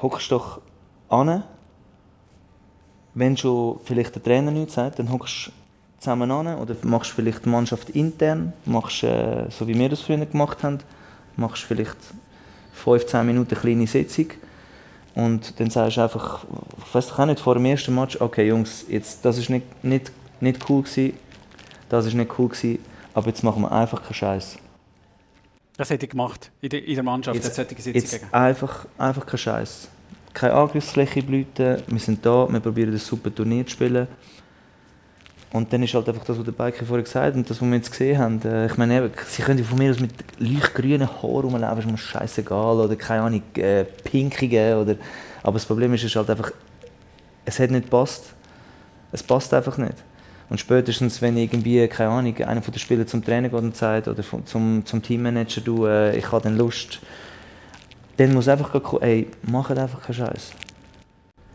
hockst 0.00 0.30
du 0.30 0.36
doch 0.36 0.62
an, 1.08 1.44
wenn 3.14 3.36
schon 3.36 3.80
vielleicht 3.84 4.14
der 4.14 4.22
Trainer 4.22 4.50
nichts 4.50 4.74
sagt, 4.74 4.98
dann 4.98 5.12
hockst 5.12 5.48
du 5.48 5.50
zusammen 6.00 6.30
an 6.30 6.58
oder 6.58 6.74
machst 6.82 7.10
vielleicht 7.10 7.44
die 7.44 7.50
Mannschaft 7.50 7.90
intern, 7.90 8.54
machst, 8.64 9.02
äh, 9.02 9.44
so 9.50 9.68
wie 9.68 9.78
wir 9.78 9.88
das 9.90 10.00
früher 10.00 10.24
gemacht 10.24 10.62
haben, 10.62 10.78
machst 11.36 11.62
vielleicht 11.62 11.96
15 12.72 13.24
Minuten 13.26 13.54
eine 13.54 13.60
kleine 13.60 13.86
Sitzung 13.86 14.26
und 15.14 15.60
dann 15.60 15.70
sagst 15.70 15.98
du 15.98 16.00
einfach, 16.00 16.44
ich 16.86 16.94
weiß 16.94 17.12
auch 17.12 17.26
nicht, 17.26 17.40
vor 17.40 17.54
dem 17.54 17.66
ersten 17.66 17.94
Match, 17.94 18.18
okay 18.18 18.48
Jungs, 18.48 18.86
jetzt, 18.88 19.24
das 19.24 19.36
ist 19.36 19.50
nicht, 19.50 19.84
nicht, 19.84 20.10
nicht 20.40 20.68
cool 20.70 20.82
gewesen, 20.82 21.12
das 21.90 22.06
ist 22.06 22.14
nicht 22.14 22.38
cool 22.38 22.48
gewesen, 22.48 22.78
aber 23.12 23.26
jetzt 23.26 23.44
machen 23.44 23.62
wir 23.62 23.70
einfach 23.70 24.02
keinen 24.02 24.14
Scheiß. 24.14 24.56
Das 25.76 25.90
hätte 25.90 26.06
ich 26.06 26.10
gemacht 26.10 26.50
in 26.62 26.70
der, 26.70 26.84
in 26.84 26.94
der 26.94 27.04
Mannschaft, 27.04 27.36
jetzt, 27.36 27.86
jetzt 27.86 28.20
einfach, 28.32 28.86
einfach 28.96 29.26
keinen 29.26 29.38
Scheiß. 29.38 29.88
Keine 30.32 30.54
Angriffsfläche 30.54 31.22
blüten, 31.22 31.82
wir 31.86 31.98
sind 31.98 32.24
da, 32.24 32.46
wir 32.50 32.60
probieren 32.60 32.92
das 32.92 33.06
super 33.06 33.34
Turnier 33.34 33.66
zu 33.66 33.72
spielen. 33.72 34.06
Und 35.52 35.72
dann 35.72 35.82
ist 35.82 35.94
halt 35.94 36.08
einfach 36.08 36.24
das, 36.24 36.38
was 36.38 36.44
der 36.44 36.52
Biker 36.52 36.86
vorher 36.86 37.02
gesagt 37.02 37.26
hat 37.26 37.34
und 37.34 37.50
das, 37.50 37.60
was 37.60 37.68
wir 37.68 37.76
jetzt 37.76 37.90
gesehen 37.90 38.18
haben. 38.18 38.40
Äh, 38.44 38.66
ich 38.66 38.76
meine, 38.76 39.10
sie 39.26 39.42
können 39.42 39.64
von 39.64 39.78
mir 39.78 39.90
aus 39.90 39.98
mit 39.98 40.12
leuchtgrünen 40.38 41.08
Haaren 41.08 41.40
rumlaufen, 41.40 41.78
ist 41.80 41.90
mir 41.90 41.98
scheißegal. 41.98 42.76
Oder 42.76 42.94
keine 42.94 43.22
Ahnung, 43.22 43.42
äh, 43.56 43.84
pinkigen. 43.84 44.76
Oder, 44.76 44.94
aber 45.42 45.54
das 45.54 45.66
Problem 45.66 45.92
ist, 45.94 46.04
ist 46.04 46.14
halt 46.14 46.30
einfach, 46.30 46.52
es 47.44 47.58
hat 47.58 47.70
nicht 47.70 47.84
gepasst. 47.84 48.34
Es 49.10 49.24
passt 49.24 49.52
einfach 49.52 49.76
nicht. 49.76 49.96
Und 50.50 50.58
spätestens, 50.58 51.20
wenn 51.20 51.36
irgendwie, 51.36 51.86
keine 51.88 52.10
Ahnung, 52.10 52.36
einer 52.38 52.62
von 52.62 52.72
den 52.72 52.78
Spielern 52.78 53.06
zum 53.06 53.24
Trainer 53.24 53.48
geht 53.48 53.58
und 53.58 53.76
sagt, 53.76 54.08
oder 54.08 54.22
zum, 54.44 54.84
zum 54.84 55.02
Teammanager, 55.02 55.60
du, 55.60 55.86
äh, 55.86 56.16
ich 56.16 56.30
habe 56.30 56.42
dann 56.42 56.56
Lust, 56.56 57.00
dann 58.16 58.34
muss 58.34 58.48
einfach 58.48 58.74
ey, 59.00 59.28
mach 59.42 59.70
einfach 59.70 60.02
keinen 60.02 60.16
Scheiß. 60.16 60.52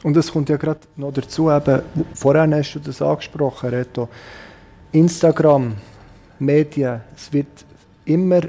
Und 0.04 0.16
es 0.18 0.32
kommt 0.32 0.50
ja 0.50 0.58
gerade 0.58 0.82
noch 0.96 1.12
dazu, 1.12 1.50
eben, 1.50 1.82
vorher 2.14 2.50
hast 2.52 2.74
du 2.74 2.80
das 2.80 3.02
angesprochen, 3.02 3.70
Reto, 3.70 4.08
Instagram, 4.92 5.76
Medien, 6.40 7.02
es 7.16 7.32
wird 7.32 7.66
immer 8.06 8.42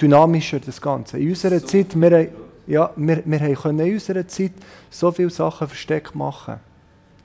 dynamischer, 0.00 0.60
das 0.60 0.80
Ganze. 0.80 1.18
In 1.18 1.28
unserer 1.28 1.60
so. 1.60 1.66
Zeit, 1.66 1.94
wir, 1.94 2.28
ja, 2.66 2.90
wir, 2.96 3.22
wir 3.24 3.54
können 3.54 3.80
in 3.80 3.94
unserer 3.94 4.26
Zeit 4.26 4.52
so 4.90 5.12
viele 5.12 5.30
Sachen 5.30 5.68
versteckt 5.68 6.14
machen. 6.14 6.58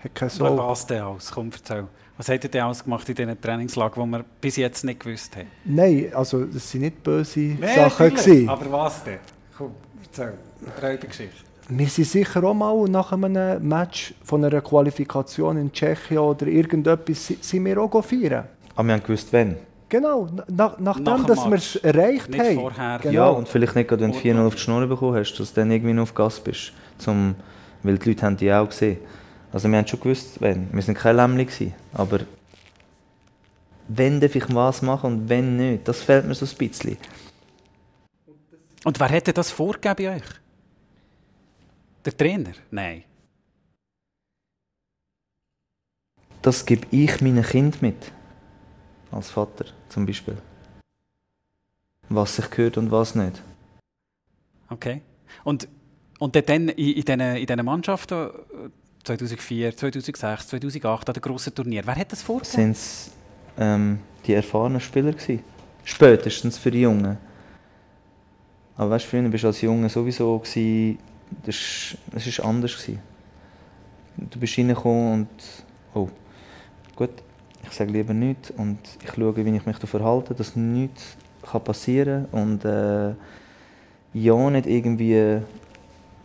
Hat 0.03 0.15
keine 0.15 0.31
Was 0.57 0.85
denn 0.85 1.01
aus? 1.01 1.31
Komm, 1.31 1.49
erzähl. 1.51 1.87
Was 2.17 2.29
hat 2.29 2.43
er 2.43 2.49
denn 2.49 2.63
ausgemacht 2.63 3.07
in 3.09 3.15
diesen 3.15 3.41
Trainingslagen, 3.41 4.03
die 4.03 4.11
wir 4.17 4.25
bis 4.41 4.55
jetzt 4.55 4.83
nicht 4.83 4.99
gewusst 4.99 5.35
haben? 5.35 5.47
Nein, 5.65 6.11
also 6.13 6.45
das 6.45 6.73
waren 6.73 6.81
nicht 6.81 7.03
böse 7.03 7.39
nee, 7.39 7.75
Sachen. 7.75 8.09
Gewesen. 8.09 8.49
Aber 8.49 8.71
was 8.71 9.03
denn? 9.03 9.19
Komm, 9.55 9.71
erzähl. 10.03 10.33
Eine 10.81 10.97
Geschichte 10.97 11.46
wir 11.69 11.87
sind 11.87 12.07
sicher 12.07 12.43
auch 12.43 12.53
mal 12.53 12.87
nach 12.87 13.11
einem 13.11 13.67
Match 13.67 14.13
von 14.23 14.43
einer 14.43 14.61
Qualifikation 14.61 15.57
in 15.57 15.71
Tschechien 15.71 16.19
oder 16.19 16.47
irgendetwas, 16.47 17.33
sind 17.41 17.65
wir 17.65 17.77
auch 17.81 18.03
feiern. 18.03 18.45
Aber 18.75 18.87
wir 18.87 18.93
haben 18.93 19.03
gewusst, 19.03 19.27
wann. 19.31 19.57
Genau, 19.89 20.27
nach, 20.47 20.79
nachdem 20.79 21.03
nach 21.03 21.25
dass 21.25 21.45
wir 21.45 21.55
es 21.55 21.75
erreicht 21.77 22.29
nicht 22.29 22.39
haben. 22.39 22.55
Vorher. 22.55 22.99
Genau. 22.99 23.13
Ja, 23.13 23.27
und 23.29 23.47
vielleicht 23.47 23.75
nicht, 23.75 23.89
wenn 23.89 24.11
du 24.11 24.17
4-0 24.17 24.47
auf 24.47 24.55
die 24.55 24.61
Schnur 24.61 24.85
bekommen 24.85 25.15
hast, 25.15 25.33
dass 25.35 25.53
du 25.53 25.61
dann 25.61 25.71
irgendwie 25.71 25.93
noch 25.93 26.03
auf 26.03 26.13
Gas 26.13 26.39
bist. 26.39 26.73
Zum, 26.97 27.35
weil 27.83 27.97
die 27.97 28.09
Leute 28.09 28.25
haben 28.25 28.37
die 28.37 28.51
auch 28.51 28.67
gesehen. 28.67 28.97
Also 29.51 29.69
wir 29.69 29.77
haben 29.77 29.87
schon 29.87 29.99
gewusst, 29.99 30.41
wenn. 30.41 30.71
Wir 30.73 30.85
waren 30.85 30.93
kein 30.93 31.15
Lämmchen, 31.15 31.73
aber 31.93 32.19
wenn 33.87 34.19
darf 34.19 34.35
ich 34.35 34.53
was 34.53 34.81
machen 34.81 35.13
und 35.13 35.29
wenn 35.29 35.55
nicht, 35.55 35.87
das 35.87 36.01
fehlt 36.01 36.25
mir 36.27 36.35
so 36.35 36.45
ein 36.45 36.57
bisschen. 36.57 36.97
Und 38.83 38.99
wer 38.99 39.07
hätte 39.07 39.31
das 39.31 39.51
vorgegeben 39.51 39.95
bei 39.97 40.15
euch? 40.17 40.46
Der 42.07 42.15
Trainer? 42.15 42.53
Nein. 42.71 43.03
Das 46.41 46.65
gebe 46.65 46.87
ich 46.89 47.19
meinen 47.19 47.43
Kind 47.43 47.81
mit. 47.81 48.13
Als 49.11 49.29
Vater 49.29 49.65
zum 49.89 50.05
Beispiel. 50.05 50.37
Was 52.07 52.37
sich 52.37 52.49
gehört 52.49 52.77
und 52.77 52.91
was 52.91 53.13
nicht. 53.13 53.43
Okay. 54.69 55.01
Und, 55.43 55.67
und 56.19 56.33
dann 56.33 56.69
in, 56.69 56.69
in 56.69 57.03
diesen 57.03 57.19
in 57.19 57.45
den 57.45 57.65
Mannschaften 57.65 58.29
2004, 59.03 59.75
2006, 59.75 60.47
2008 60.47 61.09
an 61.09 61.13
den 61.13 61.21
grossen 61.21 61.53
Turnier, 61.53 61.81
wer 61.85 61.97
hat 61.97 62.13
das 62.13 62.21
vorgegeben? 62.21 62.55
Sind 62.55 62.71
es 62.71 63.11
ähm, 63.57 63.99
die 64.25 64.31
erfahrenen 64.31 64.79
Spieler 64.79 65.11
gewesen? 65.11 65.43
Spätestens 65.83 66.57
für 66.57 66.71
die 66.71 66.83
Jungen. 66.83 67.17
Aber 68.77 68.91
weißt 68.91 69.03
du, 69.03 69.09
früher 69.09 69.27
bist 69.27 69.43
du 69.43 69.47
als 69.47 69.59
Junge 69.59 69.89
sowieso 69.89 70.39
gewesen, 70.39 70.99
das 71.45 71.95
war 72.37 72.45
anders. 72.45 72.77
Gewesen. 72.77 72.99
Du 74.17 74.39
bist 74.39 74.57
reingekommen 74.57 75.13
und 75.13 75.27
oh, 75.93 76.09
gut, 76.95 77.11
ich 77.63 77.71
sage 77.71 77.91
lieber 77.91 78.13
nichts 78.13 78.51
und 78.51 78.79
ich 79.03 79.11
schaue, 79.13 79.35
wie 79.35 79.55
ich 79.55 79.65
mich 79.65 79.77
da 79.77 79.87
verhalte, 79.87 80.33
dass 80.33 80.55
nichts 80.55 81.17
passieren 81.63 82.27
kann 82.31 82.41
und 82.41 82.65
äh, 82.65 83.13
ja, 84.13 84.49
nicht 84.49 84.65
irgendwie 84.65 85.41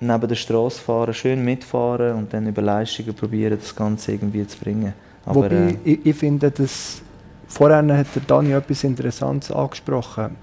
neben 0.01 0.29
der 0.29 0.35
Straße 0.35 0.81
fahren, 0.81 1.15
schön 1.15 1.45
mitfahren 1.45 2.17
und 2.17 2.33
dann 2.33 2.47
über 2.47 2.63
Leistungen 2.63 3.15
probieren, 3.15 3.59
das 3.59 3.75
Ganze 3.75 4.13
irgendwie 4.13 4.47
zu 4.47 4.59
bringen. 4.59 4.93
Aber, 5.25 5.37
Wobei, 5.37 5.55
äh, 5.55 5.77
ich, 5.85 6.07
ich, 6.07 6.17
finde, 6.17 6.51
dass 6.51 7.03
vorher 7.47 7.79
hat 7.97 8.07
der 8.15 8.23
Dani 8.27 8.53
etwas 8.53 8.83
Interessantes 8.85 9.53
angesprochen, 9.53 10.37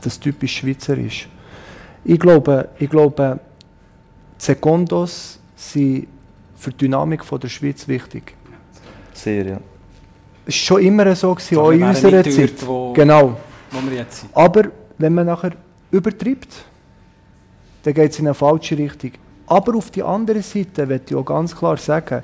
das 0.00 0.20
typisch 0.20 0.58
Schweizerisch. 0.58 1.28
Ich 2.04 2.18
glaube, 2.18 2.68
ich 2.78 2.88
glaube, 2.88 3.40
Sekundos 4.40 5.38
sind 5.54 6.06
für 6.56 6.70
die 6.70 6.78
Dynamik 6.78 7.22
der 7.28 7.48
Schweiz 7.48 7.86
wichtig. 7.86 8.34
Sehr, 9.12 9.44
ja. 9.44 9.60
Es 10.46 10.54
war 10.54 10.78
schon 10.78 10.82
immer 10.82 11.14
so, 11.14 11.34
gewesen, 11.34 11.58
auch 11.58 11.70
in 11.70 11.82
unserer 11.82 12.24
Zeit. 12.24 12.52
Dort, 12.52 12.66
wo, 12.66 12.92
genau. 12.94 13.36
Wo 13.70 13.90
wir 13.90 13.98
jetzt 13.98 14.20
sind. 14.20 14.34
Aber 14.34 14.70
wenn 14.96 15.12
man 15.12 15.26
nachher 15.26 15.52
übertreibt, 15.90 16.64
dann 17.82 17.92
geht 17.92 18.12
es 18.12 18.18
in 18.18 18.28
eine 18.28 18.34
falsche 18.34 18.78
Richtung. 18.78 19.12
Aber 19.46 19.76
auf 19.76 19.90
die 19.90 20.02
andere 20.02 20.40
Seite 20.40 20.86
möchte 20.86 21.12
ich 21.12 21.16
auch 21.16 21.24
ganz 21.24 21.54
klar 21.54 21.76
sagen, 21.76 22.22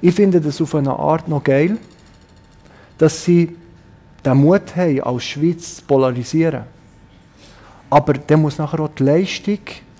ich 0.00 0.14
finde 0.14 0.40
das 0.40 0.60
auf 0.60 0.76
eine 0.76 0.92
Art 0.92 1.26
noch 1.26 1.42
geil, 1.42 1.76
dass 2.98 3.24
sie 3.24 3.56
den 4.24 4.36
Mut 4.36 4.76
haben, 4.76 5.00
als 5.00 5.24
Schweiz 5.24 5.76
zu 5.76 5.82
polarisieren. 5.82 6.62
Aber 7.90 8.12
dann 8.12 8.42
muss 8.42 8.58
nachher 8.58 8.78
auch 8.78 8.90
die 8.96 9.02
Leistung 9.02 9.58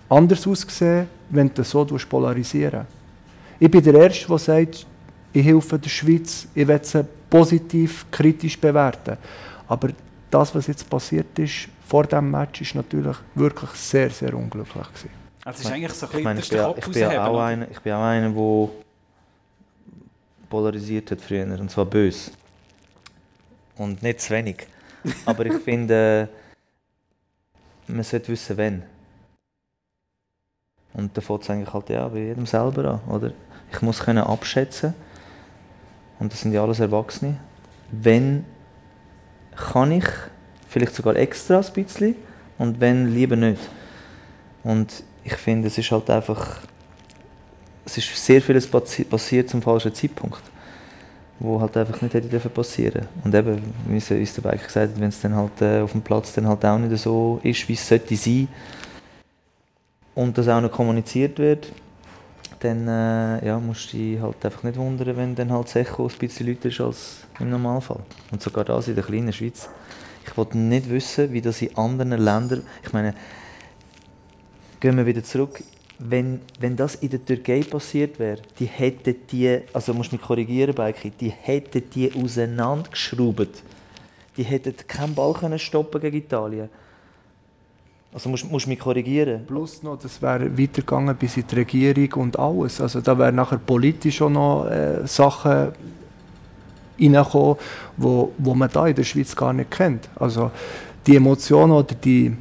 anders 0.09 0.47
aussehen, 0.47 1.09
wenn 1.31 1.49
du 1.49 1.55
das 1.55 1.71
so 1.71 1.85
polarisieren 1.85 2.87
Ich 3.59 3.71
bin 3.71 3.83
der 3.83 3.95
Erste, 3.95 4.27
der 4.27 4.39
sagt, 4.39 4.87
ich 5.33 5.45
helfe 5.45 5.79
der 5.79 5.89
Schweiz, 5.91 6.49
ich 6.55 6.67
will 6.67 6.81
sie 6.83 7.05
positiv, 7.29 8.07
kritisch 8.11 8.59
bewerten. 8.59 9.17
Aber 9.67 9.89
das, 10.31 10.55
was 10.55 10.67
jetzt 10.67 10.89
passiert 10.89 11.39
ist, 11.39 11.69
vor 11.87 12.05
diesem 12.05 12.31
Match, 12.31 12.61
ist 12.61 12.75
natürlich 12.75 13.17
wirklich 13.35 13.71
sehr, 13.71 14.11
sehr 14.11 14.35
unglücklich 14.35 14.87
gewesen. 14.89 15.11
Also 15.45 15.63
ist 15.63 15.73
eigentlich 15.73 15.93
so 15.93 16.07
ein 16.07 16.19
ich, 16.19 16.25
meine, 16.25 16.41
ich, 16.41 16.49
bin, 16.51 16.61
ich, 16.77 16.87
bin 16.87 17.05
auch 17.19 17.41
einer, 17.41 17.71
ich 17.71 17.81
bin 17.81 17.93
auch 17.93 18.05
einer, 18.05 18.31
der 18.31 18.69
polarisiert 20.51 21.11
hat 21.11 21.21
früher, 21.21 21.45
und 21.59 21.71
zwar 21.71 21.87
böse. 21.87 22.33
Und 23.77 24.03
nicht 24.03 24.21
zu 24.21 24.35
wenig. 24.35 24.67
Aber 25.25 25.47
ich 25.47 25.55
finde, 25.65 26.29
man 27.87 28.03
sollte 28.03 28.29
wissen, 28.29 28.57
wenn. 28.57 28.83
Und 30.95 31.17
da 31.17 31.21
fängt 31.21 31.43
es 31.43 31.51
eigentlich 31.51 31.73
halt 31.73 31.89
ja, 31.91 32.09
bei 32.09 32.19
jedem 32.19 32.47
selber 32.47 33.01
an. 33.07 33.13
Oder? 33.13 33.33
Ich 33.73 33.83
muss 33.83 34.01
können 34.01 34.25
abschätzen, 34.25 34.95
und 36.19 36.33
das 36.33 36.41
sind 36.41 36.53
ja 36.53 36.63
alles 36.63 36.81
Erwachsene, 36.81 37.37
wenn 37.93 38.45
kann 39.57 39.93
ich, 39.93 40.05
vielleicht 40.69 40.95
sogar 40.95 41.17
extra 41.17 41.59
ein 41.59 41.73
bisschen, 41.73 42.15
und 42.59 42.81
wenn 42.81 43.13
lieber 43.13 43.37
nicht. 43.37 43.61
Und 44.65 45.03
ich 45.25 45.35
finde, 45.35 45.69
es 45.69 45.79
ist 45.79 45.91
halt 45.91 46.11
einfach, 46.11 46.61
es 47.85 47.99
ist 47.99 48.25
sehr 48.25 48.43
vieles 48.43 48.69
passiert 48.69 49.49
zum 49.49 49.63
falschen 49.63 49.95
Zeitpunkt, 49.95 50.43
wo 51.39 51.61
halt 51.61 51.77
einfach 51.77 52.01
nicht 52.03 52.15
hätte 52.15 52.51
passieren 52.51 53.07
Und 53.25 53.35
eben, 53.35 53.63
wie 53.87 53.97
es 53.97 54.11
uns 54.11 54.35
der 54.35 54.43
Bike 54.43 54.65
gesagt 54.65 54.93
hat, 54.93 55.01
wenn 55.01 55.09
es 55.09 55.21
dann 55.21 55.35
halt 55.35 55.61
äh, 55.61 55.81
auf 55.81 55.93
dem 55.93 56.03
Platz 56.03 56.33
dann 56.33 56.49
halt 56.49 56.65
auch 56.65 56.79
nicht 56.79 57.01
so 57.01 57.41
ist, 57.43 57.69
wie 57.69 57.75
es 57.75 57.89
sollte 57.89 58.17
sein, 58.17 58.49
und 60.19 60.37
das 60.37 60.49
auch 60.49 60.61
noch 60.61 60.73
kommuniziert 60.73 61.39
wird, 61.39 61.71
dann 62.59 62.89
äh, 62.89 63.47
ja, 63.47 63.61
musst 63.61 63.93
du 63.93 63.99
dich 63.99 64.21
halt 64.21 64.45
einfach 64.45 64.65
nicht 64.65 64.77
wundern, 64.77 65.17
wenn 65.17 65.37
dann 65.37 65.53
halt 65.53 65.69
Secho 65.69 66.09
ein 66.09 66.19
bisschen 66.19 66.49
lauter 66.49 66.69
ist 66.69 66.81
als 66.81 67.19
im 67.39 67.51
Normalfall. 67.51 68.01
Und 68.33 68.43
sogar 68.43 68.65
das 68.65 68.89
in 68.89 68.97
der 68.97 69.05
kleinen 69.05 69.33
Schweiz. 69.33 69.69
Ich 70.27 70.37
wollte 70.37 70.59
nicht 70.59 70.91
wissen, 70.91 71.33
wie 71.33 71.41
das 71.41 71.63
in 71.63 71.77
anderen 71.77 72.11
Ländern, 72.11 72.63
ich 72.83 72.93
meine, 72.93 73.15
gehen 74.81 74.97
wir 74.97 75.07
wieder 75.07 75.23
zurück, 75.23 75.63
wenn, 76.01 76.41
wenn 76.59 76.75
das 76.75 76.97
in 76.97 77.11
der 77.11 77.25
Türkei 77.25 77.63
passiert 77.63 78.19
wäre, 78.19 78.41
die 78.59 78.67
hätten 78.67 79.15
die, 79.31 79.61
also 79.73 79.95
musst 79.95 80.11
mich 80.11 80.21
korrigieren, 80.21 80.75
Beiki, 80.75 81.11
die 81.11 81.31
hätten 81.31 81.89
die 81.91 82.13
auseinandergeschraubt. 82.13 83.63
Die 84.37 84.43
hätten 84.43 84.75
keinen 84.89 85.15
Ball 85.15 85.33
können 85.35 85.61
stoppen 85.61 86.01
gegen 86.01 86.17
Italien. 86.17 86.69
Also 88.19 88.31
musst, 88.31 88.51
musst 88.51 88.67
mich 88.67 88.81
korrigieren. 88.81 89.47
Plus 89.47 89.81
noch, 89.85 89.97
das 89.97 90.21
wäre 90.21 90.59
weitergegangen 90.59 91.15
bis 91.15 91.37
in 91.37 91.45
die 91.47 91.55
Regierung 91.55 92.25
und 92.25 92.37
alles. 92.37 92.81
Also 92.81 93.01
da 93.01 93.17
wären 93.17 93.37
nachher 93.37 93.59
politisch 93.59 94.21
auch 94.21 94.29
noch 94.29 94.67
äh, 94.67 95.07
Sachen 95.07 95.69
reingekommen, 97.01 97.57
wo, 97.97 98.33
wo 98.39 98.55
man 98.57 98.69
da 98.73 98.89
in 98.89 98.97
der 98.97 99.05
Schweiz 99.05 99.37
gar 99.37 99.53
nicht 99.53 99.71
kennt. 99.71 100.09
Also 100.17 100.51
die 101.07 101.15
Emotionen 101.15 101.71
oder 101.71 101.95
die, 101.95 102.37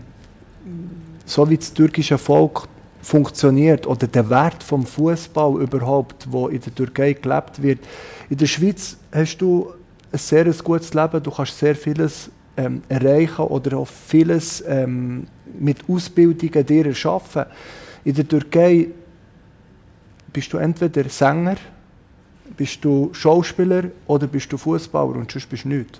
so 1.27 1.47
wie 1.47 1.57
das 1.57 1.71
türkische 1.71 2.17
Volk 2.17 2.67
funktioniert 3.03 3.85
oder 3.85 4.07
der 4.07 4.27
Wert 4.31 4.63
vom 4.63 4.83
Fußball 4.83 5.61
überhaupt, 5.61 6.25
wo 6.27 6.47
in 6.47 6.59
der 6.59 6.73
Türkei 6.73 7.13
gelebt 7.13 7.61
wird. 7.61 7.81
In 8.31 8.37
der 8.37 8.47
Schweiz 8.47 8.97
hast 9.13 9.37
du 9.37 9.71
ein 10.11 10.17
sehr 10.17 10.45
gutes 10.45 10.95
Leben, 10.95 11.21
du 11.21 11.29
kannst 11.29 11.55
sehr 11.55 11.75
vieles 11.75 12.31
ähm, 12.57 12.81
erreichen 12.89 13.45
oder 13.45 13.77
auch 13.77 13.87
vieles 13.87 14.63
ähm, 14.67 15.27
mit 15.59 15.77
Ausbildungen 15.87 16.65
dir 16.65 16.87
erschaffen. 16.87 17.45
In 18.03 18.15
der 18.15 18.27
Türkei 18.27 18.87
bist 20.33 20.51
du 20.51 20.57
entweder 20.57 21.07
Sänger, 21.09 21.55
bist 22.55 22.83
du 22.83 23.09
Schauspieler 23.13 23.85
oder 24.07 24.27
bist 24.27 24.51
du 24.51 24.57
Fußballer 24.57 25.15
und 25.15 25.31
sonst 25.31 25.47
bist 25.49 25.63
du 25.65 25.69
nichts. 25.69 25.99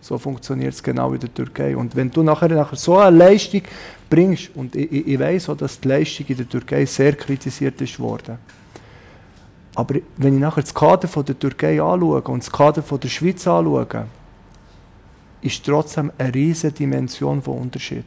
So 0.00 0.16
funktioniert 0.16 0.74
es 0.74 0.82
genau 0.82 1.12
in 1.12 1.20
der 1.20 1.32
Türkei. 1.32 1.76
Und 1.76 1.94
wenn 1.96 2.10
du 2.10 2.22
nachher, 2.22 2.48
nachher 2.48 2.76
so 2.76 2.98
eine 2.98 3.16
Leistung 3.16 3.62
bringst, 4.08 4.50
und 4.54 4.76
ich, 4.76 4.92
ich, 4.92 5.06
ich 5.08 5.18
weiß 5.18 5.48
auch, 5.48 5.56
dass 5.56 5.80
die 5.80 5.88
Leistung 5.88 6.26
in 6.28 6.36
der 6.36 6.48
Türkei 6.48 6.84
sehr 6.84 7.14
kritisiert 7.14 7.80
ist 7.80 7.98
worden. 7.98 8.38
Aber 9.74 9.96
wenn 10.16 10.34
ich 10.34 10.40
nachher 10.40 10.62
das 10.62 10.74
Kader 10.74 11.08
von 11.08 11.24
der 11.24 11.38
Türkei 11.38 11.80
anschaue 11.80 12.20
und 12.22 12.42
das 12.42 12.50
Kader 12.50 12.82
von 12.82 13.00
der 13.00 13.08
Schweiz 13.08 13.46
anschaue, 13.46 14.06
ist 15.42 15.64
trotzdem 15.64 16.12
eine 16.18 16.34
riesige 16.34 16.72
Dimension 16.72 17.42
von 17.42 17.58
Unterschied. 17.58 18.04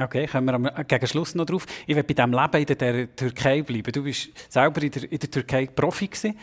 Okay, 0.00 0.26
kommen 0.26 0.62
wir 0.62 0.84
gegen 0.84 1.06
Schluss 1.06 1.34
noch 1.34 1.46
drauf. 1.46 1.66
Ich 1.86 1.96
will 1.96 2.04
bei 2.04 2.14
diesem 2.14 2.32
Leben 2.32 2.64
in 2.64 2.78
der 2.78 3.16
Türkei 3.16 3.62
bleiben. 3.62 3.92
Du 3.92 4.04
bist 4.04 4.30
selber 4.48 4.82
in 4.82 4.92
der, 4.92 5.10
in 5.10 5.18
der 5.18 5.30
Türkei 5.30 5.66
Profi 5.66 6.06
gewesen. 6.06 6.38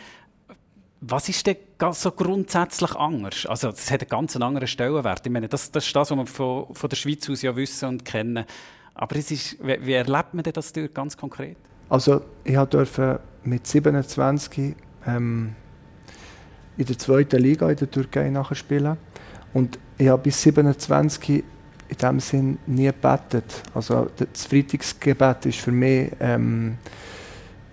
Was 1.00 1.28
ist 1.28 1.46
denn 1.46 1.56
so 1.92 2.10
grundsätzlich 2.10 2.94
anders? 2.94 3.46
Also, 3.46 3.68
es 3.68 3.90
hat 3.90 4.02
einen 4.02 4.08
ganz 4.08 4.36
anderen 4.36 4.66
Stellenwert. 4.66 5.24
Ich 5.24 5.32
meine, 5.32 5.48
das, 5.48 5.70
das 5.70 5.86
ist 5.86 5.96
das, 5.96 6.10
was 6.10 6.16
wir 6.16 6.26
von, 6.26 6.74
von 6.74 6.90
der 6.90 6.96
Schweiz 6.96 7.28
aus 7.30 7.42
ja 7.42 7.54
wissen 7.54 7.88
und 7.88 8.04
kennen. 8.04 8.44
Aber 8.94 9.16
es 9.16 9.30
ist, 9.30 9.56
wie, 9.64 9.78
wie 9.86 9.92
erlebt 9.92 10.34
man 10.34 10.42
denn 10.42 10.52
das 10.52 10.72
dort 10.72 10.94
ganz 10.94 11.16
konkret? 11.16 11.56
Also, 11.88 12.22
ich 12.44 12.56
durfte 12.56 13.20
mit 13.44 13.66
27 13.66 14.74
ähm, 15.06 15.54
in 16.76 16.84
der 16.84 16.98
zweiten 16.98 17.40
Liga 17.40 17.70
in 17.70 17.76
der 17.76 17.90
Türkei 17.90 18.28
nachher 18.28 18.54
spielen. 18.54 18.96
Und 19.54 19.78
ich 19.98 20.08
habe 20.08 20.22
bis 20.22 20.42
27 20.42 21.44
in 21.88 21.96
dem 21.96 22.20
Sinn 22.20 22.58
nie 22.66 22.86
gebetet. 22.86 23.62
Also 23.74 24.08
das 24.16 24.44
Freitagsgebet 24.44 25.46
ist 25.46 25.58
für 25.58 25.72
mich 25.72 26.10
ähm, 26.20 26.76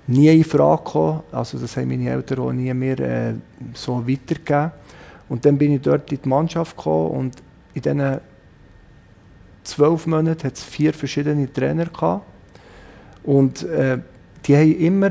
nie 0.07 0.36
in 0.36 0.43
Frage 0.43 0.83
gekommen. 0.83 1.21
Also 1.31 1.57
das 1.57 1.75
haben 1.77 1.89
meine 1.89 2.09
Eltern 2.09 2.39
auch 2.39 2.51
nie 2.51 2.73
mehr 2.73 2.99
äh, 2.99 3.33
so 3.73 4.07
weitergegeben. 4.07 4.71
Und 5.29 5.45
dann 5.45 5.57
bin 5.57 5.73
ich 5.73 5.81
dort 5.81 6.12
in 6.12 6.21
die 6.21 6.29
Mannschaft 6.29 6.77
gekommen 6.77 7.12
und 7.12 7.36
in 7.73 7.81
diesen 7.81 8.19
zwölf 9.63 10.05
Monaten 10.05 10.43
hat 10.43 10.53
es 10.53 10.63
vier 10.63 10.93
verschiedene 10.93 11.51
Trainer 11.51 11.86
gehabt. 11.86 12.25
Und 13.23 13.63
äh, 13.63 13.99
die 14.45 14.55
haben 14.55 14.77
immer, 14.77 15.09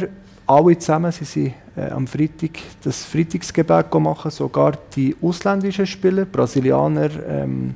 alle 0.53 0.79
zusammen, 0.79 1.13
sie 1.13 1.25
sind 1.25 1.55
äh, 1.77 1.91
am 1.91 2.07
Freitag 2.07 2.59
das 2.83 3.05
Freitagsgebet 3.05 3.93
machen, 3.95 4.31
sogar 4.31 4.73
die 4.95 5.17
ausländischen 5.23 5.87
Spieler, 5.87 6.25
Brasilianer, 6.25 7.11
ähm, 7.27 7.75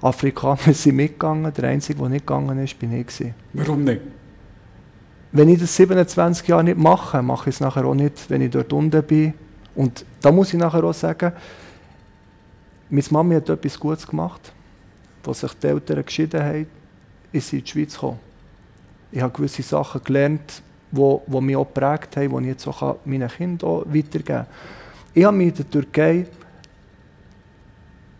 Afrikaner 0.00 0.58
sind 0.72 0.96
mitgegangen. 0.96 1.52
Der 1.52 1.70
Einzige, 1.70 1.98
der 1.98 2.08
nicht 2.10 2.26
gegangen 2.26 2.62
ist, 2.62 2.78
bin 2.78 2.92
ich. 2.92 3.06
Gewesen. 3.06 3.34
Warum 3.52 3.84
nicht? 3.84 4.02
Wenn 5.32 5.48
ich 5.48 5.58
das 5.58 5.74
27 5.74 6.46
Jahre 6.46 6.62
nicht 6.62 6.78
mache, 6.78 7.20
mache 7.20 7.50
ich 7.50 7.56
es 7.56 7.60
nachher 7.60 7.84
auch 7.84 7.94
nicht, 7.94 8.30
wenn 8.30 8.42
ich 8.42 8.50
dort 8.50 8.72
unten 8.72 9.02
bin. 9.02 9.34
Und 9.74 10.04
da 10.20 10.30
muss 10.30 10.52
ich 10.52 10.60
nachher 10.60 10.84
auch 10.84 10.94
sagen, 10.94 11.32
meine 12.88 13.04
Mami 13.10 13.34
hat 13.34 13.48
etwas 13.48 13.80
Gutes 13.80 14.06
gemacht. 14.06 14.52
Als 15.26 15.40
sich 15.40 15.52
die 15.54 15.66
Eltern 15.66 16.04
geschieden 16.04 16.42
haben, 16.42 16.66
ist 17.32 17.48
sie 17.48 17.58
in 17.58 17.64
die 17.64 17.70
Schweiz 17.70 17.94
gekommen. 17.94 18.20
Ich 19.10 19.20
habe 19.20 19.32
gewisse 19.32 19.62
Sachen 19.62 20.04
gelernt, 20.04 20.62
die, 20.96 21.16
die 21.26 21.40
mich 21.40 21.56
auch 21.56 21.66
geprägt 21.66 22.16
haben, 22.16 22.36
die 22.36 22.42
ich 22.42 22.48
jetzt 22.48 22.66
auch 22.66 22.96
meinen 23.04 23.28
Kindern 23.28 23.82
weitergeben 23.86 24.24
kann. 24.24 24.46
Ich 25.12 25.24
habe 25.24 25.36
mich 25.36 25.48
in 25.48 25.54
der 25.54 25.70
Türkei 25.70 26.26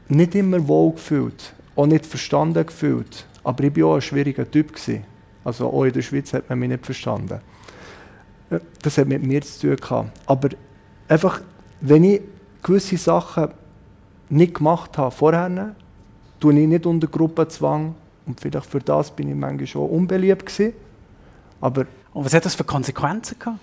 nicht 0.08 0.34
immer 0.34 0.66
wohl 0.66 0.92
gefühlt 0.92 1.54
auch 1.76 1.86
nicht 1.86 2.06
verstanden 2.06 2.64
gefühlt. 2.64 3.26
Aber 3.42 3.64
ich 3.64 3.76
war 3.76 3.88
auch 3.88 3.94
ein 3.96 4.02
schwieriger 4.02 4.50
Typ. 4.50 4.72
Gewesen. 4.72 5.04
Also 5.42 5.68
auch 5.68 5.84
in 5.84 5.92
der 5.92 6.02
Schweiz 6.02 6.32
hat 6.32 6.48
man 6.48 6.58
mich 6.58 6.70
nicht 6.70 6.84
verstanden. 6.84 7.40
Äh, 8.50 8.60
das 8.82 8.98
hat 8.98 9.08
mit 9.08 9.22
mir 9.22 9.42
zu 9.42 9.68
tun 9.68 9.76
gehabt. 9.76 10.20
Aber 10.26 10.48
einfach, 11.08 11.40
wenn 11.80 12.04
ich 12.04 12.22
gewisse 12.62 12.96
Sachen 12.96 13.48
nicht 14.30 14.54
gemacht 14.54 14.96
habe 14.96 15.10
vorher, 15.10 15.74
tue 16.40 16.58
ich 16.58 16.68
nicht 16.68 16.86
unter 16.86 17.06
Gruppenzwang. 17.06 17.94
Und 18.26 18.40
vielleicht 18.40 18.66
für 18.66 18.80
das 18.80 19.10
bin 19.10 19.28
ich 19.28 19.34
manchmal 19.34 19.66
schon 19.66 19.90
unbeliebt 19.90 20.46
gewesen. 20.46 20.72
Aber 21.60 21.86
und 22.14 22.24
was 22.24 22.32
hat 22.32 22.44
das 22.44 22.54
für 22.54 22.64
Konsequenzen 22.64 23.38
gehabt? 23.38 23.58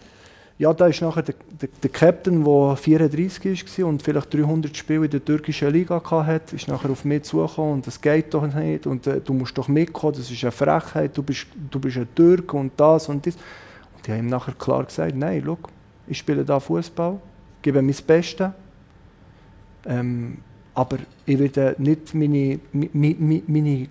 Ja, 0.59 0.71
da 0.73 0.85
ist 0.85 1.01
nachher 1.01 1.23
der, 1.23 1.33
der, 1.59 1.69
der 1.81 1.89
Captain, 1.89 2.43
der 2.43 2.75
34 2.75 3.79
war 3.79 3.87
und 3.87 4.03
vielleicht 4.03 4.31
300 4.31 4.77
Spiele 4.77 5.05
in 5.05 5.09
der 5.09 5.25
türkischen 5.25 5.71
Liga 5.71 5.99
hatte, 6.07 6.55
ist 6.55 6.67
nachher 6.67 6.91
auf 6.91 7.03
mich 7.03 7.23
zugekommen 7.23 7.73
und 7.73 7.87
das 7.87 7.99
geht 7.99 8.31
doch 8.31 8.45
nicht 8.45 8.85
und 8.85 9.07
äh, 9.07 9.21
du 9.21 9.33
musst 9.33 9.57
doch 9.57 9.67
mitkommen, 9.67 10.13
das 10.15 10.29
ist 10.29 10.43
eine 10.43 10.51
Frechheit, 10.51 11.17
du 11.17 11.23
bist, 11.23 11.47
du 11.71 11.79
bist 11.79 11.97
ein 11.97 12.07
Türk 12.13 12.53
und 12.53 12.73
das 12.77 13.09
und 13.09 13.25
das. 13.25 13.35
Und 13.35 14.03
ich 14.03 14.09
habe 14.09 14.19
ihm 14.19 14.27
nachher 14.27 14.53
klar 14.53 14.83
gesagt, 14.83 15.15
nein, 15.15 15.41
schau, 15.43 15.57
ich 16.05 16.19
spiele 16.19 16.45
da 16.45 16.59
Fußball, 16.59 17.19
gebe 17.63 17.81
mein 17.81 17.95
Bestes, 18.05 18.51
ähm, 19.87 20.37
aber 20.75 20.97
ich 21.25 21.39
werde 21.39 21.75
nicht 21.79 22.13
meine, 22.13 22.59
meine, 22.71 23.15
meine, 23.17 23.41
meine, 23.47 23.87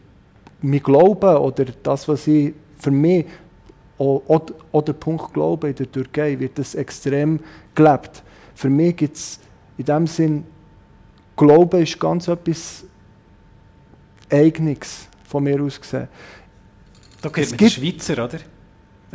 mein 0.62 0.82
Glauben 0.82 1.36
oder 1.36 1.64
das, 1.82 2.06
was 2.06 2.28
ich 2.28 2.54
für 2.78 2.90
mich 2.90 3.26
auch, 4.00 4.82
der 4.82 4.92
Punkt 4.94 5.32
Glaube 5.34 5.68
in 5.68 5.74
der 5.74 5.90
Türkei 5.90 6.38
wird 6.38 6.58
das 6.58 6.74
extrem 6.74 7.40
gelebt. 7.74 8.22
Für 8.54 8.70
mich 8.70 8.96
gibt 8.96 9.16
es 9.16 9.40
in 9.76 9.84
dem 9.84 10.06
Sinn, 10.06 10.44
Glaube 11.36 11.82
ist 11.82 11.98
ganz 11.98 12.28
etwas 12.28 12.84
Eigenes 14.30 15.08
von 15.24 15.44
mir 15.44 15.60
aus 15.62 15.80
gesehen. 15.80 16.08
Da 17.22 17.28
geht 17.28 17.50
mit 17.50 17.60
den 17.60 17.70
Schweizer, 17.70 18.24
oder? 18.24 18.38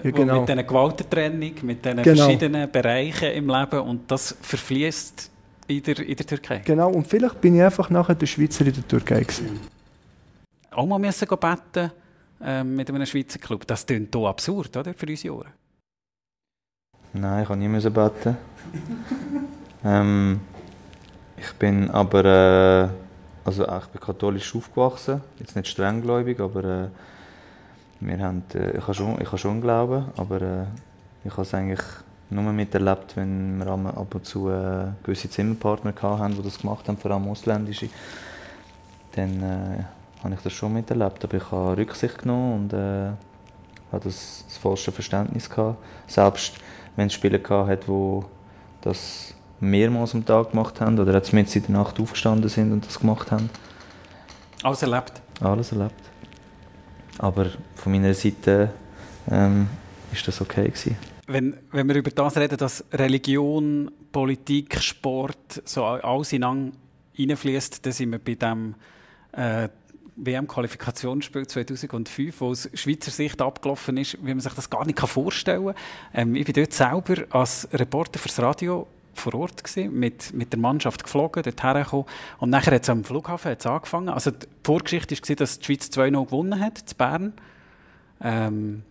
Ja, 0.04 0.12
genau. 0.12 0.40
Mit 0.42 0.50
dieser 0.50 0.64
Gewaltentrennung, 0.64 1.54
mit 1.62 1.86
diesen 1.86 2.04
genau. 2.04 2.24
verschiedenen 2.24 2.72
Bereichen 2.72 3.32
im 3.32 3.48
Leben 3.48 3.80
und 3.80 4.12
das 4.12 4.36
verfließt 4.42 5.32
in 5.68 5.84
der, 5.84 6.00
in 6.00 6.16
der 6.16 6.26
Türkei. 6.26 6.62
Genau, 6.66 6.92
und 6.92 7.08
vielleicht 7.08 7.40
bin 7.42 7.56
ich 7.56 7.64
einfach 7.64 7.90
nachher 7.90 8.16
der 8.16 8.26
Schweizer 8.26 8.66
in 8.66 8.74
der 8.74 8.88
Türkei 8.88 9.22
gewesen. 9.22 9.60
Auch 10.72 10.86
mal 10.86 11.00
müssen 11.00 11.28
beten 11.28 11.92
ähm, 12.46 12.76
mit 12.76 12.90
einem 12.90 13.06
Schweizer 13.06 13.40
Club. 13.40 13.66
Das 13.68 13.86
klingt 13.86 14.16
hier 14.16 14.28
absurd, 14.28 14.78
oder? 14.78 14.94
Für 14.94 15.08
unsere 15.08 15.36
Ohren. 15.36 15.52
Nein, 17.14 17.44
ich 17.44 17.50
musste 17.50 17.90
nie 17.90 17.96
beten. 17.96 18.38
ähm, 19.84 20.42
ich 21.38 21.52
bin 21.54 21.90
aber, 21.90 22.26
äh, 22.26 22.90
also 23.46 23.64
ich 23.64 23.86
bin 23.88 24.02
katholisch 24.02 24.56
aufgewachsen, 24.56 25.22
jetzt 25.40 25.56
nicht 25.56 25.68
strenggläubig, 25.68 26.40
aber 26.40 26.64
äh, 26.64 26.88
wir 28.00 28.20
haben, 28.20 28.44
äh, 28.54 28.78
ich 28.78 28.84
habe 28.84 28.94
schon, 28.94 29.20
ich 29.22 29.28
habe 29.28 29.38
schon 29.38 29.62
Glauben, 29.62 30.06
aber 30.18 30.42
äh, 30.42 30.64
ich 31.24 31.32
habe 31.32 31.42
es 31.42 31.54
eigentlich 31.54 31.82
nur 32.30 32.52
miterlebt, 32.52 33.16
wenn 33.18 33.58
wir 33.58 33.68
ab 33.68 34.16
und 34.16 34.26
zu 34.26 34.50
äh, 34.50 34.88
gewisse 35.04 35.30
Zimmerpartner 35.30 35.94
hatten, 36.02 36.36
die 36.36 36.42
das 36.44 36.60
gemacht 36.60 36.88
haben, 36.88 36.98
vor 36.98 37.12
allem 37.12 37.28
ausländische. 37.28 37.90
Dann 39.16 39.42
äh, 39.42 39.84
habe 40.26 40.36
ich 40.36 40.42
das 40.42 40.54
schon 40.54 40.74
miterlebt, 40.74 41.24
aber 41.24 41.38
ich 41.38 41.52
habe 41.52 41.78
Rücksicht 41.78 42.20
genommen 42.20 42.64
und 42.64 42.74
äh, 42.74 43.12
habe 43.92 44.04
das, 44.04 44.44
das 44.48 44.58
vollste 44.58 44.92
Verständnis 44.92 45.50
gehabt. 45.50 45.78
Selbst 46.08 46.56
wenn 46.96 47.08
es 47.08 47.14
Spieler 47.14 47.40
gab, 47.40 47.70
die 47.86 48.20
das 48.82 49.34
mehrmals 49.60 50.16
am 50.16 50.26
Tag 50.26 50.52
gemacht 50.52 50.82
haben 50.82 51.00
oder 51.00 51.14
jetzt 51.14 51.32
mit 51.32 51.56
in 51.56 51.62
der 51.64 51.72
Nacht 51.72 52.00
aufgestanden 52.00 52.50
sind 52.50 52.72
und 52.72 52.86
das 52.86 53.00
gemacht 53.00 53.32
haben. 53.32 53.50
Alles 54.64 54.82
erlebt? 54.82 55.22
Alles 55.42 55.72
erlebt. 55.72 55.94
Aber 57.20 57.46
von 57.76 57.92
meiner 57.92 58.14
Seite 58.14 58.72
ähm, 59.30 59.68
ist 60.12 60.28
das 60.28 60.42
okay 60.42 60.66
gewesen. 60.66 60.98
Wenn, 61.28 61.56
wenn 61.72 61.88
wir 61.88 61.96
über 61.96 62.12
das 62.12 62.36
reden, 62.38 62.58
dass 62.58 62.84
Religion, 62.92 63.92
Politik, 64.12 64.80
Sport 64.82 65.62
so 65.66 65.86
alles 65.86 66.34
ineinander 66.34 66.76
reinfließt, 67.18 67.86
dann 67.86 67.94
sind 67.94 68.12
wir 68.12 68.20
bei 68.20 68.36
dem 68.36 68.76
äh, 69.32 69.70
WM-Qualifikationsspiel 70.18 71.46
2005, 71.48 72.42
wo 72.42 72.50
aus 72.50 72.70
Schweizer 72.74 73.12
Sicht 73.12 73.42
abgelaufen 73.42 73.98
ist, 73.98 74.18
wie 74.22 74.34
man 74.34 74.40
sich 74.40 74.54
das 74.54 74.70
gar 74.70 74.86
nicht 74.86 75.00
vorstellen 75.00 75.68
kann. 75.68 75.76
Ähm, 76.14 76.36
ich 76.36 76.46
bin 76.46 76.54
dort 76.54 76.74
selber 76.74 77.24
als 77.32 77.68
Reporter 77.74 78.20
fürs 78.20 78.40
Radio 78.42 78.88
vor 79.14 79.34
Ort 79.36 79.64
gewesen, 79.64 79.98
mit, 79.98 80.34
mit 80.34 80.52
der 80.52 80.60
Mannschaft 80.60 81.04
geflogen, 81.04 81.44
dort 81.44 81.64
hergekommen. 81.64 82.06
Und 82.40 82.50
nachher 82.50 82.76
hat 82.76 82.84
es 82.84 82.90
am 82.90 83.04
Flughafen 83.04 83.52
hat's 83.52 83.66
angefangen. 83.66 84.10
Also 84.10 84.32
die 84.32 84.46
Vorgeschichte 84.64 85.16
war, 85.16 85.36
dass 85.36 85.60
die 85.60 85.66
Schweiz 85.66 85.88
2-0 85.88 86.26
gewonnen 86.26 86.60
hat, 86.60 86.78
zu 86.78 86.96
Bern. 86.96 87.34
Ähm, 88.22 88.84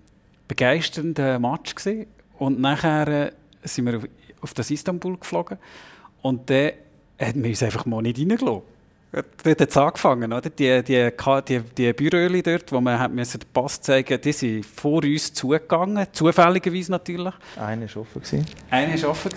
begeisternder 0.49 1.39
Match 1.39 1.75
gewesen. 1.75 2.07
Und 2.39 2.61
nachher 2.61 3.09
äh, 3.09 3.33
sind 3.63 3.87
wir 3.87 3.99
auf, 3.99 4.05
auf 4.41 4.55
das 4.55 4.71
Istanbul 4.71 5.17
geflogen. 5.19 5.59
Und 6.23 6.51
dann 6.51 6.73
hat 7.19 7.37
man 7.37 7.47
uns 7.47 7.63
einfach 7.63 7.87
mal 7.87 8.03
nicht 8.03 8.19
reingelassen. 8.19 8.74
Dort 9.15 9.61
hat 9.61 9.71
es 9.71 9.77
angefangen, 9.77 10.33
oder? 10.33 10.51
Die, 10.51 10.83
die, 10.83 11.11
die, 11.49 11.61
die 11.61 11.93
Büros 11.93 12.43
dort, 12.43 12.73
wo 12.73 12.81
man 12.81 13.17
den 13.17 13.41
Pass 13.53 13.81
zeigen 13.81 14.21
die 14.21 14.33
sind 14.33 14.67
vor 14.67 15.05
uns 15.05 15.33
zugegangen, 15.33 16.07
zufälligerweise 16.11 16.91
natürlich. 16.91 17.35
Eine 17.57 17.95
war 17.95 18.03
offen. 18.03 18.47
Eine 18.71 19.01
war 19.01 19.11
offen. 19.11 19.31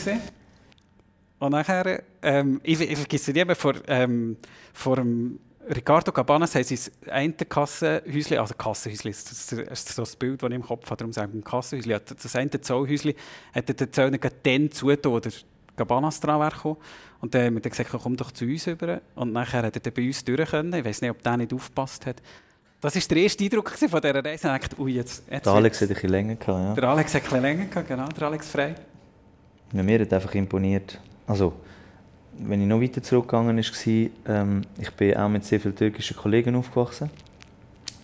Und 1.39 1.51
nachher, 1.51 2.01
ähm, 2.23 2.59
ich, 2.63 2.81
ich 2.81 2.97
vergesse 2.97 3.31
nicht 3.31 3.45
mehr, 3.45 3.55
vor, 3.55 3.75
ähm, 3.87 4.37
vor 4.73 4.95
dem 4.95 5.39
Ricardo 5.69 6.11
Cabanas 6.11 6.55
haben 6.55 6.63
sie 6.63 6.75
das 6.75 6.91
eine 7.11 7.33
Kassenhäuschen, 7.33 8.39
also 8.39 8.55
Kassenhäuschen, 8.55 9.11
das 9.11 9.51
ist 9.51 9.89
so 9.89 10.01
das 10.01 10.15
Bild, 10.15 10.41
das 10.41 10.49
ich 10.49 10.55
im 10.55 10.63
Kopf 10.63 10.89
habe, 10.89 10.97
darum 10.97 11.13
sage 11.13 11.37
ich 11.37 11.45
Kassenhäuschen, 11.45 12.01
das 12.21 12.35
eine 12.35 12.49
Zollhäuschen 12.49 13.13
hat 13.53 13.79
der 13.79 13.91
Zöllner 13.91 14.17
dann 14.17 14.71
zugetan, 14.71 15.11
oder 15.11 15.29
Cabanas 15.75 16.19
dran 16.19 16.39
wäre 16.39 16.77
Und 17.19 17.33
dann 17.33 17.45
haben 17.45 17.55
wir 17.55 17.61
gesagt, 17.61 17.89
komm 17.91 18.15
doch 18.15 18.31
zu 18.31 18.45
uns 18.45 18.67
rüber. 18.67 19.01
Und 19.15 19.33
nachher 19.33 19.63
hat 19.63 19.85
er 19.85 19.91
bei 19.91 20.05
uns 20.05 20.23
durch 20.23 20.49
können. 20.49 20.73
Ich 20.73 20.85
weiß 20.85 21.01
nicht, 21.01 21.11
ob 21.11 21.21
der 21.23 21.37
nicht 21.37 21.53
aufgepasst 21.53 22.05
hat. 22.05 22.21
Das 22.79 22.95
war 22.95 23.01
der 23.09 23.17
erste 23.17 23.43
Eindruck 23.43 23.71
von 23.71 24.01
dieser 24.01 24.23
Reise. 24.23 24.31
Ich 24.33 24.41
dachte, 24.41 24.79
ui, 24.79 24.93
jetzt, 24.93 25.23
jetzt 25.31 25.45
der 25.45 25.53
Alex 25.53 25.81
hat 25.81 25.89
ein 25.89 25.93
bisschen 25.95 26.09
länger 26.09 26.35
gehabt, 26.35 26.59
ja. 26.59 26.73
Der 26.75 26.83
Alex 26.89 27.13
hat 27.13 27.21
ein 27.21 27.23
bisschen 27.23 27.41
länger 27.41 27.65
gehabt, 27.65 27.87
genau. 27.87 28.07
Der 28.07 28.27
Alex 28.27 28.49
Frei. 28.49 28.75
Ja, 29.73 29.83
mir 29.83 29.99
hat 29.99 30.13
einfach 30.13 30.35
imponiert. 30.35 30.99
Also, 31.25 31.53
wenn 32.37 32.61
ich 32.61 32.67
noch 32.67 32.79
weiter 32.79 33.01
zurückgegangen 33.01 33.57
ist, 33.57 33.87
ähm, 33.87 34.61
ich 34.77 34.91
bin 34.91 35.17
auch 35.17 35.27
mit 35.27 35.43
sehr 35.43 35.59
vielen 35.59 35.75
türkischen 35.75 36.15
Kollegen 36.15 36.55
aufgewachsen. 36.55 37.09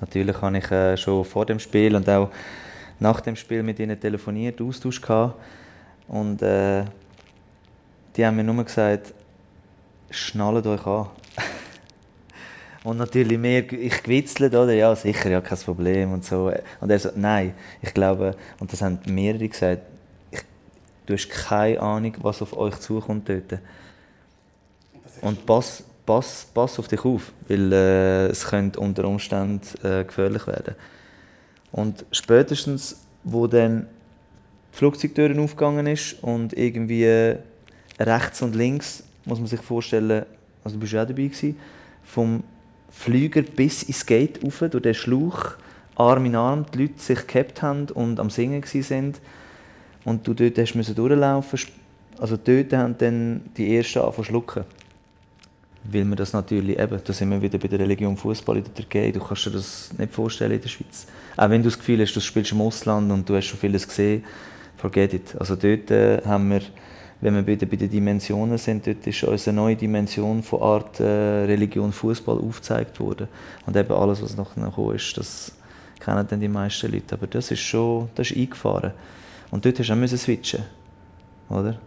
Natürlich 0.01 0.41
habe 0.41 0.57
ich 0.57 0.71
äh, 0.71 0.97
schon 0.97 1.23
vor 1.23 1.45
dem 1.45 1.59
Spiel 1.59 1.95
und 1.95 2.09
auch 2.09 2.29
nach 2.99 3.21
dem 3.21 3.35
Spiel 3.35 3.61
mit 3.61 3.77
ihnen 3.79 3.99
telefoniert, 3.99 4.59
Austausch 4.59 4.99
gehabt. 4.99 5.35
Und 6.07 6.41
äh, 6.41 6.83
die 8.15 8.25
haben 8.25 8.35
mir 8.35 8.43
nur 8.43 8.63
gesagt, 8.63 9.13
schnallt 10.09 10.65
euch 10.67 10.85
an. 10.85 11.07
und 12.83 12.97
natürlich 12.97 13.37
mehr, 13.37 13.71
ich 13.71 14.03
gewitzelt, 14.03 14.53
oder? 14.53 14.73
Ja, 14.73 14.95
sicher, 14.95 15.29
ja, 15.29 15.41
kein 15.41 15.57
Problem 15.59 16.13
und 16.13 16.23
so. 16.23 16.51
Und 16.79 16.89
er 16.89 16.99
so, 16.99 17.09
nein, 17.15 17.53
ich 17.81 17.93
glaube, 17.93 18.35
und 18.59 18.71
das 18.71 18.81
haben 18.81 18.99
mehrere 19.05 19.47
gesagt, 19.47 19.81
ich, 20.31 20.41
du 21.05 21.13
hast 21.13 21.29
keine 21.29 21.79
Ahnung, 21.81 22.13
was 22.21 22.41
auf 22.41 22.55
euch 22.55 22.75
zukommt 22.79 23.29
dort. 23.29 23.59
Und 25.21 25.45
pass, 25.45 25.83
pass, 26.05 26.47
pass 26.53 26.77
auf 26.79 26.87
dich 26.87 27.03
auf, 27.05 27.31
weil 27.47 27.71
äh, 27.71 28.27
es 28.27 28.45
könnte 28.45 28.79
unter 28.79 29.05
Umständen 29.05 29.61
äh, 29.83 30.03
gefährlich 30.03 30.45
werden. 30.47 30.75
Und 31.71 32.05
spätestens, 32.11 33.05
wo 33.23 33.47
dann 33.47 33.87
die 34.71 34.77
Flugzeugtüren 34.77 35.39
aufgegangen 35.39 35.87
ist 35.87 36.21
und 36.21 36.53
irgendwie 36.53 37.37
rechts 38.05 38.41
und 38.41 38.55
links, 38.55 39.03
muss 39.25 39.39
man 39.39 39.47
sich 39.47 39.61
vorstellen, 39.61 40.25
also 40.63 40.75
du 40.75 40.81
bist 40.81 40.93
ja 40.93 41.03
auch 41.03 41.07
dabei 41.07 41.23
gewesen, 41.23 41.57
vom 42.03 42.43
Flüger 42.89 43.41
bis 43.41 43.83
ins 43.83 44.05
Gate 44.05 44.43
rauf, 44.43 44.59
durch 44.59 44.83
den 44.83 44.93
Schlauch, 44.93 45.53
Arm 45.95 46.25
in 46.25 46.35
Arm, 46.35 46.65
die 46.73 46.83
Leute 46.83 46.99
sich 46.99 47.25
gehabt 47.27 47.61
haben 47.61 47.87
und 47.89 48.19
am 48.19 48.29
Singen 48.29 48.63
sind 48.63 49.19
und 50.03 50.27
du 50.27 50.33
dort 50.33 50.57
hast 50.57 50.75
müssen 50.75 50.95
durchlaufen 50.95 51.59
also 52.19 52.37
dort 52.37 52.71
haben 52.73 52.97
dann 52.97 53.41
die 53.57 53.75
Ersten 53.75 53.99
angefangen 53.99 54.25
schlucken. 54.25 54.63
Weil 55.83 56.05
man 56.05 56.15
das 56.15 56.31
natürlich 56.31 56.79
eben, 56.79 57.01
da 57.03 57.11
sind 57.13 57.29
wir 57.29 57.41
wieder 57.41 57.57
bei 57.57 57.67
der 57.67 57.79
Religion 57.79 58.15
Fußball 58.15 58.57
in 58.57 58.63
der 58.63 58.73
Türkei, 58.73 59.11
du 59.11 59.19
kannst 59.19 59.47
dir 59.47 59.51
das 59.51 59.91
nicht 59.97 60.13
vorstellen 60.13 60.53
in 60.53 60.61
der 60.61 60.69
Schweiz. 60.69 61.07
Auch 61.35 61.49
wenn 61.49 61.61
du 61.61 61.69
das 61.69 61.77
Gefühl 61.77 61.99
hast, 61.99 62.13
du 62.13 62.21
spielst 62.21 62.53
im 62.53 62.61
Ausland 62.61 63.11
und 63.11 63.27
du 63.27 63.35
hast 63.35 63.47
schon 63.47 63.59
vieles 63.59 63.85
gesehen, 63.87 64.23
forget 64.77 65.13
it. 65.13 65.35
Also 65.37 65.55
dort 65.55 65.91
äh, 65.91 66.21
haben 66.25 66.51
wir 66.51 66.61
wenn 67.23 67.35
wir 67.35 67.43
bei 67.43 67.55
den 67.55 67.89
Dimensionen 67.89 68.57
sind, 68.57 68.85
dort 68.85 69.07
ist 69.07 69.23
uns 69.23 69.47
eine 69.47 69.55
neue 69.55 69.77
Dimension 69.77 70.43
von 70.43 70.61
Art 70.61 70.99
äh, 70.99 71.45
Religion, 71.45 71.93
Fußball 71.93 72.37
aufgezeigt 72.37 72.99
worden. 72.99 73.29
Und 73.65 73.77
eben 73.77 73.93
alles, 73.93 74.21
was 74.21 74.35
noch 74.35 74.53
gekommen 74.53 74.95
ist, 74.95 75.17
das 75.17 75.53
kennen 76.01 76.27
dann 76.29 76.41
die 76.41 76.49
meisten 76.49 76.91
Leute. 76.91 77.15
Aber 77.15 77.27
das 77.27 77.49
ist 77.49 77.61
schon, 77.61 78.09
das 78.15 78.29
ist 78.29 78.37
eingefahren. 78.37 78.91
Und 79.51 79.63
dort 79.63 79.79
hast 79.79 79.87
du 79.87 79.93
auch 79.93 80.07
switchen 80.17 80.63
oder? 81.47 81.77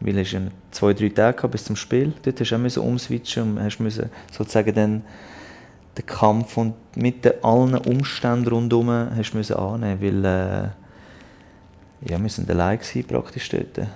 Weil 0.00 0.16
es 0.18 0.32
ja 0.32 0.40
zwei, 0.70 0.94
drei 0.94 1.10
Tage 1.10 1.46
bis 1.48 1.64
zum 1.64 1.76
Spiel. 1.76 2.14
Dort 2.22 2.40
hast 2.40 2.50
du 2.50 2.56
auch 2.56 2.86
umswitchen 2.86 3.42
und 3.42 3.62
hast 3.62 3.80
müssen 3.80 4.08
sozusagen 4.32 4.74
dann 4.74 5.02
den 5.98 6.06
Kampf 6.06 6.56
und 6.56 6.74
mit 6.96 7.22
den 7.22 7.44
allen 7.44 7.76
Umständen 7.76 8.48
rundherum 8.48 8.88
hast 8.88 9.34
müssen 9.34 9.56
annehmen, 9.56 10.00
weil 10.00 10.24
äh, 10.24 10.68
ja, 12.10 12.22
wir 12.22 12.30
sind 12.30 12.50
allein 12.50 12.78
gewesen, 12.78 13.04
praktisch 13.04 13.50
dort. 13.50 13.86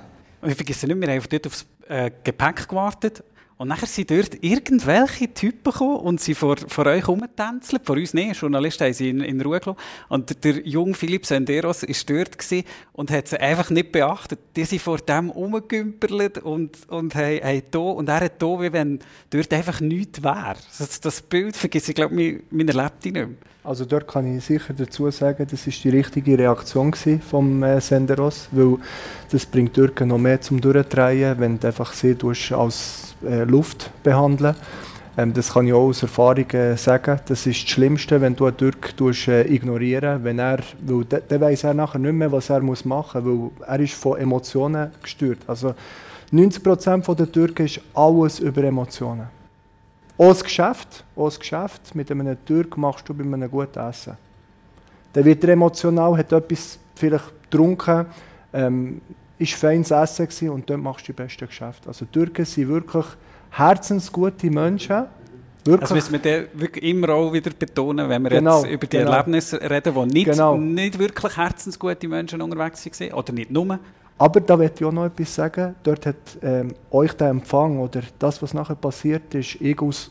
Und 0.40 0.50
ich 0.50 0.56
vergesse 0.56 0.86
nicht, 0.86 1.00
wir 1.00 1.08
haben 1.08 1.24
dort 1.28 1.46
aufs 1.46 1.66
äh, 1.88 2.10
Gepäck 2.22 2.68
gewartet 2.68 3.22
Und 3.58 3.66
nachher 3.66 3.88
sind 3.88 4.08
dort 4.12 4.42
irgendwelche 4.42 5.34
Typen 5.34 5.72
gekommen 5.72 5.96
und 5.96 6.20
sie 6.20 6.34
vor, 6.34 6.56
vor 6.68 6.86
euch 6.86 7.08
rumtänzelt. 7.08 7.84
Vor 7.84 7.96
uns 7.96 8.14
nicht. 8.14 8.40
Journalisten 8.40 8.84
haben 8.84 8.94
sie 8.94 9.10
in, 9.10 9.20
in 9.20 9.40
Ruhe 9.40 9.58
gelassen. 9.58 9.80
Und 10.08 10.44
der 10.44 10.60
junge 10.64 10.94
Philipp 10.94 11.26
Senderos 11.26 11.82
war 11.82 11.96
dort 12.06 12.36
und 12.92 13.10
hat 13.10 13.26
sie 13.26 13.40
einfach 13.40 13.70
nicht 13.70 13.90
beachtet. 13.90 14.38
Die 14.54 14.64
sind 14.64 14.80
vor 14.80 14.98
dem 14.98 15.30
rumgümperlet 15.30 16.38
und, 16.38 16.88
und 16.88 17.16
haben, 17.16 17.40
haben 17.42 17.62
da, 17.72 17.78
und 17.80 18.08
er 18.08 18.20
hat 18.20 18.40
da, 18.40 18.60
wie 18.60 18.72
wenn 18.72 19.00
dort 19.30 19.52
einfach 19.52 19.80
nichts 19.80 20.22
wäre. 20.22 20.56
Das, 20.78 21.00
das 21.00 21.20
Bild 21.20 21.56
vergesse 21.56 21.90
ich, 21.90 21.96
glaube 21.96 22.22
ich, 22.22 22.40
man 22.50 22.68
erlebt 22.68 23.06
ihn 23.06 23.12
nicht 23.14 23.26
mehr. 23.26 23.36
Also 23.64 23.84
dort 23.84 24.06
kann 24.06 24.36
ich 24.36 24.44
sicher 24.44 24.72
dazu 24.72 25.10
sagen, 25.10 25.46
das 25.50 25.66
ist 25.66 25.82
die 25.82 25.90
richtige 25.90 26.38
Reaktion 26.38 26.94
vom 27.28 27.62
äh, 27.62 27.80
Senderos, 27.80 28.48
weil 28.52 28.78
das 29.30 29.44
bringt 29.44 29.74
Türken 29.74 30.08
noch 30.08 30.16
mehr 30.16 30.40
zum 30.40 30.60
Durchdrehen, 30.60 31.38
wenn 31.38 31.58
du 31.58 31.66
einfach 31.66 31.92
sie 31.92 32.16
als 32.52 33.07
äh, 33.24 33.44
Luft 33.44 33.90
behandeln. 34.02 34.54
Ähm, 35.16 35.32
das 35.32 35.52
kann 35.52 35.66
ich 35.66 35.72
auch 35.72 35.88
aus 35.88 36.02
Erfahrung 36.02 36.48
äh, 36.50 36.76
sagen. 36.76 37.20
Das 37.26 37.46
ist 37.46 37.62
das 37.62 37.70
Schlimmste, 37.70 38.20
wenn 38.20 38.36
du 38.36 38.46
einen 38.46 38.56
Türk 38.56 38.94
äh, 39.26 39.52
ignorieren 39.52 40.22
wenn 40.22 40.38
er, 40.38 40.60
weil 40.80 41.04
dann, 41.04 41.22
dann 41.28 41.40
weiss 41.40 41.64
er 41.64 41.74
nachher 41.74 41.98
nicht 41.98 42.12
mehr, 42.12 42.30
was 42.30 42.50
er 42.50 42.60
muss 42.60 42.84
machen 42.84 43.24
muss, 43.24 43.50
weil 43.58 43.68
er 43.68 43.80
ist 43.80 43.94
von 43.94 44.18
Emotionen 44.18 44.92
gestört. 45.02 45.40
Also 45.46 45.74
90% 46.32 47.14
der 47.14 47.32
Türken 47.32 47.66
ist 47.66 47.80
alles 47.94 48.38
über 48.38 48.62
Emotionen. 48.62 49.26
Auch 50.16 50.28
das 50.28 50.44
Geschäft, 50.44 51.04
auch 51.16 51.26
das 51.26 51.38
Geschäft 51.38 51.94
mit 51.94 52.10
einem 52.10 52.36
Türk 52.44 52.76
machst 52.76 53.08
du 53.08 53.14
bei 53.14 53.24
einem 53.24 53.50
guten 53.50 53.78
Essen. 53.78 54.16
Dann 55.12 55.24
wird 55.24 55.42
er 55.44 55.50
emotional, 55.50 56.16
hat 56.16 56.32
etwas 56.32 56.78
vielleicht 56.94 57.42
getrunken, 57.42 58.06
ähm, 58.52 59.00
ist 59.38 59.54
feines 59.54 59.90
Essen 59.90 60.50
und 60.50 60.68
dort 60.68 60.80
machst 60.80 61.08
du 61.08 61.12
die 61.12 61.22
besten 61.22 61.46
Geschäfte. 61.46 61.88
Also 61.88 62.04
Türken 62.06 62.44
sind 62.44 62.68
wirklich 62.68 63.06
herzensgute 63.50 64.50
Menschen. 64.50 65.04
Wirklich. 65.64 65.80
Das 65.80 65.92
müssen 65.92 66.24
wir 66.24 66.48
wirklich 66.54 66.84
immer 66.84 67.10
auch 67.10 67.32
wieder 67.32 67.50
betonen, 67.50 68.08
wenn 68.08 68.22
wir 68.22 68.30
genau, 68.30 68.62
jetzt 68.62 68.72
über 68.72 68.86
die 68.86 68.96
genau. 68.98 69.10
Erlebnisse 69.12 69.60
reden, 69.60 69.94
wo 69.94 70.04
nicht, 70.04 70.24
genau. 70.30 70.56
nicht 70.56 70.98
wirklich 70.98 71.36
herzensgute 71.36 72.08
Menschen 72.08 72.40
unterwegs 72.40 72.86
waren, 72.86 73.12
oder 73.12 73.32
nicht 73.32 73.50
nur. 73.50 73.78
Aber 74.16 74.40
da 74.40 74.56
möchte 74.56 74.82
ich 74.82 74.88
auch 74.88 74.92
noch 74.92 75.04
etwas 75.04 75.34
sagen. 75.34 75.74
Dort 75.82 76.06
hat 76.06 76.16
ähm, 76.42 76.74
euch 76.90 77.12
der 77.12 77.28
Empfang 77.28 77.78
oder 77.78 78.02
das, 78.18 78.42
was 78.42 78.54
nachher 78.54 78.74
passiert 78.74 79.34
ist, 79.34 79.60
ich 79.60 79.80
als 79.80 80.10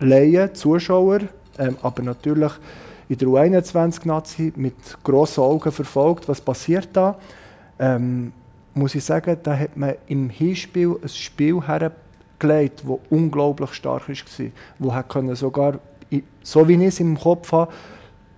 Laien, 0.00 0.54
Zuschauer, 0.54 1.20
ähm, 1.58 1.76
aber 1.82 2.02
natürlich 2.02 2.52
in 3.08 3.18
der 3.18 3.28
U21-Nazi 3.28 4.52
mit 4.56 4.74
grossen 5.02 5.42
Augen 5.42 5.72
verfolgt, 5.72 6.28
was 6.28 6.40
passiert 6.40 6.88
da. 6.92 7.18
Ähm, 7.78 8.32
muss 8.80 8.94
ich 8.94 9.04
sagen, 9.04 9.36
da 9.42 9.56
hat 9.56 9.76
man 9.76 9.94
im 10.08 10.30
Hinspiel 10.30 10.96
ein 11.02 11.08
Spiel 11.08 11.60
hergelegt, 11.60 12.82
das 12.82 12.98
unglaublich 13.10 13.74
stark 13.74 14.08
war. 14.08 14.46
Wo 14.78 14.94
hat 14.94 15.08
können 15.08 15.36
sogar, 15.36 15.78
so 16.42 16.66
wie 16.66 16.74
ich 16.74 16.82
es 16.82 17.00
im 17.00 17.16
Kopf 17.18 17.52
habe, 17.52 17.72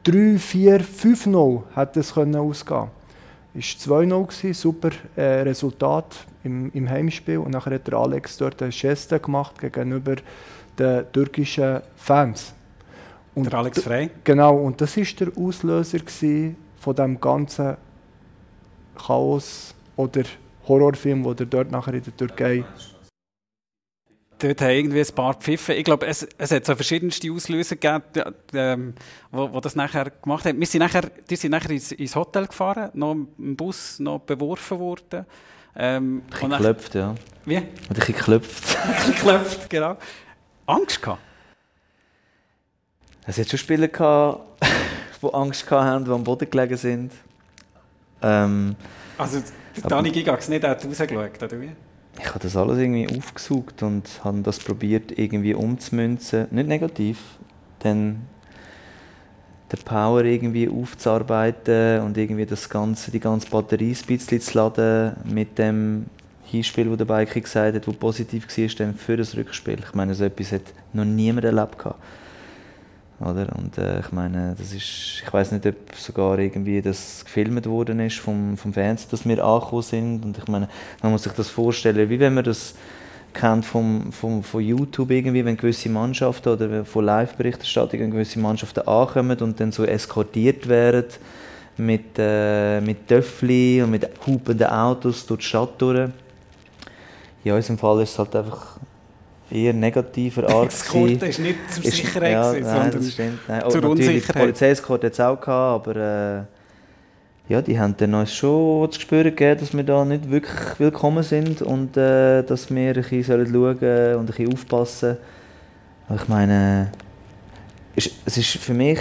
3, 0.05 0.37
4, 0.37 0.81
5-0 0.81 1.63
hätte 1.77 2.01
es 2.01 2.13
können 2.13 2.35
ausgehen 2.35 2.89
Es 3.55 3.89
war 3.89 4.01
2-0, 4.01 4.53
super 4.53 4.91
äh, 5.15 5.43
Resultat 5.43 6.27
im, 6.43 6.73
im 6.73 6.91
Heimspiel. 6.91 7.39
Und 7.39 7.53
nachher 7.53 7.75
hat 7.75 7.87
der 7.87 7.95
Alex 7.95 8.37
dort 8.37 8.61
eine 8.63 8.73
Geste 8.73 9.21
gemacht 9.21 9.61
gegenüber 9.61 10.17
den 10.77 11.05
türkischen 11.13 11.83
Fans. 11.95 12.53
Und 13.37 13.45
der 13.45 13.61
Alex 13.61 13.81
Frey? 13.81 14.11
Genau, 14.25 14.57
und 14.57 14.81
das 14.81 14.97
war 14.97 15.05
der 15.21 15.29
Auslöser 15.39 16.01
von 16.81 16.97
dem 16.97 17.21
ganzen 17.21 17.77
Chaos 18.97 19.75
oder 19.97 20.23
Horrorfilm, 20.67 21.23
der 21.23 21.47
dort 21.47 21.71
nachher 21.71 21.95
in 21.95 22.03
der 22.03 22.17
Türkei 22.17 22.65
dort 24.43 24.61
haben 24.61 24.71
irgendwie 24.71 25.01
ein 25.01 25.15
paar 25.15 25.35
Pfiffe. 25.35 25.75
Ich 25.75 25.85
glaube, 25.85 26.07
es, 26.07 26.27
es 26.39 26.51
hat 26.51 26.67
so 26.67 26.75
verschiedenste 26.75 27.31
Auslöser 27.31 27.77
gegeben, 27.77 28.35
ähm, 28.55 28.95
wo, 29.31 29.53
wo 29.53 29.61
das 29.61 29.77
nachher 29.77 30.11
gemacht 30.11 30.45
haben. 30.45 30.59
Wir 30.59 30.67
sind 30.67 30.81
nachher, 30.81 31.11
die 31.29 31.37
sind 31.37 31.51
nachher 31.51 31.71
ins, 31.71 31.93
ins 31.93 32.17
Hotel 32.17 32.47
gefahren, 32.47 32.91
noch 32.95 33.13
im 33.13 33.57
Bus 33.57 33.99
noch 33.99 34.21
beworfen 34.21 34.79
worden. 34.79 35.27
Ähm, 35.75 36.23
ein 36.41 36.51
geklopft, 36.51 36.95
ja. 36.95 37.15
Wie? 37.45 37.57
Ein 37.57 37.69
bisschen 37.89 38.15
geklopft. 38.15 38.77
ein 39.07 39.13
geklopft, 39.13 39.71
genau. 39.71 39.97
Angst 40.67 41.01
gehabt? 41.01 41.23
Es 43.27 43.39
hat 43.39 43.49
schon 43.49 43.59
Spieler 43.59 43.89
gehabt, 43.89 44.63
die 45.23 45.35
Angst 45.35 45.71
hatten, 45.71 46.05
die 46.05 46.11
am 46.11 46.25
Boden 46.25 46.51
gelegen 46.51 46.77
sind. 46.77 47.13
Ähm, 48.21 48.77
also 49.17 49.41
Dani 49.89 50.11
Gigax 50.11 50.49
nicht 50.49 50.65
hat 50.65 50.85
rausgeschaut, 50.85 51.43
oder 51.43 51.61
wie? 51.61 51.71
Ich 52.19 52.29
habe 52.29 52.41
das 52.41 52.57
alles 52.57 52.79
irgendwie 52.79 53.09
aufgesucht 53.17 53.83
und 53.83 54.09
habe 54.23 54.43
das 54.43 54.59
probiert 54.59 55.19
irgendwie 55.19 55.55
umzumünzen. 55.55 56.47
Nicht 56.51 56.69
negativ, 56.69 57.19
denn 57.83 58.23
der 59.71 59.79
Power 59.79 60.25
irgendwie 60.25 60.69
aufzuarbeiten 60.69 62.01
und 62.03 62.19
irgendwie 62.19 62.45
das 62.45 62.69
ganze, 62.69 63.11
die 63.11 63.21
ganze 63.21 63.49
Batterie 63.49 63.97
ein 63.99 64.07
bisschen 64.07 64.41
zu 64.41 64.59
laden 64.59 65.17
mit 65.25 65.59
dem 65.59 66.07
Hinspiel, 66.45 66.89
das 66.91 66.99
der 66.99 67.05
Bike 67.07 67.43
gesagt 67.43 67.75
hat, 67.77 67.87
das 67.87 67.97
positiv 67.97 68.47
war 68.47 68.95
für 68.95 69.17
das 69.17 69.35
Rückspiel. 69.35 69.79
Ich 69.79 69.95
meine, 69.95 70.15
so 70.15 70.25
etwas 70.25 70.53
hat 70.53 70.63
noch 70.93 71.07
niemand 71.07 71.47
erlebt. 71.47 71.79
Gehabt. 71.79 71.99
Oder? 73.23 73.49
Und 73.57 73.79
äh, 73.79 74.01
ich 74.01 74.13
meine, 74.13 74.55
das 74.59 74.73
ist, 74.73 75.23
ich 75.25 75.33
weiß 75.33 75.53
nicht, 75.53 75.67
ob 75.67 75.95
sogar 75.95 76.39
irgendwie 76.39 76.83
das 76.83 77.25
gefilmt 77.25 77.67
worden 77.67 78.01
ist 78.01 78.19
vom, 78.19 78.57
vom 78.57 78.73
Fernsehen, 78.73 79.09
dass 79.11 79.25
wir 79.25 79.45
angekommen 79.45 79.83
sind. 79.83 80.25
Und 80.25 80.39
ich 80.39 80.49
meine, 80.49 80.69
man 81.03 81.13
muss 81.13 81.23
sich 81.23 81.33
das 81.33 81.49
vorstellen, 81.49 82.11
wie 82.11 82.19
wenn 82.19 82.35
man 82.35 82.45
das 82.45 82.75
kennt 83.33 83.65
vom, 83.65 84.13
vom, 84.13 84.43
von 84.43 84.61
YouTube 84.61 85.11
irgendwie, 85.11 85.45
wenn 85.45 85.57
gewisse 85.57 85.89
Mannschaften 85.89 86.51
oder 86.51 86.85
von 86.85 87.05
Live-Berichterstattung 87.05 88.11
gewisse 88.11 88.39
Mannschaften 88.39 88.87
ankommen 88.87 89.39
und 89.39 89.59
dann 89.61 89.73
so 89.73 89.85
eskortiert 89.85 90.69
werden 90.69 91.07
mit, 91.77 92.19
äh, 92.19 92.81
mit 92.81 93.09
Töffli 93.09 93.83
und 93.83 93.91
mit 93.91 94.09
hupenden 94.27 94.67
Autos 94.69 95.27
durch 95.27 95.41
die 95.41 95.47
Stadt 95.47 95.81
durch. 95.81 96.11
In 97.45 97.53
unserem 97.53 97.79
Fall 97.79 98.03
ist 98.03 98.11
es 98.11 98.19
halt 98.19 98.37
einfach 98.37 98.79
eher 99.53 99.73
negativer 99.73 100.49
Art. 100.49 100.73
Das 100.73 100.87
Korte 100.87 101.27
ist 101.27 101.39
nicht 101.39 101.59
zur 101.71 101.85
Sicherheit, 101.85 102.33
ja, 102.33 102.53
nein, 102.53 102.65
sondern 102.65 102.91
das 102.93 103.13
stimmt, 103.13 103.39
nein. 103.49 103.63
zur 103.69 103.85
Unsicherheit. 103.85 104.29
Die 104.29 104.39
Polizeiskarte 104.41 105.07
hat 105.07 105.13
es 105.13 105.21
auch 105.21 105.41
gehabt, 105.41 105.89
aber 105.89 105.97
äh, 105.97 107.53
ja, 107.53 107.61
die 107.61 107.79
haben 107.79 107.95
dann 107.97 108.15
uns 108.15 108.33
schon 108.33 108.91
zu 108.91 109.01
spüren 109.01 109.25
gegeben, 109.25 109.61
dass 109.61 109.77
wir 109.77 109.85
da 109.85 110.05
nicht 110.05 110.31
wirklich 110.31 110.79
willkommen 110.79 111.23
sind 111.23 111.61
und 111.61 111.97
äh, 111.97 112.43
dass 112.43 112.71
wir 112.71 112.89
ein 112.89 112.95
bisschen 112.95 113.25
schauen 113.25 113.79
sollen 113.79 114.17
und 114.17 114.21
ein 114.23 114.27
bisschen 114.27 114.53
aufpassen. 114.53 115.17
Aber 116.09 116.21
ich 116.21 116.29
meine, 116.29 116.93
ist, 117.95 118.11
es 118.25 118.37
ist 118.39 118.57
für 118.57 118.75
mich, 118.75 119.01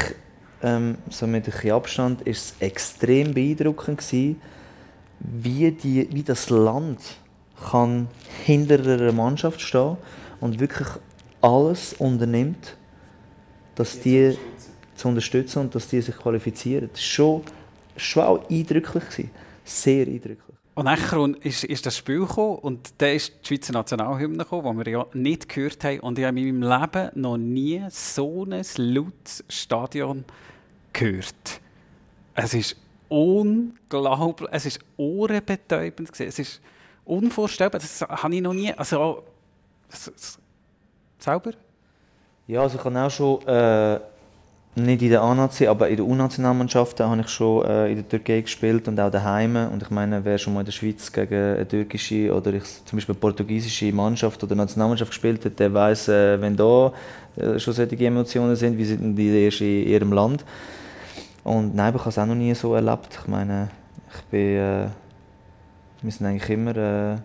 ähm, 0.63 0.97
so 1.09 1.27
mit 1.27 1.45
ein 1.45 1.51
bisschen 1.51 1.71
Abstand, 1.71 2.21
ist 2.23 2.55
es 2.59 2.67
extrem 2.67 3.33
beeindruckend 3.33 3.99
gewesen, 3.99 4.41
wie, 5.19 5.71
die, 5.71 6.09
wie 6.11 6.23
das 6.23 6.49
Land 6.49 6.99
kann 7.69 8.07
hinter 8.43 8.79
einer 8.79 9.11
Mannschaft 9.11 9.61
stehen 9.61 9.97
und 10.41 10.59
wirklich 10.59 10.87
alles 11.39 11.93
unternimmt, 11.93 12.75
dass 13.75 13.99
die 13.99 14.37
zu 14.95 15.07
unterstützen 15.07 15.59
und 15.59 15.75
dass 15.75 15.87
die 15.87 16.01
sich 16.01 16.15
qualifizieren. 16.15 16.89
Das 16.91 16.99
war 16.99 17.05
schon, 17.05 17.41
schon 17.95 18.23
auch 18.23 18.49
eindrücklich. 18.49 19.03
Gewesen. 19.05 19.31
Sehr 19.63 20.05
eindrücklich. 20.05 20.57
Und 20.73 20.85
dann 20.85 21.33
ist, 21.35 21.63
ist 21.63 21.85
das 21.85 21.97
Spiel 21.97 22.21
gekommen 22.21 22.57
und 22.59 22.93
dann 22.97 23.15
ist 23.15 23.33
die 23.43 23.47
Schweizer 23.47 23.73
Nationalhymne 23.73 24.43
gekommen, 24.43 24.79
die 24.79 24.85
wir 24.85 24.91
ja 24.91 25.05
nicht 25.13 25.49
gehört 25.49 25.83
haben. 25.83 25.99
Und 25.99 26.17
ich 26.17 26.25
habe 26.25 26.39
in 26.39 26.59
meinem 26.59 26.81
Leben 26.81 27.09
noch 27.21 27.37
nie 27.37 27.83
so 27.89 28.45
ein 28.45 28.63
lautes 28.77 29.43
Stadion 29.49 30.23
gehört. 30.93 31.61
Es 32.33 32.53
ist 32.53 32.77
unglaublich, 33.09 34.49
es 34.51 34.65
ist 34.65 34.79
ohrenbetäubend. 34.97 36.09
Es 36.17 36.39
ist 36.39 36.61
unvorstellbar, 37.03 37.81
das 37.81 38.01
habe 38.01 38.35
ich 38.35 38.41
noch 38.41 38.53
nie, 38.53 38.73
also 38.73 39.23
Zauber? 41.19 41.51
Ja, 42.47 42.61
also 42.61 42.77
ich 42.77 42.83
habe 42.83 42.99
auch 42.99 43.11
schon, 43.11 43.47
äh, 43.47 43.99
nicht 44.75 45.01
in 45.01 45.09
der 45.09 45.21
A-Nazi, 45.21 45.67
aber 45.67 45.89
in 45.89 45.97
der 45.97 46.05
U-Nationalmannschaft 46.05 46.99
habe 47.01 47.21
ich 47.21 47.27
schon 47.27 47.65
äh, 47.65 47.89
in 47.89 47.97
der 47.97 48.07
Türkei 48.07 48.39
gespielt 48.41 48.87
und 48.87 48.99
auch 48.99 49.11
daheim. 49.11 49.55
Und 49.55 49.83
ich 49.83 49.89
meine, 49.89 50.23
wer 50.23 50.37
schon 50.37 50.53
mal 50.53 50.61
in 50.61 50.65
der 50.65 50.71
Schweiz 50.71 51.11
gegen 51.11 51.33
eine 51.33 51.67
türkische 51.67 52.33
oder 52.33 52.53
ich, 52.53 52.63
zum 52.85 52.97
Beispiel 52.97 53.13
eine 53.13 53.19
portugiesische 53.19 53.91
Mannschaft 53.91 54.41
oder 54.43 54.55
Nationalmannschaft 54.55 55.11
gespielt 55.11 55.43
hat, 55.43 55.59
der 55.59 55.73
weiß, 55.73 56.07
äh, 56.07 56.41
wenn 56.41 56.55
da 56.55 56.93
äh, 57.35 57.59
schon 57.59 57.73
solche 57.73 57.97
Emotionen 57.97 58.55
sind, 58.55 58.77
wie 58.77 58.85
sind 58.85 59.15
die 59.15 59.43
erst 59.43 59.59
in 59.59 59.87
ihrem 59.87 60.13
Land. 60.13 60.45
Und 61.43 61.75
nein, 61.75 61.93
ich 61.93 61.99
habe 61.99 62.09
es 62.09 62.17
auch 62.17 62.25
noch 62.25 62.35
nie 62.35 62.53
so 62.53 62.73
erlebt. 62.73 63.19
Ich 63.21 63.27
meine, 63.27 63.69
ich 64.15 64.21
bin, 64.25 64.55
äh, 64.55 64.87
wir 66.01 66.11
sind 66.11 66.27
eigentlich 66.27 66.49
immer 66.49 66.77
äh, 66.77 67.15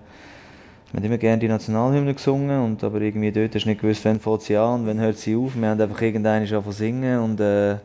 wir 0.92 0.98
haben 0.98 1.04
immer 1.04 1.18
gerne 1.18 1.38
die 1.38 1.48
Nationalhymne 1.48 2.14
gesungen, 2.14 2.64
und, 2.64 2.84
aber 2.84 3.00
irgendwie 3.00 3.32
dort 3.32 3.54
hast 3.54 3.64
du 3.64 3.68
nicht 3.68 3.80
gewusst, 3.80 4.04
wann 4.04 4.20
fängt 4.20 4.42
sie 4.42 4.56
an 4.56 4.80
und 4.80 4.86
wann 4.86 5.00
hört 5.00 5.18
sie 5.18 5.34
auf. 5.34 5.56
Wir 5.56 5.68
haben 5.68 5.80
einfach 5.80 6.00
angefangen 6.00 6.64
zu 6.64 6.72
singen. 6.72 7.18
Und, 7.20 7.40
äh, 7.40 7.76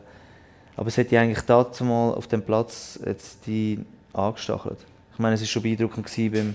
aber 0.76 0.86
es 0.86 0.96
hat 0.96 1.10
die 1.10 1.18
eigentlich 1.18 1.42
dazu 1.42 1.84
mal 1.84 2.12
auf 2.12 2.28
dem 2.28 2.42
Platz 2.42 3.00
jetzt 3.04 3.46
die 3.46 3.80
angestachelt. 4.12 4.78
Ich 5.12 5.18
meine, 5.18 5.34
es 5.34 5.40
war 5.40 5.48
schon 5.48 5.62
beeindruckend 5.62 6.08
beim, 6.16 6.54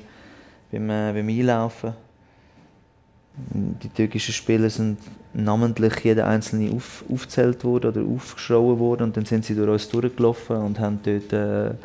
beim, 0.72 0.90
äh, 0.90 1.14
beim 1.14 1.30
Einlaufen. 1.30 1.94
Die 3.54 3.90
türkischen 3.90 4.34
Spieler 4.34 4.70
sind 4.70 4.98
namentlich 5.34 6.00
jeder 6.04 6.26
einzelne 6.26 6.72
auf, 6.72 7.04
aufgezählt 7.12 7.64
worden 7.64 7.92
oder 7.92 8.02
aufgeschrauben 8.02 8.80
worden 8.80 9.04
und 9.04 9.18
dann 9.18 9.26
sind 9.26 9.46
sie 9.46 9.54
durch 9.54 9.70
uns 9.70 9.90
durchgelaufen 9.90 10.58
und 10.58 10.80
haben 10.80 11.00
dort 11.04 11.34
äh, 11.34 11.76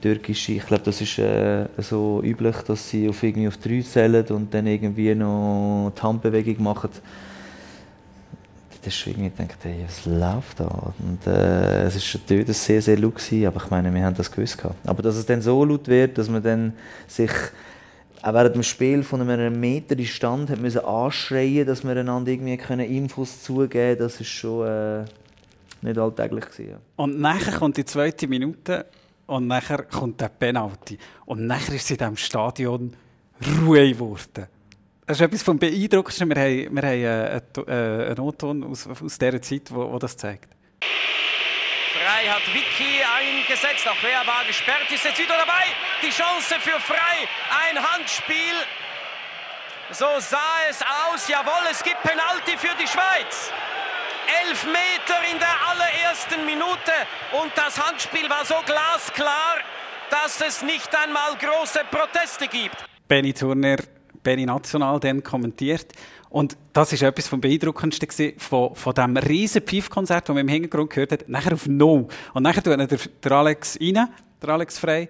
türkische, 0.00 0.52
ich 0.52 0.66
glaube, 0.66 0.82
das 0.84 1.00
ist 1.00 1.18
äh, 1.18 1.66
so 1.78 2.22
üblich, 2.22 2.56
dass 2.66 2.88
sie 2.88 3.08
auf 3.08 3.22
irgendwie 3.22 3.48
auf 3.48 3.56
drei 3.56 3.82
zählen 3.82 4.26
und 4.28 4.52
dann 4.52 4.66
irgendwie 4.66 5.14
noch 5.14 5.92
die 5.96 6.02
Handbewegung 6.02 6.62
machen. 6.62 6.90
Das 8.82 8.94
ist 8.94 9.06
irgendwie 9.06 9.30
gedacht, 9.30 9.58
hey, 9.62 9.84
was 9.86 10.06
läuft 10.06 10.60
da? 10.60 10.92
Und 10.98 11.26
äh, 11.26 11.82
es 11.84 11.96
ist 11.96 12.14
natürlich 12.14 12.56
sehr, 12.56 12.80
sehr 12.80 12.98
laut 12.98 13.16
gewesen, 13.16 13.46
aber 13.46 13.62
ich 13.62 13.70
meine, 13.70 13.92
wir 13.92 14.02
haben 14.02 14.16
das 14.16 14.30
gewusst 14.30 14.56
gehabt. 14.56 14.88
Aber 14.88 15.02
dass 15.02 15.16
es 15.16 15.26
dann 15.26 15.42
so 15.42 15.64
laut 15.64 15.86
wird, 15.86 16.16
dass 16.16 16.30
man 16.30 16.42
dann 16.42 16.72
sich 17.06 17.30
auch 18.22 18.34
während 18.34 18.54
dem 18.54 18.62
Spiel 18.62 19.02
von 19.02 19.20
einem 19.20 19.60
Meter 19.60 19.98
in 19.98 20.06
Stand 20.06 20.50
hat 20.50 20.60
müssen 20.60 20.84
anschreien, 20.84 21.66
dass 21.66 21.84
wir 21.84 21.96
einander 21.96 22.30
irgendwie 22.30 22.56
können 22.56 22.88
Infos 22.88 23.42
zugeben, 23.42 23.98
das 23.98 24.20
ist 24.20 24.28
schon 24.28 24.66
äh, 24.66 25.04
nicht 25.82 25.98
alltäglich 25.98 26.46
gewesen. 26.46 26.70
Ja. 26.70 26.76
Und 26.96 27.20
nachher 27.20 27.58
kommt 27.58 27.76
die 27.76 27.84
zweite 27.84 28.26
Minute 28.28 28.86
und 29.30 29.46
nachher 29.46 29.84
kommt 29.84 30.20
der 30.20 30.28
Penalty. 30.28 30.98
Und 31.24 31.46
nachher 31.46 31.74
ist 31.74 31.88
in 31.90 31.98
diesem 31.98 32.16
Stadion 32.16 32.96
Ruhe 33.62 33.88
geworden. 33.88 34.48
Das 35.06 35.18
ist 35.18 35.20
etwas 35.20 35.42
vom 35.44 35.56
Beeindruckendsten. 35.56 36.28
Wir 36.28 36.36
haben, 36.36 36.74
wir 36.74 36.82
haben 36.82 37.64
äh, 37.64 37.72
einen, 37.72 38.00
einen 38.06 38.14
Notton 38.16 38.64
aus, 38.64 38.88
aus 38.88 39.18
dieser 39.18 39.40
Zeit, 39.40 39.70
wo, 39.70 39.92
wo 39.92 39.98
das 40.00 40.16
zeigt. 40.16 40.48
Frei 40.80 42.26
hat 42.28 42.42
Vicky 42.52 43.02
eingesetzt, 43.02 43.86
auch 43.88 43.96
wer 44.02 44.26
war 44.26 44.44
gesperrt, 44.46 44.90
ist 44.92 45.04
jetzt 45.04 45.18
wieder 45.18 45.36
dabei. 45.36 45.64
Die 46.02 46.10
Chance 46.10 46.54
für 46.60 46.80
Frei, 46.80 47.28
ein 47.68 47.78
Handspiel. 47.78 48.56
So 49.92 50.06
sah 50.18 50.38
es 50.68 50.80
aus, 50.82 51.28
jawohl, 51.28 51.66
es 51.70 51.82
gibt 51.82 52.02
Penalty 52.02 52.56
für 52.58 52.74
die 52.80 52.86
Schweiz. 52.86 53.52
Elf 54.46 54.64
Meter 54.66 55.18
in 55.30 55.38
der 55.38 55.54
allerersten 55.68 56.44
Minute 56.46 56.92
und 57.40 57.52
das 57.54 57.78
Handspiel 57.78 58.28
war 58.28 58.44
so 58.44 58.56
glasklar, 58.64 59.58
dass 60.10 60.40
es 60.40 60.62
nicht 60.62 60.90
einmal 60.94 61.36
große 61.38 61.80
Proteste 61.90 62.48
gibt. 62.48 62.76
Benny 63.06 63.32
Turner, 63.32 63.76
Benny 64.22 64.46
National, 64.46 65.00
dann 65.00 65.22
kommentiert. 65.22 65.92
Und 66.28 66.56
das 66.72 66.92
ist 66.92 67.02
etwas 67.02 67.26
vom 67.26 67.40
Beeindruckendsten 67.40 68.38
von, 68.38 68.74
von 68.74 68.94
diesem 68.94 69.16
riesen 69.16 69.62
Pfeifkonzert, 69.62 70.28
das 70.28 70.34
man 70.34 70.46
im 70.46 70.48
Hintergrund 70.48 70.90
gehört 70.90 71.12
hat, 71.12 71.28
nachher 71.28 71.54
auf 71.54 71.66
No. 71.66 72.08
Und 72.34 72.42
nachher 72.42 72.62
tut 72.62 72.78
der, 72.78 72.86
der 72.86 73.32
Alex 73.32 73.78
rein, 73.80 74.08
der 74.40 74.48
Alex 74.48 74.78
frei. 74.78 75.08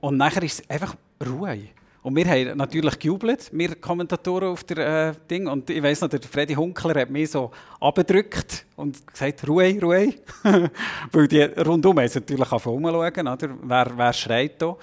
Und 0.00 0.16
nachher 0.16 0.42
ist 0.42 0.60
es 0.60 0.70
einfach 0.70 0.94
Ruhe. 1.24 1.68
Und 2.06 2.14
wir 2.14 2.24
haben 2.26 2.56
natürlich 2.56 3.00
gejubelt, 3.00 3.50
wir 3.52 3.74
Kommentatoren 3.74 4.50
auf 4.50 4.62
der 4.62 5.08
äh, 5.08 5.12
Ding. 5.28 5.48
Und 5.48 5.68
ich 5.68 5.82
weiss 5.82 6.00
noch, 6.00 6.08
der 6.08 6.22
Freddy 6.22 6.54
Hunkler 6.54 7.00
hat 7.00 7.10
mich 7.10 7.32
so 7.32 7.50
abgedrückt 7.80 8.64
und 8.76 9.04
gesagt, 9.08 9.48
Ruhe, 9.48 9.76
Ruhe. 9.82 10.14
weil 11.10 11.26
die 11.26 11.42
rundum 11.42 11.98
haben 11.98 12.08
natürlich 12.14 12.52
auch 12.52 12.64
rumschauen, 12.64 13.26
oder? 13.26 13.48
Wer, 13.60 13.92
wer 13.96 14.12
schreit 14.12 14.62
da? 14.62 14.76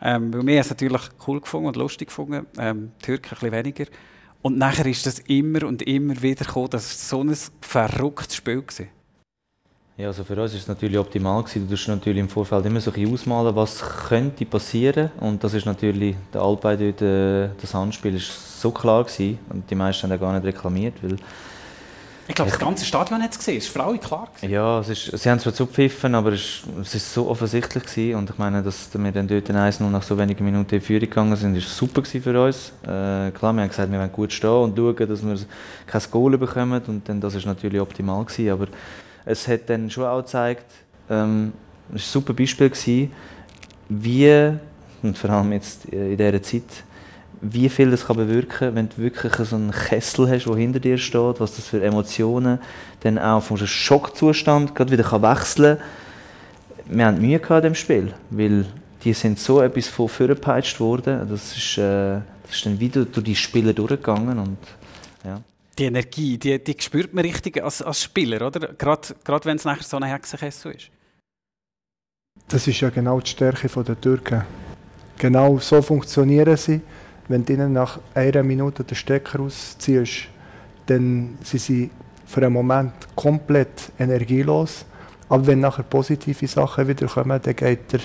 Ähm, 0.00 0.32
weil 0.32 0.46
wir 0.46 0.54
haben 0.54 0.60
es 0.60 0.70
natürlich 0.70 1.02
cool 1.26 1.42
gefunden 1.42 1.66
und 1.66 1.76
lustig 1.76 2.08
gefunden, 2.08 2.46
ähm, 2.56 2.92
die 3.02 3.04
Türken 3.04 3.26
ein 3.26 3.40
bisschen 3.40 3.52
weniger. 3.52 3.84
Und 4.40 4.56
nachher 4.56 4.86
ist 4.86 5.04
das 5.04 5.18
immer 5.18 5.64
und 5.66 5.82
immer 5.82 6.22
wieder 6.22 6.46
gekommen, 6.46 6.70
dass 6.70 7.10
so 7.10 7.22
ein 7.22 7.36
verrücktes 7.60 8.36
Spiel 8.36 8.64
war. 8.64 8.86
Ja, 10.00 10.06
also 10.06 10.24
für 10.24 10.40
uns 10.40 10.54
ist 10.54 10.62
es 10.62 10.68
natürlich 10.68 10.96
optimal 10.96 11.42
gewesen. 11.42 11.66
Du 11.66 11.72
musst 11.72 11.86
natürlich 11.86 12.20
im 12.20 12.28
Vorfeld 12.30 12.64
immer 12.64 12.80
so 12.80 12.90
ein 12.90 13.12
ausmalen, 13.12 13.54
was 13.54 13.84
könnte 14.08 14.46
passieren. 14.46 15.10
Und 15.20 15.44
das 15.44 15.52
ist 15.52 15.66
natürlich, 15.66 16.16
der 16.32 16.40
Alpay 16.40 16.76
dort, 16.78 17.02
äh, 17.02 17.48
das 17.60 17.74
Handspiel 17.74 18.16
ist 18.16 18.60
so 18.62 18.70
klar 18.70 19.04
gewesen. 19.04 19.38
Und 19.50 19.70
die 19.70 19.74
meisten 19.74 20.10
haben 20.10 20.18
gar 20.18 20.32
nicht 20.32 20.46
reklamiert, 20.46 20.94
weil 21.02 21.16
ich 22.28 22.34
glaube, 22.34 22.50
das 22.50 22.60
ganze 22.60 22.84
Stadion 22.84 23.20
hat 23.20 23.32
es 23.32 23.38
gesehen. 23.38 23.58
Es 23.58 23.74
war 23.74 23.88
alle 23.88 23.98
klar. 23.98 24.28
Gewesen. 24.34 24.52
Ja, 24.52 24.78
es 24.78 24.88
ist, 24.88 25.18
sie 25.18 25.28
haben 25.28 25.40
zwar 25.40 25.52
zugepfiffen, 25.52 26.14
aber 26.14 26.32
es 26.32 26.62
war 26.64 26.84
so 26.84 27.28
offensichtlich. 27.28 27.84
Gewesen. 27.84 28.14
Und 28.14 28.30
ich 28.30 28.38
meine, 28.38 28.62
dass 28.62 28.88
wir 28.94 29.12
dann 29.12 29.28
dort 29.28 29.50
1 29.50 29.80
nach 29.80 30.02
so 30.02 30.16
wenigen 30.16 30.44
Minuten 30.44 30.76
in 30.76 30.80
Führung 30.80 31.00
gegangen 31.00 31.36
sind, 31.36 31.54
war 31.54 31.60
super 31.60 32.02
für 32.04 32.42
uns. 32.42 32.72
Äh, 32.84 33.32
klar, 33.32 33.52
wir 33.52 33.62
haben 33.62 33.68
gesagt, 33.68 33.92
wir 33.92 33.98
wollen 33.98 34.12
gut 34.12 34.32
stehen 34.32 34.48
und 34.48 34.76
schauen, 34.78 35.08
dass 35.08 35.22
wir 35.22 35.36
kein 35.86 36.02
Goal 36.10 36.38
bekommen. 36.38 36.80
Und 36.86 37.06
dann, 37.06 37.20
das 37.20 37.34
war 37.34 37.52
natürlich 37.52 37.80
optimal. 37.80 38.24
Gewesen. 38.24 38.50
Aber 38.50 38.68
es 39.24 39.48
hat 39.48 39.68
dann 39.68 39.90
schon 39.90 40.04
auch 40.04 40.20
gezeigt, 40.20 40.66
ähm, 41.08 41.52
es 41.88 41.92
war 41.92 41.96
ein 41.96 42.24
super 42.24 42.32
Beispiel, 42.32 42.70
gewesen, 42.70 43.12
wie, 43.88 44.52
und 45.02 45.18
vor 45.18 45.30
allem 45.30 45.52
jetzt 45.52 45.86
in 45.86 46.16
dieser 46.16 46.42
Zeit, 46.42 46.84
wie 47.40 47.68
viel 47.68 47.90
das 47.90 48.06
kann 48.06 48.16
bewirken 48.16 48.48
kann, 48.48 48.74
wenn 48.74 48.88
du 48.88 48.98
wirklich 48.98 49.32
so 49.34 49.56
einen 49.56 49.70
Kessel 49.70 50.28
hast, 50.28 50.44
der 50.44 50.56
hinter 50.56 50.78
dir 50.78 50.98
steht, 50.98 51.40
was 51.40 51.56
das 51.56 51.66
für 51.66 51.82
Emotionen 51.82 52.58
dann 53.00 53.18
auch 53.18 53.42
von 53.42 53.56
einem 53.56 53.66
Schockzustand 53.66 54.74
gerade 54.74 54.92
wieder 54.92 55.04
kann 55.04 55.22
wechseln 55.22 55.78
kann. 55.78 56.96
Wir 56.96 57.06
hatten 57.06 57.20
Mühe 57.20 57.38
gehabt 57.38 57.64
in 57.64 57.72
dem 57.72 57.74
Spiel, 57.74 58.12
weil 58.30 58.66
die 59.04 59.12
sind 59.14 59.38
so 59.38 59.62
etwas 59.62 59.88
von 59.88 60.08
vorgepeitscht 60.08 60.80
worden. 60.80 61.26
Das 61.30 61.56
ist, 61.56 61.78
äh, 61.78 62.20
das 62.42 62.56
ist 62.56 62.66
dann 62.66 62.78
wieder 62.78 63.04
durch 63.04 63.24
die 63.24 63.36
Spieler 63.36 63.72
durchgegangen 63.72 64.38
und 64.38 64.58
ja. 65.24 65.40
Die 65.80 65.86
Energie, 65.86 66.38
die, 66.38 66.62
die 66.62 66.76
spürt 66.78 67.12
man 67.12 67.24
richtig 67.24 67.62
als, 67.62 67.82
als 67.82 68.02
Spieler, 68.02 68.46
oder? 68.46 68.74
Gerade, 68.74 69.14
gerade 69.24 69.44
wenn 69.46 69.56
es 69.56 69.64
nachher 69.64 69.82
so 69.82 69.96
ein 69.96 70.04
Hexenkessel 70.04 70.72
ist. 70.72 70.90
Das 72.48 72.68
ist 72.68 72.80
ja 72.80 72.90
genau 72.90 73.18
die 73.20 73.30
Stärke 73.30 73.68
der 73.82 74.00
Türken. 74.00 74.44
Genau 75.18 75.58
so 75.58 75.82
funktionieren 75.82 76.56
sie 76.56 76.80
wenn 77.30 77.44
du 77.44 77.52
ihnen 77.52 77.72
nach 77.72 78.00
einer 78.12 78.42
Minute 78.42 78.82
den 78.82 78.96
Stecker 78.96 79.38
rausziehst, 79.38 80.26
dann 80.86 81.38
sind 81.44 81.60
sie 81.60 81.90
für 82.26 82.42
einen 82.42 82.52
Moment 82.52 82.92
komplett 83.14 83.92
energielos. 84.00 84.84
Aber 85.28 85.46
wenn 85.46 85.60
nachher 85.60 85.84
positive 85.84 86.48
Sachen 86.48 86.88
wieder 86.88 87.06
kommen, 87.06 87.40
dann 87.40 87.54
geht 87.54 87.92
der, 87.92 88.00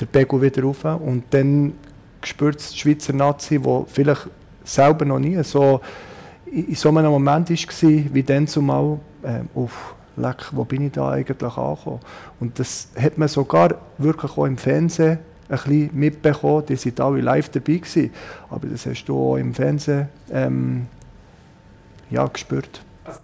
der 0.00 0.06
Pegel 0.06 0.42
wieder 0.42 0.64
rauf. 0.64 0.84
Und 0.84 1.22
dann 1.30 1.74
spürt 2.24 2.58
es 2.58 2.72
die 2.72 2.78
Schweizer 2.78 3.12
Nazi, 3.12 3.60
die 3.60 3.84
vielleicht 3.86 4.26
selber 4.64 5.04
noch 5.04 5.20
nie 5.20 5.40
so 5.44 5.80
in 6.46 6.74
so 6.74 6.88
einem 6.90 7.10
Moment 7.10 7.50
war, 7.50 8.14
wie 8.14 8.22
dann 8.22 8.46
zumal, 8.46 8.98
äh, 9.22 9.40
uff, 9.54 9.94
leck, 10.16 10.48
wo 10.52 10.64
bin 10.64 10.86
ich 10.86 10.92
da 10.92 11.10
eigentlich 11.10 11.56
angekommen? 11.56 12.00
Und 12.40 12.58
das 12.58 12.88
hat 12.98 13.18
man 13.18 13.28
sogar 13.28 13.74
wirklich 13.98 14.36
auch 14.36 14.44
im 14.44 14.56
Fernsehen 14.56 15.18
ein 15.48 15.56
bisschen 15.56 15.90
mitbekommen. 15.92 16.64
Die 16.66 16.98
waren 16.98 17.06
alle 17.06 17.22
live 17.22 17.48
dabei. 17.50 17.74
Gewesen. 17.74 18.10
Aber 18.50 18.66
das 18.68 18.86
hast 18.86 19.04
du 19.04 19.16
auch 19.16 19.36
im 19.36 19.54
Fernsehen 19.54 20.08
ähm, 20.30 20.86
ja, 22.10 22.26
gespürt. 22.26 22.82
Also, 23.04 23.20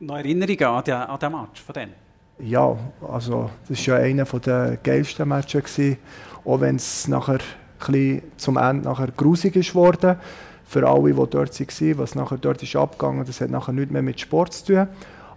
noch 0.00 0.16
Erinnerungen 0.16 0.64
an 0.64 0.84
den, 0.84 0.94
an 0.94 1.18
den 1.18 1.32
Match 1.32 1.62
von 1.62 1.72
denen? 1.74 1.92
Ja, 2.38 2.76
also 3.08 3.50
das 3.68 3.86
war 3.86 4.00
ja 4.00 4.04
einer 4.04 4.24
der 4.24 4.78
geilsten 4.82 5.28
Matches. 5.28 5.64
Gewesen, 5.64 5.98
auch 6.44 6.60
wenn 6.60 6.76
es 6.76 7.06
nachher 7.08 7.38
ein 7.88 8.22
zum 8.36 8.56
Ende 8.56 8.88
nachher 8.88 9.08
grusig 9.08 9.56
ist 9.56 9.74
worden. 9.74 10.16
Für 10.72 10.88
alle, 10.88 11.12
die 11.12 11.26
dort 11.30 11.60
waren, 11.60 11.98
was 11.98 12.14
nachher 12.14 12.38
dort 12.38 12.62
ist 12.62 12.74
abgegangen, 12.76 13.26
das 13.26 13.40
hat 13.42 13.50
nachher 13.50 13.72
nichts 13.72 13.92
mehr 13.92 14.02
mit 14.02 14.18
Sport 14.18 14.54
zu 14.54 14.72
tun. 14.72 14.88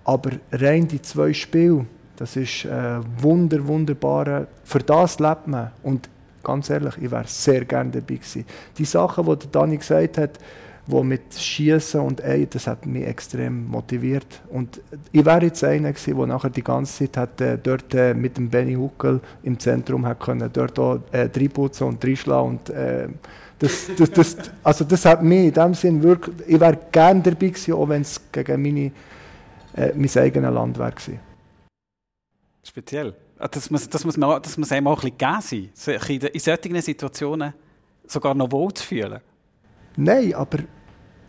Aber 0.05 0.31
rein 0.51 0.87
die 0.87 1.01
zwei 1.01 1.33
Spiele, 1.33 1.85
das 2.15 2.37
ist 2.37 2.63
äh, 2.63 2.99
wunder, 3.17 3.67
wunderbare. 3.67 4.47
Für 4.63 4.79
das 4.79 5.19
lebt 5.19 5.47
man. 5.47 5.71
Und 5.83 6.07
Ganz 6.45 6.69
ehrlich, 6.69 6.93
ich 7.01 7.09
wäre 7.09 7.25
sehr 7.25 7.65
gerne 7.65 7.89
dabei 7.89 8.15
gewesen. 8.15 8.45
Die 8.77 8.85
Sachen, 8.85 9.25
die 9.25 9.51
Dani 9.51 9.77
gesagt 9.77 10.19
hat, 10.19 10.39
wo 10.85 11.03
mit 11.03 11.33
Schießen 11.33 11.99
und 11.99 12.23
Ei, 12.23 12.47
das 12.47 12.67
hat 12.67 12.85
mich 12.85 13.03
extrem 13.03 13.67
motiviert. 13.67 14.41
Und 14.49 14.79
ich 15.11 15.25
wäre 15.25 15.45
jetzt 15.45 15.63
einer 15.63 15.91
gewesen, 15.91 16.15
der 16.15 16.27
nachher 16.27 16.51
die 16.51 16.63
ganze 16.63 16.99
Zeit 16.99 17.17
hat, 17.17 17.41
äh, 17.41 17.57
dort 17.57 17.95
äh, 17.95 18.13
mit 18.13 18.37
dem 18.37 18.49
Benny 18.49 18.75
Huckel 18.75 19.19
im 19.41 19.57
Zentrum 19.57 20.05
hat 20.05 20.19
können, 20.19 20.47
dort 20.53 20.77
auch 20.77 20.99
äh, 21.11 21.27
reinputzen 21.35 21.87
und 21.87 22.05
reinschlagen. 22.05 22.49
Und, 22.49 22.69
äh, 22.69 23.07
das, 23.59 23.89
das, 23.97 24.11
das, 24.11 24.37
also 24.63 24.83
das 24.83 25.05
hat 25.05 25.23
mich 25.23 25.47
in 25.47 25.53
dem 25.53 25.73
Sinn 25.73 26.03
wirklich, 26.03 26.35
ich 26.47 26.59
wäre 26.59 26.77
gerne 26.91 27.21
dabei 27.21 27.47
gewesen, 27.47 27.73
auch 27.73 27.87
wenn 27.87 28.01
es 28.01 28.21
gegen 28.31 28.61
meine, 28.61 28.91
äh, 29.75 29.93
mein 29.95 30.17
eigenes 30.17 30.53
Land 30.53 30.77
wäre 30.77 30.91
gewesen. 30.91 31.19
Speziell. 32.63 33.15
Ah, 33.37 33.47
das 33.47 33.69
muss, 33.69 33.87
das 33.87 34.03
muss, 34.05 34.17
man, 34.17 34.41
das 34.41 34.57
muss 34.57 34.71
einem 34.71 34.87
auch 34.87 35.03
ein 35.03 35.11
bisschen 35.11 35.41
geben 35.41 35.71
sein, 35.73 35.99
in, 36.09 36.21
in 36.21 36.39
solchen 36.39 36.81
Situationen 36.81 37.53
sogar 38.07 38.33
noch 38.33 38.51
wohl 38.51 38.73
zu 38.73 38.83
fühlen. 38.83 39.19
Nein, 39.97 40.33
aber 40.33 40.59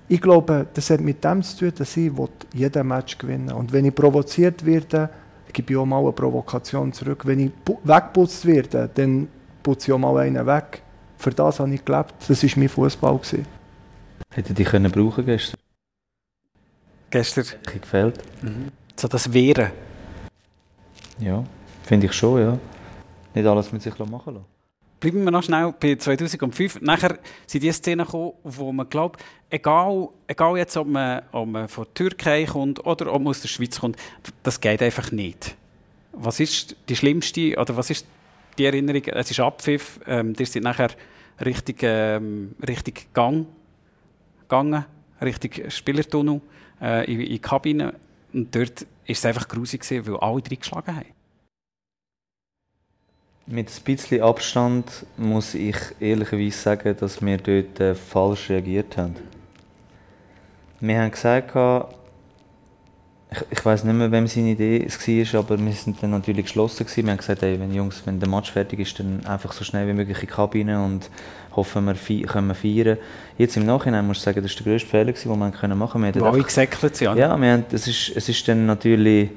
ich 0.09 0.21
glaube, 0.21 0.67
das 0.73 0.91
hat 0.91 1.01
mit 1.01 1.23
dem 1.25 1.43
zu 1.43 1.59
tun, 1.59 1.73
dass 1.77 1.97
ich 1.97 2.13
jeden 2.55 2.87
Match 2.87 3.19
gewinnen 3.19 3.51
Und 3.53 3.73
wenn 3.73 3.85
ich 3.85 3.95
provoziert 3.95 4.65
werde, 4.65 5.11
gebe 5.53 5.73
ich 5.73 5.79
auch 5.79 5.87
mal 5.87 6.01
eine 6.01 6.13
Provokation 6.13 6.93
zurück. 6.93 7.27
Wenn 7.27 7.41
ich 7.41 7.51
weggeputzt 7.85 8.47
werde, 8.47 8.91
dann 8.95 9.29
putze 9.63 9.89
ich 9.91 9.93
auch 9.93 9.99
mal 9.99 10.17
einen 10.19 10.47
weg. 10.47 10.83
Für 11.27 11.35
das 11.35 11.59
habe 11.59 11.75
ich 11.75 11.85
gelebt. 11.85 12.15
Das 12.29 12.41
war 12.41 12.51
mein 12.55 12.69
Fußball. 12.69 13.21
Hätte 14.33 14.55
dich 14.55 14.69
können 14.69 14.93
brauchen 14.93 15.27
gestern? 15.27 15.59
Gestern? 17.11 17.45
Hat 17.47 17.83
gefällt. 17.83 18.23
Mhm. 18.45 18.69
So 18.95 19.09
das 19.09 19.33
Wehren. 19.33 19.73
Ja. 21.19 21.43
Finde 21.83 22.07
ich 22.07 22.13
schon, 22.13 22.41
ja. 22.41 22.59
Nicht 23.35 23.45
alles 23.45 23.73
mit 23.73 23.83
sich 23.83 23.99
machen 23.99 24.35
lassen. 24.35 24.45
bleiben 25.01 25.25
wir 25.25 25.33
noch 25.33 25.43
schnell 25.43 25.75
bei 25.81 25.97
2005. 25.97 26.81
Nachher 26.81 27.19
sind 27.49 27.65
die 27.65 27.73
Szenen 27.73 28.07
gekommen, 28.07 28.35
wo 28.45 28.71
man 28.71 28.89
glaubt, 28.89 29.21
egal, 29.51 30.11
egal 30.29 30.57
jetzt, 30.59 30.77
ob 30.77 30.87
man, 30.87 31.23
ob 31.33 31.49
man 31.49 31.67
von 31.67 31.87
der 31.87 31.95
Türkei 31.95 32.45
kommt 32.45 32.87
oder 32.87 33.13
ob 33.13 33.21
man 33.21 33.31
aus 33.31 33.41
der 33.41 33.49
Schweiz 33.49 33.81
kommt, 33.81 33.97
das 34.45 34.61
geht 34.61 34.81
einfach 34.81 35.11
nicht. 35.11 35.57
Was 36.13 36.39
ist 36.39 36.77
die 36.89 36.95
schlimmste, 36.95 37.59
oder 37.59 37.77
was 37.77 37.91
ist 37.91 38.07
die 38.59 38.65
Erinnerung? 38.65 39.03
Es 39.07 39.29
ist 39.29 39.41
Abpfiff, 39.41 39.99
ähm, 40.07 40.33
ihr 40.39 40.47
seid 40.47 40.63
nachher 40.63 40.91
richtig, 41.45 41.81
ähm, 41.83 42.55
richtig 42.67 43.13
Gang 43.13 43.47
gegangen, 44.43 44.85
richtig 45.21 45.73
Spielertunnel 45.73 46.41
äh, 46.81 47.11
in, 47.13 47.21
in 47.21 47.29
die 47.29 47.39
Kabine. 47.39 47.95
Und 48.33 48.55
dort 48.55 48.83
war 48.83 48.89
es 49.07 49.25
einfach 49.25 49.49
grusig, 49.49 49.85
weil 49.91 50.17
alle 50.17 50.43
drei 50.43 50.57
geschlagen 50.57 50.97
haben. 50.97 51.07
Mit 53.49 53.69
ein 53.71 53.85
bisschen 53.85 54.23
Abstand 54.23 55.07
muss 55.17 55.55
ich 55.55 55.77
ehrlicherweise 56.01 56.59
sagen, 56.59 56.97
dass 56.99 57.25
wir 57.25 57.37
dort 57.37 57.79
äh, 57.79 57.95
falsch 57.95 58.51
reagiert 58.51 58.97
haben. 58.97 59.15
Wir 60.81 61.01
haben 61.01 61.13
gesagt, 61.13 61.55
ich, 63.37 63.59
ich 63.59 63.65
weiß 63.65 63.85
nicht 63.85 63.95
mehr, 63.95 64.11
wem 64.11 64.27
seine 64.27 64.51
Idee 64.51 64.85
es 64.85 64.99
war, 65.35 65.41
aber 65.41 65.59
wir 65.59 65.73
sind 65.73 66.03
dann 66.03 66.11
natürlich 66.11 66.47
geschlossen. 66.47 66.85
Gewesen. 66.85 67.05
Wir 67.05 67.13
haben 67.13 67.19
gesagt, 67.19 67.43
hey, 67.43 67.59
wenn, 67.61 67.75
Jungs, 67.75 68.03
wenn 68.05 68.19
der 68.19 68.29
Match 68.29 68.51
fertig 68.51 68.81
ist, 68.81 68.99
dann 68.99 69.25
einfach 69.27 69.53
so 69.53 69.65
schnell 69.65 69.87
wie 69.89 69.93
möglich 69.93 70.19
in 70.19 70.27
die 70.27 70.33
Kabine 70.33 70.85
und 70.85 71.11
hoffen, 71.55 71.85
wir 71.85 71.95
fe 71.95 72.23
können 72.23 72.49
wir 72.49 72.55
feiern. 72.55 72.99
Jetzt 73.39 73.57
im 73.57 73.67
Nachhinein 73.67 74.07
muss 74.07 74.19
ich 74.19 74.23
sagen, 74.23 74.43
das 74.43 74.55
war 74.55 74.63
der 74.65 74.73
grösste 74.73 74.89
Fehler, 74.89 75.13
den 75.13 75.25
wir 75.25 75.75
machen 75.77 76.03
konnten. 76.03 76.23
Alle 76.23 76.43
gesäckelt 76.43 76.97
sind, 76.97 77.17
Ja, 77.17 77.37
wir 77.37 77.53
haben, 77.53 77.65
es, 77.71 77.87
ist, 77.87 78.13
es 78.15 78.29
ist 78.29 78.49
dann 78.49 78.67
natürlich 78.67 79.31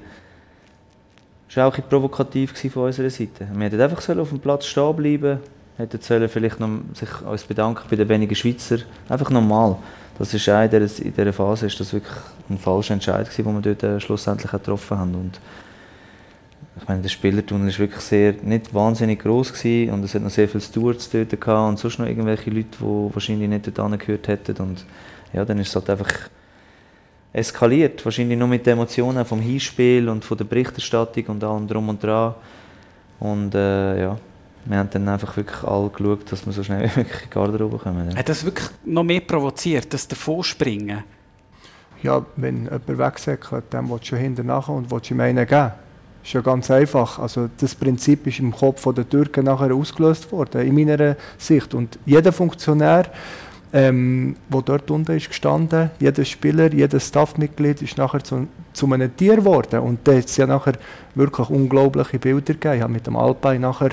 war 1.55 1.67
auch 1.67 1.75
ein 1.75 1.83
provokativ 1.89 2.53
von 2.71 2.83
unserer 2.83 3.09
Seite. 3.09 3.47
Wir 3.51 3.65
hätten 3.65 3.81
einfach 3.81 4.17
auf 4.17 4.29
dem 4.29 4.39
Platz 4.39 4.65
stehen 4.65 4.95
bleiben 4.95 5.39
hätten 5.77 6.01
sollen 6.01 6.27
vielleicht 6.27 6.59
noch 6.59 6.69
sich 6.93 7.09
uns 7.21 7.43
bedanken 7.43 7.83
bei 7.89 7.95
den 7.95 8.09
wenigen 8.09 8.35
Schweizer. 8.35 8.79
Einfach 9.07 9.29
normal. 9.29 9.77
Das 10.19 10.33
ist 10.33 10.47
in 10.49 10.69
dieser, 10.69 11.05
in 11.05 11.13
dieser 11.13 11.33
Phase 11.33 11.67
ist 11.67 11.79
das 11.79 11.93
wirklich 11.93 12.13
ein 12.49 12.57
falscher 12.57 12.93
Entscheid 12.93 13.29
gewesen, 13.29 13.45
den 13.45 13.63
wir 13.63 13.73
dort 13.73 13.83
äh, 13.83 13.99
schlussendlich 14.01 14.51
getroffen 14.51 14.99
haben. 14.99 15.15
Und 15.15 15.39
ich 16.81 16.87
meine, 16.89 17.01
der 17.01 17.09
Spielertunnel 17.09 17.71
war 17.71 17.79
wirklich 17.79 18.01
sehr, 18.01 18.33
nicht 18.41 18.73
wahnsinnig 18.73 19.19
groß 19.19 19.53
gewesen 19.53 19.93
und 19.93 20.03
es 20.03 20.13
hat 20.13 20.21
noch 20.21 20.29
sehr 20.29 20.49
viele 20.49 20.61
Stewards 20.61 21.09
dort 21.09 21.29
gehabt 21.39 21.69
und 21.69 21.79
sonst 21.79 21.99
noch 21.99 22.05
irgendwelche 22.05 22.49
Leute, 22.49 22.77
die 22.79 22.83
wahrscheinlich 23.13 23.47
nicht 23.47 23.67
dort 23.67 23.79
angehört 23.79 24.27
hätten. 24.27 24.57
Und 24.57 24.85
ja, 25.31 25.45
dann 25.45 25.57
ist 25.57 25.69
es 25.69 25.75
halt 25.75 25.89
einfach 25.89 26.11
eskaliert. 27.31 28.03
Wahrscheinlich 28.03 28.37
nur 28.37 28.49
mit 28.49 28.65
den 28.65 28.73
Emotionen 28.73 29.23
vom 29.23 29.39
Hinspiel 29.39 30.09
und 30.09 30.25
von 30.25 30.37
der 30.37 30.45
Berichterstattung 30.45 31.27
und 31.27 31.43
allem 31.45 31.65
drum 31.65 31.87
und 31.87 32.03
dran. 32.03 32.35
Und 33.21 33.55
äh, 33.55 34.01
ja, 34.01 34.17
wir 34.65 34.77
haben 34.77 34.89
dann 34.91 35.07
einfach 35.07 35.35
wirklich 35.37 35.63
alle 35.63 35.89
geschaut, 35.89 36.31
dass 36.31 36.45
wir 36.45 36.53
so 36.53 36.63
schnell 36.63 36.81
wie 36.95 36.99
möglich 36.99 37.21
in 37.23 37.29
die 37.29 37.33
Garderobe 37.33 37.77
kommen. 37.77 38.15
Hat 38.15 38.29
das 38.29 38.43
wirklich 38.43 38.69
noch 38.85 39.03
mehr 39.03 39.21
provoziert, 39.21 39.93
das 39.93 40.07
Davonspringen? 40.07 41.03
Ja, 42.01 42.25
wenn 42.37 42.63
jemand 42.63 42.87
wegsäckelt, 42.87 43.65
dann 43.71 43.89
willst 43.89 44.11
du 44.11 44.15
hinten 44.15 44.47
nachher 44.47 44.73
und 44.73 44.89
willst 44.89 45.11
ihm 45.11 45.19
einen 45.19 45.45
geben. 45.45 45.71
Das 46.21 46.27
ist 46.27 46.33
ja 46.33 46.41
ganz 46.41 46.71
einfach. 46.71 47.19
Also 47.19 47.49
das 47.57 47.75
Prinzip 47.75 48.27
ist 48.27 48.39
im 48.39 48.51
Kopf 48.51 48.87
der 48.93 49.07
Türken 49.07 49.45
nachher 49.45 49.73
ausgelöst 49.73 50.31
worden, 50.31 50.65
in 50.65 50.75
meiner 50.75 51.15
Sicht. 51.37 51.73
Und 51.73 51.99
jeder 52.05 52.31
Funktionär 52.31 53.05
ähm, 53.71 54.35
wo 54.49 54.61
dort 54.61 54.89
unten 54.89 55.15
ist 55.15 55.29
gestanden. 55.29 55.91
Jeder 55.99 56.25
Spieler, 56.25 56.73
jedes 56.73 57.07
Staffmitglied 57.07 57.81
ist 57.81 57.97
nachher 57.97 58.23
zu, 58.23 58.47
zu 58.73 58.91
einem 58.91 59.15
Tier 59.15 59.35
geworden. 59.35 59.79
Und 59.81 60.07
da 60.07 60.13
hat 60.13 60.25
es 60.25 60.37
ja 60.37 60.47
nachher 60.47 60.73
wirklich 61.15 61.49
unglaubliche 61.49 62.19
Bilder 62.19 62.53
gegeben. 62.53 62.75
Ich 62.75 62.81
habe 62.81 62.93
mit 62.93 63.05
dem 63.05 63.15
Alpine 63.15 63.59
nachher 63.59 63.91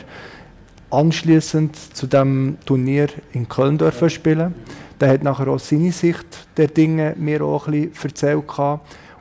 anschließend 0.97 1.77
zu 1.95 2.07
dem 2.07 2.57
Turnier 2.65 3.09
in 3.33 3.47
Köln 3.47 3.77
dürfen 3.77 4.09
spielen. 4.09 4.55
Der 4.99 5.11
hat 5.11 5.23
nachher 5.23 5.49
auch 5.49 5.59
seine 5.59 5.93
Sicht 5.93 6.49
der 6.57 6.69
Dinge 6.69 7.15
mir 7.19 7.43
auch 7.43 7.69
ein 7.69 7.93
erzählt. 8.03 8.45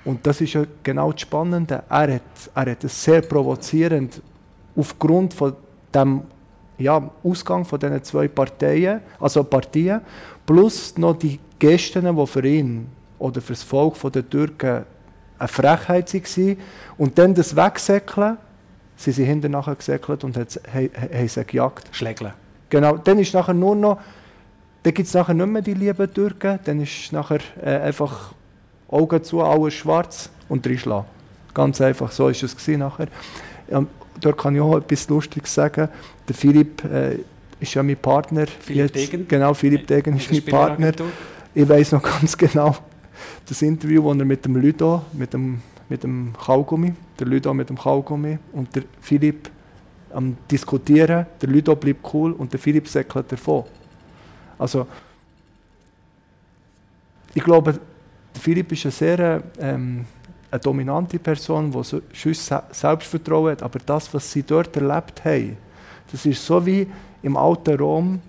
Und 0.06 0.26
das 0.26 0.40
ist 0.40 0.54
ja 0.54 0.64
genau 0.84 1.12
das 1.12 1.22
Spannende. 1.22 1.84
Er 1.90 2.16
hat, 2.16 2.22
er 2.54 2.72
hat 2.72 2.84
es 2.84 3.04
sehr 3.04 3.22
provozierend 3.22 4.22
aufgrund 4.76 5.34
von 5.34 5.54
dem 5.94 6.22
ja, 6.78 7.10
Ausgang 7.24 7.66
von 7.66 7.80
diesen 7.80 8.04
zwei 8.04 8.28
Parteien, 8.30 9.02
also 9.20 9.44
Partien, 9.44 10.02
plus 10.46 10.98
noch 10.98 11.18
die 11.18 11.40
Gesten, 11.60 12.16
die 12.16 12.28
für 12.28 12.48
ihn 12.48 12.88
oder 13.20 13.42
für 13.42 13.54
das 13.54 13.64
Volk 13.64 13.96
der 14.14 14.30
Türken 14.30 14.86
eine 15.38 15.48
Frechheit 15.48 16.14
waren. 16.14 16.58
Und 16.98 17.18
dann 17.18 17.34
das 17.34 17.56
Wegsäckeln, 17.56 18.38
sie 19.06 19.12
sind 19.12 19.26
hinterher 19.26 19.58
nachher 19.58 19.76
gesäckelt 19.76 20.24
und 20.24 20.36
haben 20.36 20.48
sie 20.50 21.46
gejagt. 21.46 21.90
Schlägeln. 21.92 22.34
Genau, 22.70 22.98
dann 22.98 23.20
ist 23.20 23.34
nachher 23.34 23.54
nur 23.54 23.76
noch, 23.76 24.00
dann 24.84 24.94
gibt 24.94 25.08
es 25.08 25.14
nachher 25.14 25.34
nicht 25.34 25.48
mehr 25.48 25.62
die 25.62 25.74
lieben 25.74 26.14
Türken, 26.14 26.60
dann 26.64 26.82
ist 26.82 27.12
nachher 27.12 27.40
äh, 27.62 27.78
einfach 27.78 28.34
Augen 28.88 29.24
zu, 29.24 29.42
alles 29.42 29.76
schwarz 29.76 30.30
und 30.50 30.66
reinschlagen. 30.66 31.06
Ganz 31.54 31.80
einfach, 31.82 32.12
so 32.12 32.26
war 32.26 32.32
es 32.32 32.68
nachher. 32.68 33.08
Ähm, 33.70 33.88
dort 34.20 34.38
kann 34.38 34.56
ich 34.56 34.62
auch 34.62 34.78
etwas 34.78 35.08
Lustiges 35.10 35.54
sagen. 35.54 35.88
Der 36.28 36.36
Philipp 36.36 36.84
äh, 36.86 37.20
ist 37.60 37.74
ja 37.74 37.84
mein 37.84 37.98
Partner. 37.98 38.46
Philipp 38.60 38.96
jetzt. 38.96 39.12
Degen? 39.12 39.28
Genau, 39.28 39.54
Philipp 39.54 39.88
Degen 39.88 40.18
ist 40.18 40.32
mein 40.32 40.44
Partner. 40.44 40.92
Ich 41.54 41.68
weiß 41.68 41.94
noch 41.94 42.02
ganz 42.20 42.38
genau 42.38 42.76
das 43.48 43.62
Interview, 43.62 44.10
das 44.10 44.20
er 44.20 44.26
mit 44.26 44.46
dem 44.46 44.56
Ludo, 44.56 45.04
mit 45.14 45.34
dem, 45.34 45.62
mit 45.90 46.04
dem 46.04 46.34
Kaugummi, 46.34 46.94
der 47.20 47.28
Ludo 47.28 47.54
mit 47.54 47.70
dem 47.70 47.78
Kaugummi 47.78 48.38
und 48.54 48.76
der 48.76 48.84
Philipp 49.02 49.50
am 50.14 50.38
diskutieren. 50.50 51.26
Der 51.42 51.50
Ludo 51.50 51.76
bleibt 51.76 52.14
cool 52.14 52.32
und 52.32 52.52
der 52.52 52.60
Philipp 52.60 52.88
säckelt 52.88 53.32
davon. 53.32 53.64
Also, 54.58 54.88
ich 57.34 57.44
glaube, 57.44 57.74
der 57.74 58.42
Philipp 58.42 58.72
ist 58.72 58.86
ein 58.86 58.92
sehr 58.92 59.44
ähm, 59.60 60.06
eine 60.52 60.60
dominante 60.60 61.20
Person, 61.20 61.72
die 61.72 61.84
so 61.84 62.02
Selbstvertrauen 62.72 63.52
hat, 63.52 63.64
aber 63.64 63.80
das, 63.80 64.14
was 64.14 64.32
sie 64.32 64.44
dort 64.44 64.76
erlebt 64.78 65.24
haben, 65.26 65.58
das 66.12 66.26
ist 66.26 66.46
so 66.46 66.66
wie 66.66 66.88
im 67.22 67.36
alten 67.36 67.78
Rom, 67.78 68.22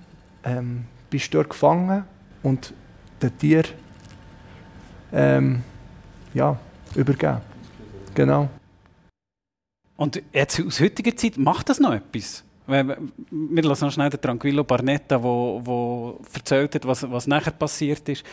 ähm, 0.45 0.85
bist 1.09 1.33
dort 1.33 1.51
gefangen 1.51 2.05
und 2.43 2.73
der 3.21 3.37
Tier 3.37 3.65
ähm, 5.13 5.63
ja, 6.35 6.59
übergeben. 6.97 7.41
Genau. 8.15 8.49
Und 9.97 10.23
jetzt 10.33 10.61
aus 10.61 10.81
heutiger 10.81 11.17
Zeit 11.17 11.37
macht 11.39 11.69
das 11.69 11.81
noch 11.81 11.95
etwas? 11.95 12.45
Wir 12.67 13.63
lassen 13.63 13.85
noch 13.85 13.93
schnell 13.93 14.11
den 14.11 14.21
Tranquillo 14.21 14.65
Barnetta, 14.65 15.19
der 15.19 16.15
erzählt 16.35 16.75
hat, 16.75 16.87
was, 16.87 17.11
was 17.11 17.27
nachher 17.27 17.53
passiert 17.53 18.09
ist. 18.09 18.25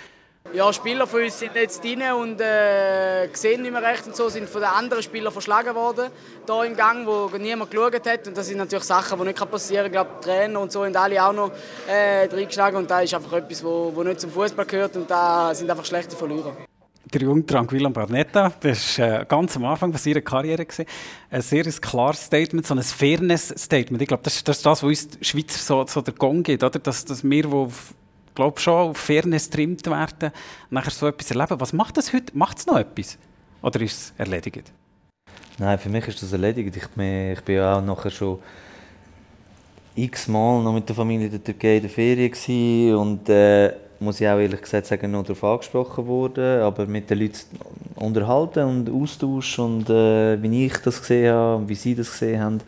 Ja, 0.51 0.72
Spieler 0.74 1.07
von 1.07 1.22
uns 1.24 1.39
sind 1.39 1.55
jetzt 1.55 1.84
drin 1.84 2.01
und 2.20 2.39
äh, 2.41 3.28
sehen 3.34 3.61
nicht 3.61 3.72
mehr 3.72 3.82
recht 3.82 4.05
und 4.05 4.16
so, 4.16 4.28
sind 4.30 4.49
von 4.49 4.61
den 4.61 4.70
anderen 4.70 5.01
Spielern 5.01 5.32
verschlagen 5.32 5.74
worden, 5.74 6.11
hier 6.45 6.64
im 6.66 6.76
Gang, 6.76 7.07
wo 7.07 7.30
niemand 7.38 7.72
geschaut 7.72 8.05
hat. 8.05 8.28
Und 8.28 8.38
das 8.38 8.47
sind 8.47 8.57
natürlich 8.57 8.84
Sachen, 8.84 9.18
die 9.20 9.26
nicht 9.26 9.49
passieren 9.49 9.91
können. 9.91 10.05
Ich 10.05 10.09
glaube, 10.09 10.22
Trainer 10.22 10.59
und 10.59 10.72
so 10.72 10.84
haben 10.84 10.95
alle 10.95 11.26
auch 11.26 11.34
noch 11.34 11.51
äh, 11.88 12.26
reingeschlagen 12.26 12.78
und 12.78 12.91
das 12.91 13.05
ist 13.05 13.14
einfach 13.14 13.34
etwas, 13.34 13.64
wo, 13.64 13.91
wo 13.95 14.03
nicht 14.03 14.20
zum 14.20 14.32
Fußball 14.32 14.66
gehört 14.66 14.95
und 14.97 15.09
da 15.09 15.55
sind 15.55 15.72
einfach 15.72 15.86
schlechte 15.86 16.16
Verlierer. 16.16 16.55
Der 17.05 17.21
junge 17.21 17.45
Tranquillo 17.45 17.89
Barnetta, 17.89 18.53
das 18.61 18.97
war 18.97 19.21
äh, 19.21 19.25
ganz 19.25 19.57
am 19.57 19.65
Anfang 19.65 19.95
seiner 19.97 20.21
Karriere. 20.21 20.65
Gewesen. 20.65 20.85
Ein 21.29 21.41
sehr 21.41 21.63
klares 21.65 22.25
Statement, 22.25 22.65
so 22.65 22.73
ein 22.73 22.81
Fairness-Statement. 22.81 24.01
Ich 24.01 24.07
glaube, 24.07 24.23
das, 24.23 24.43
das, 24.43 24.57
ist 24.57 24.65
das, 24.65 24.81
was 24.81 24.83
uns 24.83 25.09
Schweizer 25.21 25.59
so, 25.59 25.85
so 25.85 26.01
der 26.01 26.13
Gong 26.13 26.43
gibt. 26.43 26.63
Oder? 26.63 26.79
Dass, 26.79 27.03
dass 27.03 27.23
wir, 27.23 27.43
die 27.43 27.67
glaube 28.35 28.59
schon 28.59 28.73
auf 28.73 28.97
Fairness 28.97 29.49
trimmt 29.49 29.85
werden, 29.85 30.31
nachher 30.69 30.91
so 30.91 31.07
etwas 31.07 31.29
erleben. 31.29 31.59
Was 31.59 31.73
macht 31.73 31.97
das 31.97 32.13
heute? 32.13 32.35
Macht 32.37 32.59
es 32.59 32.65
noch 32.65 32.77
etwas? 32.77 33.17
Oder 33.61 33.81
ist 33.81 33.93
es 33.93 34.13
erledigt? 34.17 34.71
Nein, 35.57 35.77
für 35.77 35.89
mich 35.89 36.07
ist 36.07 36.21
das 36.21 36.31
erledigt. 36.31 36.75
Ich 36.75 36.87
bin, 36.87 37.33
ich 37.33 37.41
bin 37.41 37.59
auch 37.59 37.81
nachher 37.81 38.09
schon 38.09 38.39
x-mal 39.95 40.63
noch 40.63 40.73
mit 40.73 40.87
der 40.87 40.95
Familie 40.95 41.27
in 41.27 41.31
der 41.31 41.43
Türkei 41.43 41.77
in 41.77 41.83
der 41.83 41.89
Ferien 41.91 42.95
und 42.95 43.29
äh, 43.29 43.73
muss 44.03 44.21
ich 44.21 44.27
auch 44.27 44.39
ehrlich 44.39 44.61
gesagt 44.61 44.87
sagen, 44.87 45.11
noch 45.11 45.23
darauf 45.23 45.43
angesprochen 45.43 46.05
worden, 46.07 46.61
aber 46.61 46.85
mit 46.85 47.09
den 47.09 47.19
Leuten 47.19 47.39
unterhalten 47.95 48.63
und 48.63 48.89
austauschen 48.89 49.65
und 49.65 49.89
äh, 49.89 50.41
wie 50.41 50.65
ich 50.65 50.77
das 50.77 50.99
gesehen 50.99 51.33
habe 51.33 51.55
und 51.57 51.69
wie 51.69 51.75
sie 51.75 51.95
das 51.95 52.11
gesehen 52.11 52.41
haben, 52.41 52.61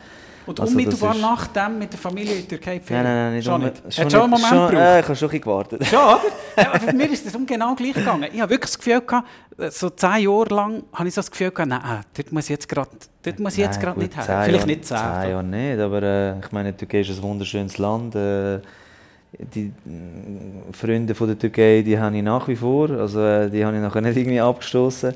und 0.46 0.60
also 0.60 0.70
unmittelbar 0.70 1.14
nach 1.16 1.48
dem 1.48 1.78
mit 1.78 1.92
der 1.92 1.98
Familie 1.98 2.34
in 2.34 2.48
der 2.48 2.48
Türkei 2.48 2.80
Nein, 2.88 3.02
nein, 3.02 3.04
nein, 3.04 3.34
nicht. 3.34 3.44
Schon 3.44 3.62
nicht. 3.62 3.76
Schon 3.92 4.04
Hat 4.04 4.12
schon 4.12 4.20
einen 4.20 4.30
Moment 4.30 4.48
schon, 4.48 4.76
äh, 4.76 5.00
ich 5.00 5.04
habe 5.04 5.16
schon 5.16 5.30
ein 5.30 5.40
gewartet. 5.40 5.86
Schon, 5.86 5.98
oder? 5.98 6.20
ja, 6.56 6.78
für 6.78 6.92
mich 6.92 7.12
ist 7.12 7.26
das 7.26 7.36
genau 7.46 7.74
gleich 7.74 7.94
gegangen. 7.94 8.28
Ich 8.32 8.40
habe 8.40 8.50
wirklich 8.50 8.70
das 8.70 8.78
Gefühl 8.78 9.00
gehabt, 9.00 9.28
so 9.70 9.90
zehn 9.90 10.18
Jahre 10.18 10.54
lang 10.54 10.82
habe 10.92 11.08
ich 11.08 11.14
so 11.14 11.18
das 11.18 11.30
Gefühl 11.30 11.50
gehabt, 11.50 11.68
nein, 11.68 12.04
dort 12.16 12.32
muss 12.32 12.44
ich 12.44 12.50
jetzt 12.50 12.68
gerade 12.68 12.90
dort 13.22 13.40
muss 13.40 13.54
ich 13.54 13.64
jetzt 13.64 13.80
gerade 13.80 13.98
nicht 13.98 14.16
her. 14.16 14.42
Vielleicht 14.44 14.66
nicht 14.66 14.84
zehn. 14.84 14.96
Zehn 14.96 15.30
Jahre 15.30 15.44
nicht, 15.44 15.80
aber 15.80 16.02
äh, 16.02 16.38
ich 16.38 16.52
meine, 16.52 16.72
die 16.72 16.78
Türkei 16.78 17.00
ist 17.00 17.10
ein 17.10 17.22
wunderschönes 17.22 17.78
Land. 17.78 18.14
Äh, 18.14 18.60
die 19.38 19.66
äh, 19.66 20.72
Freunde 20.72 21.14
von 21.14 21.28
der 21.28 21.38
Türkei, 21.38 21.82
die 21.82 21.98
habe 21.98 22.16
ich 22.16 22.22
nach 22.22 22.48
wie 22.48 22.56
vor, 22.56 22.90
also 22.90 23.20
äh, 23.20 23.50
die 23.50 23.64
habe 23.64 23.76
ich 23.76 23.82
nachher 23.82 24.00
nicht 24.00 24.16
irgendwie 24.16 24.40
abgestoßen 24.40 25.14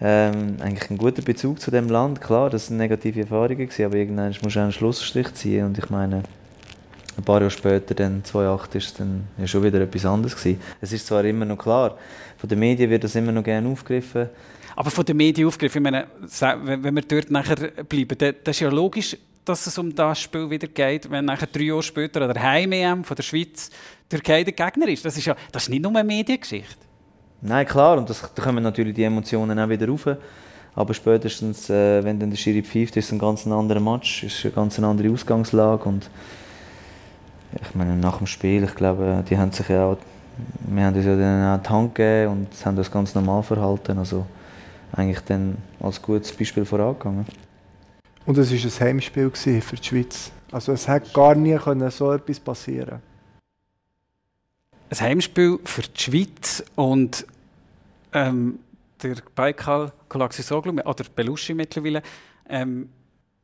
ähm, 0.00 0.56
eigentlich 0.60 0.90
ein 0.90 0.98
guter 0.98 1.22
Bezug 1.22 1.60
zu 1.60 1.70
dem 1.70 1.88
Land. 1.88 2.20
Klar, 2.20 2.50
das 2.50 2.66
sind 2.66 2.76
negative 2.76 3.20
Erfahrungen 3.20 3.56
gewesen, 3.56 3.84
aber 3.84 3.96
irgendwann 3.96 4.34
musst 4.42 4.56
du 4.56 4.60
einen 4.60 4.72
Schlussstrich 4.72 5.34
ziehen 5.34 5.66
und 5.66 5.78
ich 5.78 5.90
meine, 5.90 6.22
ein 7.16 7.24
paar 7.24 7.40
Jahre 7.40 7.50
später, 7.50 7.94
dann 7.94 8.22
2008, 8.22 8.74
ist 8.76 9.00
es 9.00 9.06
ja 9.38 9.46
schon 9.46 9.64
wieder 9.64 9.80
etwas 9.80 10.06
anderes 10.06 10.36
gewesen. 10.36 10.60
Es 10.80 10.92
ist 10.92 11.06
zwar 11.06 11.24
immer 11.24 11.44
noch 11.44 11.58
klar, 11.58 11.98
von 12.36 12.48
den 12.48 12.60
Medien 12.60 12.88
wird 12.90 13.02
das 13.02 13.16
immer 13.16 13.32
noch 13.32 13.42
gerne 13.42 13.68
aufgegriffen. 13.68 14.28
Aber 14.76 14.90
von 14.92 15.04
den 15.04 15.16
Medien 15.16 15.48
aufgegriffen, 15.48 15.84
ich 15.84 15.90
meine, 15.90 16.06
wenn 16.64 16.94
wir 16.94 17.02
dort 17.02 17.32
nachher 17.32 17.56
bleiben, 17.56 18.16
das 18.44 18.56
ist 18.56 18.60
ja 18.60 18.68
logisch, 18.68 19.16
dass 19.48 19.66
es 19.66 19.78
um 19.78 19.94
das 19.94 20.20
Spiel 20.20 20.48
wieder 20.50 20.68
geht, 20.68 21.10
wenn 21.10 21.24
nachher 21.24 21.46
drei 21.46 21.62
Jahre 21.64 21.82
später 21.82 22.24
oder 22.24 22.40
Heim-EM 22.40 23.04
von 23.04 23.14
der 23.16 23.22
Schweiz 23.22 23.70
Türkei 24.08 24.44
der 24.44 24.52
Gegner 24.52 24.88
ist. 24.88 25.04
Das 25.04 25.16
ist 25.16 25.26
ja 25.26 25.36
das 25.52 25.64
ist 25.64 25.68
nicht 25.68 25.82
nur 25.82 25.94
eine 25.94 26.04
Mediengeschichte. 26.04 26.76
Nein, 27.40 27.66
klar, 27.66 27.98
und 27.98 28.10
das, 28.10 28.20
da 28.34 28.42
kommen 28.42 28.62
natürlich 28.64 28.94
die 28.94 29.04
Emotionen 29.04 29.58
auch 29.58 29.68
wieder 29.68 29.88
rauf. 29.88 30.08
Aber 30.74 30.94
spätestens, 30.94 31.70
äh, 31.70 32.02
wenn 32.04 32.18
dann 32.20 32.30
der 32.30 32.36
Schiri 32.36 32.62
pfeift, 32.62 32.96
ist 32.96 33.06
es 33.06 33.12
ein 33.12 33.18
ganz 33.18 33.46
anderer 33.46 33.80
Match, 33.80 34.24
ist 34.24 34.44
eine 34.44 34.54
ganz 34.54 34.78
andere 34.78 35.10
Ausgangslage 35.10 35.84
und 35.84 36.08
ich 37.60 37.74
meine, 37.74 37.96
nach 37.96 38.18
dem 38.18 38.26
Spiel, 38.26 38.62
ich 38.62 38.74
glaube, 38.74 39.24
die 39.28 39.38
haben 39.38 39.52
sich 39.52 39.68
ja 39.68 39.86
auch, 39.86 39.96
wir 40.68 40.84
haben 40.84 40.94
uns 40.94 41.04
ja 41.04 41.16
dann 41.16 41.58
auch 41.58 41.62
die 41.62 41.68
Hand 41.68 41.94
gegeben 41.94 42.32
und 42.32 42.66
haben 42.66 42.76
das 42.76 42.90
ganz 42.90 43.14
normal 43.14 43.42
verhalten, 43.42 43.98
also 43.98 44.26
eigentlich 44.92 45.20
dann 45.20 45.56
als 45.80 46.00
gutes 46.00 46.32
Beispiel 46.32 46.64
vorangegangen. 46.64 47.26
Und 48.28 48.36
es 48.36 48.52
war 48.52 48.58
ein 48.58 48.88
Heimspiel 48.88 49.30
für 49.30 49.76
die 49.76 49.82
Schweiz. 49.82 50.30
Also 50.52 50.72
es 50.72 50.86
hätte 50.86 51.10
gar 51.14 51.34
nie 51.34 51.56
können 51.56 51.90
so 51.90 52.12
etwas 52.12 52.38
passieren 52.38 53.00
Ein 54.90 55.00
Heimspiel 55.00 55.58
für 55.64 55.80
die 55.80 55.98
Schweiz 55.98 56.62
und 56.74 57.26
ähm, 58.12 58.58
der 59.02 59.16
Baikal 59.34 59.92
Kolaxisoglu 60.10 60.78
oder 60.82 61.04
Belushi 61.16 61.54
mittlerweile 61.54 62.02
ähm, 62.50 62.90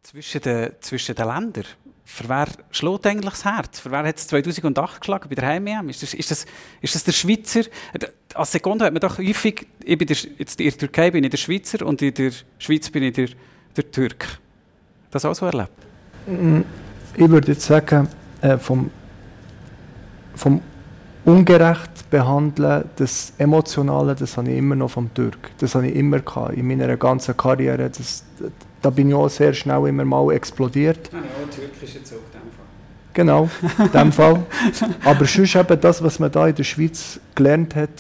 zwischen, 0.03 0.43
den, 0.43 0.73
zwischen 0.81 1.15
den 1.15 1.29
Ländern. 1.29 1.65
Für 2.05 2.29
wer 2.29 2.49
schlägt 2.71 3.07
eigentlich 3.07 3.33
das 3.33 3.45
Herz? 3.47 3.81
Für 3.81 3.91
wer 3.91 4.05
hat 4.05 4.19
es 4.19 4.27
2008 4.27 5.01
geschlagen 5.01 5.31
bei 5.31 5.35
der 5.35 5.49
heim 5.49 5.89
ist 5.89 6.03
das, 6.03 6.13
ist, 6.13 6.47
ist 6.83 6.95
das 6.95 7.05
der 7.05 7.13
Schweizer? 7.13 7.63
Als 8.35 8.53
Sekunde 8.53 8.85
hat 8.85 8.93
man 8.93 9.01
doch 9.01 9.17
häufig, 9.17 9.67
ich 9.83 9.97
bin 9.97 10.09
der, 10.09 10.19
jetzt 10.37 10.61
in 10.61 10.69
der 10.69 10.79
Türkei 10.79 11.11
bin 11.11 11.25
ich 11.25 11.31
der 11.31 11.39
Schweizer 11.39 11.87
und 11.87 12.03
in 12.03 12.13
der 12.13 12.33
Schweiz 12.59 12.91
bin 12.91 13.05
ich 13.05 13.15
der, 13.15 13.31
der 13.75 13.91
Türk. 13.91 14.44
Das 15.15 15.25
auch 15.25 15.35
so 15.35 15.47
erlebt? 15.47 15.71
Mm, 16.27 16.63
ich 17.15 17.31
würde 17.31 17.53
jetzt 17.53 17.65
sagen, 17.65 18.09
äh, 18.41 18.59
vom, 18.59 18.91
vom 20.35 20.61
ungerecht 21.25 22.11
behandeln, 22.11 22.87
das 22.97 23.33
Emotionale, 23.39 24.17
das 24.17 24.37
habe 24.37 24.51
ich 24.51 24.59
immer 24.59 24.75
noch 24.75 24.91
vom 24.91 25.15
Türk. 25.15 25.51
Das 25.59 25.77
habe 25.77 25.87
ich 25.87 25.95
immer 25.95 26.19
gehabt, 26.19 26.55
in 26.55 26.67
meiner 26.67 26.97
ganzen 26.97 27.37
Karriere. 27.37 27.91
Das, 27.91 28.25
da 28.83 28.91
bin 28.91 29.09
ich 29.09 29.15
auch 29.15 29.29
sehr 29.29 29.55
schnell 29.55 29.87
immer 29.87 30.05
mal 30.05 30.33
explodiert. 30.33 31.09
Ja, 31.13 31.21
auch 31.21 31.55
türkische 31.55 32.03
Zug, 32.03 32.19
in 32.33 32.41
dem 32.41 32.51
Fall. 32.51 32.65
Genau, 33.15 33.49
in 33.79 33.93
dem 33.93 34.11
Fall. 34.11 34.43
Aber 35.05 35.25
sonst 35.27 35.55
eben 35.55 35.81
das, 35.81 36.03
was 36.03 36.19
man 36.19 36.33
da 36.33 36.49
in 36.49 36.57
der 36.57 36.65
Schweiz 36.65 37.21
gelernt 37.37 37.77
hat, 37.77 37.91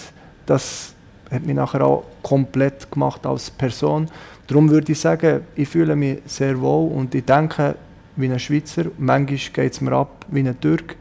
das 0.47 0.95
hat 1.31 1.47
mich 1.47 1.55
nachher 1.55 1.87
auch 1.87 2.07
komplett 2.23 2.91
gemacht 2.91 3.25
als 3.25 3.53
Person. 3.53 4.09
Darum 4.47 4.71
würde 4.71 4.93
ich 4.93 5.01
sagen, 5.01 5.41
ich 5.55 5.69
fühle 5.69 5.97
mich 5.97 6.19
sehr 6.27 6.61
wohl 6.61 6.91
und 6.93 7.15
ich 7.15 7.25
denke 7.25 7.77
wie 8.17 8.31
ein 8.31 8.39
Schweizer. 8.39 8.85
Manchmal 8.99 9.39
geht 9.53 9.73
es 9.73 9.81
mir 9.81 9.93
ab 9.93 10.27
wie 10.29 10.41
ein 10.41 10.61
Türk. 10.61 10.97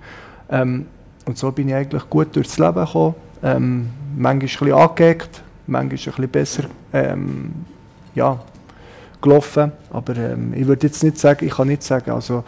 Ähm, 0.49 0.85
und 1.25 1.37
so 1.37 1.51
bin 1.51 1.69
ich 1.69 1.75
eigentlich 1.75 2.09
gut 2.09 2.35
durchs 2.35 2.57
Leben 2.57 2.85
gekommen. 2.85 3.15
Ähm, 3.41 3.89
manchmal 4.15 4.33
ein 4.33 4.39
bisschen 4.39 4.73
angeeckt, 4.73 5.43
manchmal 5.67 5.83
ein 5.83 5.89
bisschen 5.89 6.29
besser 6.29 6.63
ähm, 6.93 7.51
ja, 8.15 8.39
gelaufen. 9.21 9.71
Aber 9.91 10.15
ähm, 10.15 10.53
ich 10.55 10.65
würde 10.65 10.87
jetzt 10.87 11.03
nicht 11.03 11.17
sagen, 11.17 11.45
ich 11.45 11.53
kann 11.53 11.67
nicht 11.67 11.83
sagen, 11.83 12.11
also, 12.11 12.43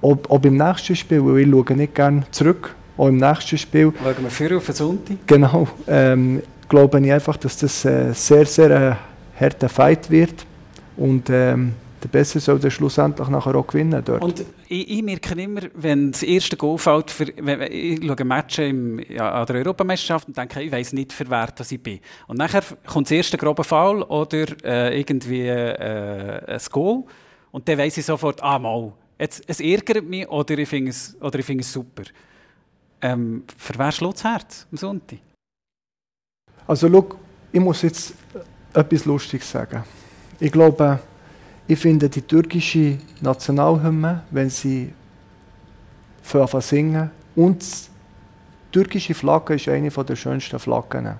ob, 0.00 0.30
ob 0.30 0.44
im 0.44 0.56
nächsten 0.56 0.96
Spiel, 0.96 1.24
weil 1.24 1.38
ich 1.38 1.50
schaue 1.50 1.76
nicht 1.76 1.94
gerne 1.94 2.24
zurück, 2.30 2.74
auch 2.96 3.08
im 3.08 3.16
nächsten 3.16 3.56
Spiel. 3.56 3.92
Schauen 4.02 4.14
wir 4.22 4.30
für 4.30 4.56
auf 4.56 4.66
den 4.66 4.74
Sonntag. 4.74 5.16
Genau, 5.26 5.66
ähm, 5.86 6.42
glaube 6.68 7.00
ich 7.00 7.12
einfach, 7.12 7.36
dass 7.36 7.56
das 7.56 7.84
äh, 7.84 8.12
sehr, 8.12 8.44
sehr 8.44 8.70
äh, 8.70 8.94
harter 9.38 9.68
Fight 9.68 10.10
wird. 10.10 10.46
Und 10.96 11.28
ähm, 11.30 11.74
der 12.04 12.08
Besser 12.08 12.38
soll 12.38 12.58
dann 12.58 12.70
schlussendlich 12.70 13.28
nachher 13.28 13.54
auch 13.56 13.66
gewinnen 13.66 14.02
dort. 14.04 14.22
Und 14.22 14.44
ich, 14.68 14.90
ich 14.90 15.02
merke 15.02 15.40
immer, 15.40 15.62
wenn 15.74 16.12
das 16.12 16.22
erste 16.22 16.56
Goal 16.56 16.78
fällt, 16.78 17.10
für, 17.10 17.26
wenn, 17.38 17.62
ich 17.62 18.04
schaue 18.04 18.24
Matches 18.24 18.68
im, 18.68 18.98
ja, 19.08 19.32
an 19.32 19.46
der 19.46 19.56
Europameisterschaft 19.56 20.28
und 20.28 20.36
denke, 20.36 20.62
ich 20.62 20.70
weiß 20.70 20.92
nicht, 20.92 21.12
für 21.12 21.28
wer 21.30 21.46
das 21.46 21.72
ich 21.72 21.82
bin. 21.82 22.00
Und 22.26 22.36
nachher 22.36 22.62
kommt 22.86 23.06
das 23.06 23.12
erste 23.12 23.38
grobe 23.38 23.64
Foul 23.64 24.02
oder 24.02 24.46
äh, 24.64 25.00
irgendwie 25.00 25.46
äh, 25.46 26.44
ein 26.46 26.60
Goal 26.70 27.04
und 27.52 27.68
dann 27.68 27.78
weiß 27.78 27.96
ich 27.96 28.04
sofort, 28.04 28.42
ah 28.42 28.58
mal, 28.58 28.92
jetzt, 29.18 29.42
es 29.46 29.60
ärgert 29.60 30.04
mich 30.04 30.28
oder 30.28 30.58
ich 30.58 30.68
finde 30.68 30.90
es, 30.90 31.16
find 31.42 31.60
es 31.60 31.72
super. 31.72 32.02
Ähm, 33.00 33.44
für 33.56 33.78
wer 33.78 33.92
schlägt 33.92 34.14
das 34.14 34.24
Herz 34.24 34.66
am 34.70 34.76
Sonntag? 34.76 35.18
Also 36.66 36.90
schau, 36.90 37.06
ich 37.52 37.60
muss 37.60 37.82
jetzt 37.82 38.14
etwas 38.74 39.04
Lustiges 39.04 39.50
sagen. 39.50 39.82
Ich 40.40 40.52
glaube, 40.52 40.98
ich 41.66 41.78
finde 41.78 42.08
die 42.08 42.22
türkische 42.22 42.98
Nationalhymne, 43.20 44.22
wenn 44.30 44.50
sie 44.50 44.92
anfangen 46.32 46.62
singen, 46.62 47.10
und 47.36 47.62
die 47.62 48.72
türkische 48.72 49.14
Flagge 49.14 49.54
ist 49.54 49.68
eine 49.68 49.88
der 49.88 50.16
schönsten 50.16 50.58
Flaggen. 50.58 51.14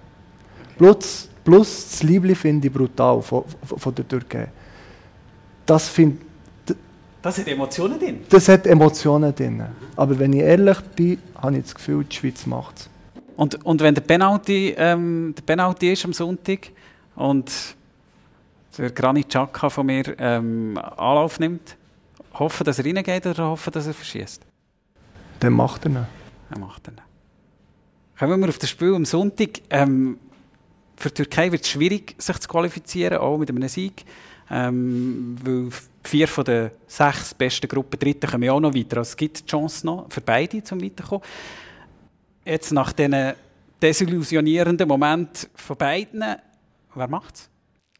Plus, 0.76 1.28
plus 1.44 1.88
das 1.90 2.02
Liebling 2.02 2.36
finde 2.36 2.66
ich 2.68 2.74
brutal 2.74 3.22
von, 3.22 3.44
von 3.64 3.94
der 3.94 4.06
Türkei. 4.06 4.48
Das 5.64 5.88
finde 5.88 6.18
das 7.24 7.38
hat 7.38 7.48
Emotionen 7.48 7.98
drin? 7.98 8.20
Das 8.28 8.46
hat 8.50 8.66
Emotionen 8.66 9.34
drin. 9.34 9.62
Aber 9.96 10.18
wenn 10.18 10.34
ich 10.34 10.40
ehrlich 10.40 10.78
bin, 10.94 11.18
habe 11.40 11.56
ich 11.56 11.62
das 11.62 11.74
Gefühl, 11.74 12.04
die 12.04 12.14
Schweiz 12.14 12.44
macht 12.44 12.80
es. 12.80 12.90
Und, 13.34 13.64
und 13.64 13.80
wenn 13.80 13.94
der 13.94 14.02
Penalty, 14.02 14.74
ähm, 14.76 15.34
der 15.34 15.42
Penalty 15.42 15.92
ist 15.92 16.04
am 16.04 16.12
Sonntag 16.12 16.68
und 17.16 17.76
der 18.76 18.90
Granit 18.90 19.28
Xhaka 19.28 19.70
von 19.70 19.86
mir 19.86 20.18
ähm, 20.18 20.78
Anlauf 20.78 21.38
nimmt, 21.38 21.76
hoffen, 22.34 22.64
dass 22.64 22.78
er 22.78 22.84
reingeht 22.84 23.26
oder 23.26 23.48
hoffen, 23.48 23.72
dass 23.72 23.86
er 23.86 23.94
verschießt? 23.94 24.42
Dann 25.40 25.52
macht 25.52 25.84
er 25.84 25.90
ihn. 25.90 26.06
Er 26.50 26.58
macht 26.58 26.88
ihn. 26.88 27.00
Kommen 28.18 28.40
wir 28.40 28.48
auf 28.48 28.58
das 28.58 28.70
Spiel 28.70 28.94
am 28.94 29.04
Sonntag. 29.04 29.60
Ähm, 29.70 30.18
für 30.96 31.08
die 31.08 31.14
Türkei 31.14 31.50
wird 31.50 31.62
es 31.62 31.70
schwierig, 31.70 32.14
sich 32.18 32.38
zu 32.38 32.48
qualifizieren, 32.48 33.18
auch 33.18 33.38
mit 33.38 33.50
einem 33.50 33.68
Sieg. 33.68 34.04
Ähm, 34.50 35.36
weil 35.42 35.68
vier 36.02 36.28
von 36.28 36.44
den 36.44 36.70
sechs 36.86 37.34
besten 37.34 37.66
Gruppen 37.66 37.98
Dritten 37.98 38.30
kommen 38.30 38.42
ja 38.44 38.52
auch 38.52 38.60
noch 38.60 38.74
weiter. 38.74 38.98
Also 38.98 39.10
es 39.10 39.16
gibt 39.16 39.40
die 39.40 39.46
Chance 39.46 39.86
noch 39.86 40.06
für 40.10 40.20
beide, 40.20 40.62
zum 40.62 40.82
weiterkommen. 40.82 41.24
Jetzt 42.44 42.72
nach 42.72 42.92
diesen 42.92 43.32
desillusionierenden 43.80 44.86
Moment 44.86 45.48
von 45.54 45.76
beiden, 45.76 46.22
wer 46.94 47.08
macht 47.08 47.34
es? 47.34 47.48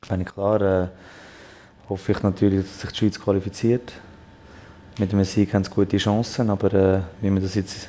Wenn 0.09 0.25
klar, 0.25 0.61
äh, 0.61 0.89
hoffe 1.89 2.13
ich 2.13 2.23
natürlich, 2.23 2.65
dass 2.65 2.81
sich 2.81 2.91
die 2.91 2.97
Schweiz 2.99 3.21
qualifiziert. 3.21 3.93
Mit 4.99 5.13
dem 5.13 5.25
Sieg 5.25 5.53
haben 5.55 5.65
sie 5.65 5.71
gute 5.71 5.97
Chancen, 5.97 6.51
aber 6.51 6.73
äh, 6.73 7.01
wie 7.21 7.31
wir 7.31 7.41
das 7.41 7.55
jetzt 7.55 7.89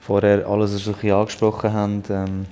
vorher 0.00 0.46
alles 0.46 0.72
ein 0.86 0.92
bisschen 0.94 1.12
angesprochen 1.12 1.72
haben, 1.72 2.02
ähm, 2.10 2.46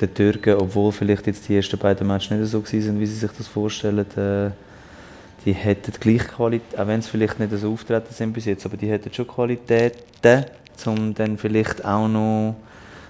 die 0.00 0.06
Türken, 0.06 0.54
obwohl 0.54 0.92
vielleicht 0.92 1.26
jetzt 1.26 1.48
die 1.48 1.56
ersten 1.56 1.78
beiden 1.78 2.06
Matches 2.06 2.30
nicht 2.30 2.50
so 2.50 2.62
waren, 2.62 3.00
wie 3.00 3.06
sie 3.06 3.18
sich 3.18 3.32
das 3.32 3.46
vorstellen, 3.46 4.06
äh, 4.16 4.50
die 5.44 5.52
hätten 5.52 5.92
gleich 5.98 6.26
Qualität, 6.28 6.78
auch 6.78 6.86
wenn 6.86 7.00
sie 7.00 7.08
vielleicht 7.08 7.38
nicht 7.38 7.52
so 7.52 7.72
auftreten 7.72 8.12
sind 8.12 8.32
bis 8.32 8.44
jetzt, 8.44 8.66
aber 8.66 8.76
die 8.76 8.90
hätten 8.90 9.12
schon 9.12 9.26
Qualitäten, 9.26 10.44
um 10.84 11.14
dann 11.14 11.38
vielleicht 11.38 11.84
auch 11.84 12.08
noch 12.08 12.56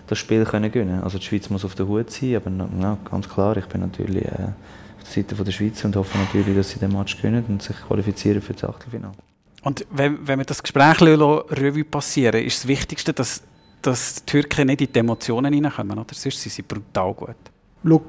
das 0.08 0.18
Spiel 0.18 0.44
können 0.44 0.72
gewinnen 0.72 1.02
Also 1.02 1.18
die 1.18 1.24
Schweiz 1.24 1.50
muss 1.50 1.64
auf 1.64 1.74
der 1.74 1.86
Hut 1.86 2.10
sein, 2.10 2.36
aber 2.36 2.50
ja, 2.80 2.98
ganz 3.08 3.28
klar, 3.28 3.56
ich 3.56 3.66
bin 3.66 3.82
natürlich 3.82 4.24
äh, 4.24 4.28
auf 4.28 5.04
der 5.04 5.12
Seite 5.12 5.36
von 5.36 5.44
der 5.44 5.52
Schweiz 5.52 5.84
und 5.84 5.96
hoffe 5.96 6.18
natürlich, 6.18 6.56
dass 6.56 6.70
sie 6.70 6.78
den 6.78 6.92
Match 6.92 7.16
gewinnen 7.16 7.44
und 7.48 7.62
sich 7.62 7.76
qualifizieren 7.76 8.40
für 8.40 8.54
das 8.54 8.64
Achtelfinale. 8.64 9.14
Und 9.62 9.86
wenn, 9.90 10.26
wenn 10.26 10.38
wir 10.38 10.46
das 10.46 10.62
Gespräch 10.62 11.00
Revue 11.00 11.84
passieren 11.84 12.42
ist 12.44 12.58
das 12.58 12.68
Wichtigste, 12.68 13.12
dass, 13.12 13.42
dass 13.82 14.16
die 14.16 14.26
Türken 14.26 14.66
nicht 14.68 14.80
in 14.80 14.92
die 14.92 14.98
Emotionen 14.98 15.52
hineinkommen, 15.52 15.98
oder? 15.98 16.14
Sonst 16.14 16.40
sind 16.40 16.52
sie 16.52 16.62
brutal 16.62 17.12
gut. 17.14 17.36
Schau, 17.84 18.02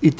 in, 0.00 0.14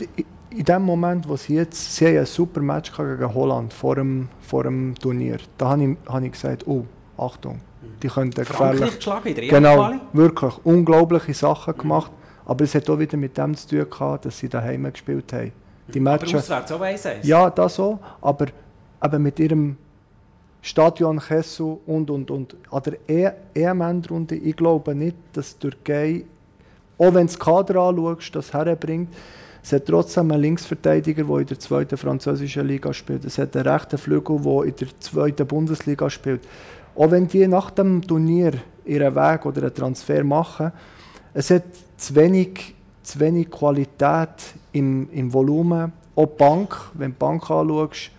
in 0.50 0.64
dem 0.64 0.82
Moment, 0.82 1.28
wo 1.28 1.36
sie 1.36 1.54
jetzt, 1.54 1.96
sie 1.96 2.06
haben 2.06 2.18
ein 2.18 2.26
super 2.26 2.60
Match 2.60 2.92
gegen 2.92 3.34
Holland 3.34 3.72
vor 3.72 3.96
dem, 3.96 4.28
vor 4.40 4.64
dem 4.64 4.94
Turnier, 4.96 5.38
da 5.58 5.70
habe 5.70 5.84
ich, 5.84 5.96
hab 6.06 6.22
ich 6.22 6.32
gesagt, 6.32 6.66
oh, 6.66 6.84
Achtung, 7.16 7.60
die 8.02 8.08
könnten 8.08 8.44
gefährlich... 8.44 8.96
geschlagen 8.96 9.28
in 9.28 9.34
der 9.34 9.48
Genau, 9.48 9.92
wirklich 10.12 10.54
unglaubliche 10.64 11.34
Sachen 11.34 11.76
gemacht. 11.76 12.10
Aber 12.46 12.64
es 12.64 12.74
hat 12.74 12.88
auch 12.90 12.98
wieder 12.98 13.16
mit 13.16 13.36
dem 13.38 13.56
zu 13.56 13.68
tun 13.68 13.90
gehabt, 13.90 14.26
dass 14.26 14.38
sie 14.38 14.48
daheim 14.48 14.90
gespielt 14.92 15.32
haben. 15.32 15.52
Die 15.88 16.00
Matches, 16.00 16.50
aber 16.50 16.62
auswärts 16.64 16.72
auch 16.72 16.80
1 16.80 17.08
Ja, 17.22 17.50
das 17.50 17.74
so. 17.74 17.98
Aber 18.20 18.46
eben 19.02 19.22
mit 19.22 19.38
ihrem 19.38 19.76
Stadion 20.62 21.18
Kessel 21.20 21.78
und, 21.86 22.10
und, 22.10 22.30
und. 22.30 22.56
An 22.70 22.82
der 22.82 23.42
EM-Endrunde, 23.54 24.34
ich 24.34 24.56
glaube 24.56 24.94
nicht, 24.94 25.16
dass 25.32 25.58
die 25.58 25.68
Türkei, 25.68 26.24
auch 26.96 27.12
wenn 27.12 27.26
du 27.26 27.32
das 27.32 27.38
Kader 27.38 27.80
anschaust, 27.80 28.34
das 28.34 28.52
herbringt, 28.52 29.10
es 29.62 29.72
hat 29.72 29.86
trotzdem 29.86 30.30
einen 30.30 30.42
Linksverteidiger, 30.42 31.24
der 31.24 31.38
in 31.38 31.46
der 31.46 31.58
zweiten 31.58 31.96
französischen 31.96 32.66
Liga 32.66 32.92
spielt. 32.92 33.24
Es 33.24 33.38
hat 33.38 33.56
einen 33.56 33.66
rechten 33.66 33.96
Flügel, 33.96 34.38
der 34.40 34.64
in 34.64 34.76
der 34.76 34.88
zweiten 35.00 35.46
Bundesliga 35.46 36.10
spielt. 36.10 36.42
Auch 36.96 37.10
wenn 37.10 37.26
die 37.26 37.46
nach 37.46 37.70
dem 37.70 38.02
Turnier 38.02 38.52
ihren 38.84 39.14
Weg 39.14 39.46
oder 39.46 39.62
einen 39.62 39.74
Transfer 39.74 40.22
machen, 40.24 40.72
es 41.32 41.50
hat 41.50 41.64
zu 41.96 42.14
wenig, 42.14 42.74
zu 43.02 43.18
wenig 43.20 43.50
Qualität 43.50 44.54
im, 44.72 45.08
im 45.10 45.32
Volumen. 45.32 45.92
Auch 46.14 46.26
die 46.26 46.36
Bank, 46.38 46.76
wenn 46.94 47.10
du 47.10 47.14
die 47.14 47.18
Bank 47.18 47.50
anschaust, 47.50 48.10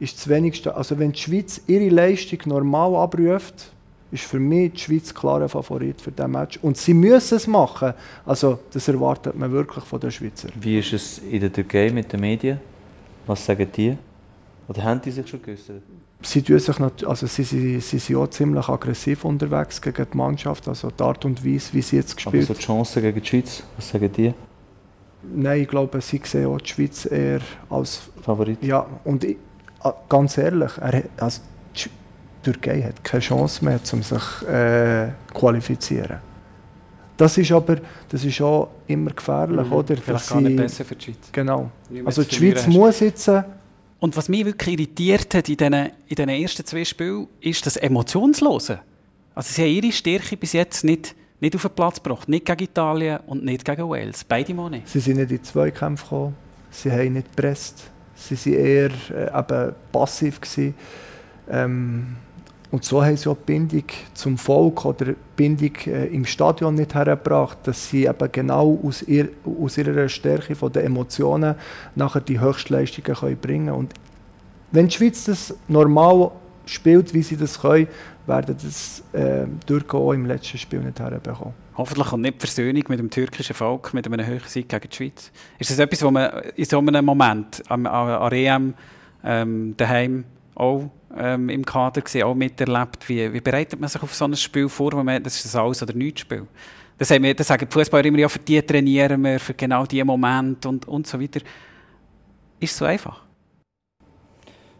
ist 0.00 0.18
zu 0.18 0.30
wenig. 0.30 0.66
Also 0.68 0.98
wenn 0.98 1.12
die 1.12 1.18
Schweiz 1.18 1.60
ihre 1.66 1.88
Leistung 1.88 2.38
normal 2.46 2.96
abruft, 2.96 3.72
ist 4.10 4.24
für 4.24 4.40
mich 4.40 4.72
die 4.72 4.80
Schweiz 4.80 5.14
klarer 5.14 5.48
Favorit 5.48 6.00
für 6.00 6.10
diesen 6.10 6.30
Match. 6.30 6.58
Und 6.62 6.76
sie 6.76 6.94
müssen 6.94 7.36
es 7.36 7.46
machen. 7.46 7.94
Also 8.26 8.58
das 8.72 8.88
erwartet 8.88 9.36
man 9.36 9.50
wirklich 9.52 9.84
von 9.84 10.00
den 10.00 10.10
Schweizer. 10.10 10.48
Wie 10.60 10.78
ist 10.78 10.92
es 10.92 11.18
in 11.18 11.40
der 11.40 11.52
Türkei 11.52 11.90
mit 11.90 12.12
den 12.12 12.20
Medien? 12.20 12.60
Was 13.26 13.44
sagen 13.44 13.68
die? 13.74 13.96
Oder 14.68 14.84
haben 14.84 15.00
die 15.00 15.10
sich 15.10 15.28
schon 15.28 15.42
geäußert? 15.42 15.82
Sie, 16.22 16.42
tun 16.42 16.58
sich 16.58 16.80
also 16.80 17.26
sie, 17.26 17.42
sie, 17.42 17.80
sie 17.80 17.98
sind 17.98 18.16
auch 18.16 18.28
ziemlich 18.28 18.68
aggressiv 18.68 19.24
unterwegs 19.24 19.82
gegen 19.82 20.06
die 20.12 20.16
Mannschaft. 20.16 20.68
Also 20.68 20.90
die 20.90 21.02
Art 21.02 21.24
und 21.24 21.44
Weise, 21.44 21.72
wie 21.72 21.82
sie 21.82 21.96
jetzt 21.96 22.16
gespielt 22.16 22.44
Aber 22.44 22.54
so 22.54 22.54
die 22.54 22.60
Chancen 22.60 23.02
gegen 23.02 23.20
die 23.20 23.26
Schweiz, 23.26 23.62
was 23.76 23.88
sagen 23.88 24.10
die? 24.12 24.32
Nein, 25.34 25.62
ich 25.62 25.68
glaube, 25.68 26.00
sie 26.00 26.20
sehen 26.24 26.46
auch 26.46 26.58
die 26.58 26.68
Schweiz 26.68 27.06
eher 27.06 27.40
als 27.70 28.02
Favorit. 28.22 28.62
Ja, 28.62 28.86
und 29.04 29.24
ich, 29.24 29.36
ganz 30.08 30.38
ehrlich, 30.38 30.72
er, 30.78 31.04
also 31.16 31.42
die 31.74 31.90
Türkei 32.42 32.82
hat 32.82 33.02
keine 33.02 33.20
Chance 33.20 33.64
mehr, 33.64 33.80
um 33.92 34.02
sich 34.02 34.22
zu 34.38 34.46
äh, 34.46 35.08
qualifizieren. 35.32 36.18
Das 37.16 37.38
ist 37.38 37.52
aber 37.52 37.76
das 38.08 38.24
ist 38.24 38.40
auch 38.40 38.70
immer 38.86 39.12
gefährlich, 39.12 39.66
mhm. 39.66 39.72
oder? 39.72 39.96
Vielleicht 39.96 40.28
gar 40.28 40.40
nicht 40.40 40.56
besser 40.56 40.84
für 40.84 40.96
die 40.96 41.04
Schweiz. 41.04 41.28
Genau. 41.30 41.70
Also 42.04 42.22
die 42.22 42.34
Schweiz 42.34 42.66
muss 42.66 43.00
jetzt... 43.00 43.30
Und 44.02 44.16
was 44.16 44.28
mich 44.28 44.44
wirklich 44.44 44.80
irritiert 44.80 45.32
hat 45.32 45.48
in 45.48 45.56
diesen, 45.56 45.74
in 45.74 45.90
diesen 46.08 46.28
ersten 46.28 46.66
zwei 46.66 46.84
Spielen, 46.84 47.28
ist 47.40 47.64
das 47.64 47.76
Emotionslose. 47.76 48.80
Also 49.32 49.54
sie 49.54 49.62
haben 49.62 49.70
ihre 49.70 49.92
Stärke 49.92 50.36
bis 50.36 50.54
jetzt 50.54 50.82
nicht, 50.82 51.14
nicht 51.38 51.54
auf 51.54 51.62
den 51.62 51.70
Platz 51.70 52.02
gebracht. 52.02 52.28
Nicht 52.28 52.44
gegen 52.44 52.64
Italien 52.64 53.20
und 53.28 53.44
nicht 53.44 53.64
gegen 53.64 53.88
Wales. 53.88 54.24
Beide 54.24 54.54
Mal 54.54 54.70
nicht. 54.70 54.88
Sie 54.88 54.98
sind 54.98 55.18
nicht 55.18 55.30
in 55.30 55.44
Zweikämpfe 55.44 56.02
gekommen. 56.02 56.34
Sie 56.72 56.90
haben 56.90 57.12
nicht 57.12 57.28
gepresst. 57.28 57.92
Sie 58.16 58.34
waren 58.34 58.90
eher 59.08 59.68
äh, 59.68 59.72
passiv. 59.92 60.40
Gewesen. 60.40 60.74
Ähm, 61.48 62.16
und 62.72 62.84
so 62.86 63.04
haben 63.04 63.18
sie 63.18 63.28
auch 63.28 63.36
die 63.36 63.52
Bindung 63.52 63.84
zum 64.14 64.38
Volk 64.38 64.86
oder 64.86 65.04
die 65.04 65.16
Bindung 65.36 65.76
äh, 65.86 66.06
im 66.06 66.24
Stadion 66.24 66.74
nicht 66.74 66.94
hergebracht, 66.94 67.58
dass 67.64 67.90
sie 67.90 68.06
eben 68.06 68.32
genau 68.32 68.80
aus, 68.82 69.02
ihr, 69.02 69.28
aus 69.62 69.76
ihrer 69.76 70.08
Stärke 70.08 70.54
von 70.54 70.72
den 70.72 70.86
Emotionen 70.86 71.54
nachher 71.94 72.22
die 72.22 72.40
Höchstleistungen 72.40 73.14
können 73.14 73.36
bringen. 73.36 73.74
Und 73.74 73.92
wenn 74.70 74.88
die 74.88 74.94
Schweiz 74.94 75.24
das 75.24 75.54
normal 75.68 76.30
spielt, 76.64 77.12
wie 77.12 77.22
sie 77.22 77.36
das 77.36 77.60
können, 77.60 77.88
werden 78.26 78.56
das 78.62 79.02
äh, 79.12 79.44
Türken 79.66 79.96
auch 79.98 80.12
im 80.12 80.24
letzten 80.24 80.56
Spiel 80.56 80.80
nicht 80.80 80.98
herbekommen. 80.98 81.52
Hoffentlich 81.76 82.06
kommt 82.06 82.22
nicht 82.22 82.40
Versöhnung 82.40 82.84
mit 82.88 82.98
dem 82.98 83.10
türkischen 83.10 83.54
Volk, 83.54 83.92
mit 83.92 84.06
einem 84.06 84.26
höheren 84.26 84.48
Sieg 84.48 84.70
gegen 84.70 84.88
die 84.88 84.96
Schweiz. 84.96 85.30
Ist 85.58 85.70
das 85.70 85.78
etwas, 85.78 86.02
was 86.02 86.10
man 86.10 86.30
in 86.56 86.64
so 86.64 86.78
einem 86.78 87.04
Moment 87.04 87.62
an, 87.70 87.86
an 87.86 88.32
EM 88.32 88.72
ähm, 89.24 89.74
daheim 89.76 90.24
auch 90.54 90.90
ähm, 91.16 91.48
im 91.48 91.64
Kader 91.64 92.00
gesehen, 92.00 92.24
auch 92.24 92.34
miterlebt. 92.34 93.08
Wie, 93.08 93.32
wie 93.32 93.40
bereitet 93.40 93.80
man 93.80 93.88
sich 93.88 94.02
auf 94.02 94.14
so 94.14 94.24
ein 94.24 94.36
Spiel 94.36 94.68
vor, 94.68 94.92
wenn 94.92 95.04
man, 95.04 95.22
das 95.22 95.44
ist 95.44 95.54
ein 95.54 95.62
Alles- 95.62 95.82
oder 95.82 95.94
Nichts-Spiel? 95.94 96.46
Das, 96.98 97.10
haben 97.10 97.22
wir, 97.22 97.34
das 97.34 97.46
sagen 97.46 97.66
die 97.68 97.72
Fußballer 97.72 98.04
immer, 98.04 98.18
ja, 98.18 98.28
für 98.28 98.38
die 98.38 98.60
trainieren 98.62 99.22
wir, 99.22 99.40
für 99.40 99.54
genau 99.54 99.84
diese 99.86 100.04
Momente 100.04 100.68
und, 100.68 100.86
und 100.86 101.06
so 101.06 101.20
weiter. 101.20 101.40
Ist 102.60 102.72
es 102.72 102.78
so 102.78 102.84
einfach? 102.84 103.22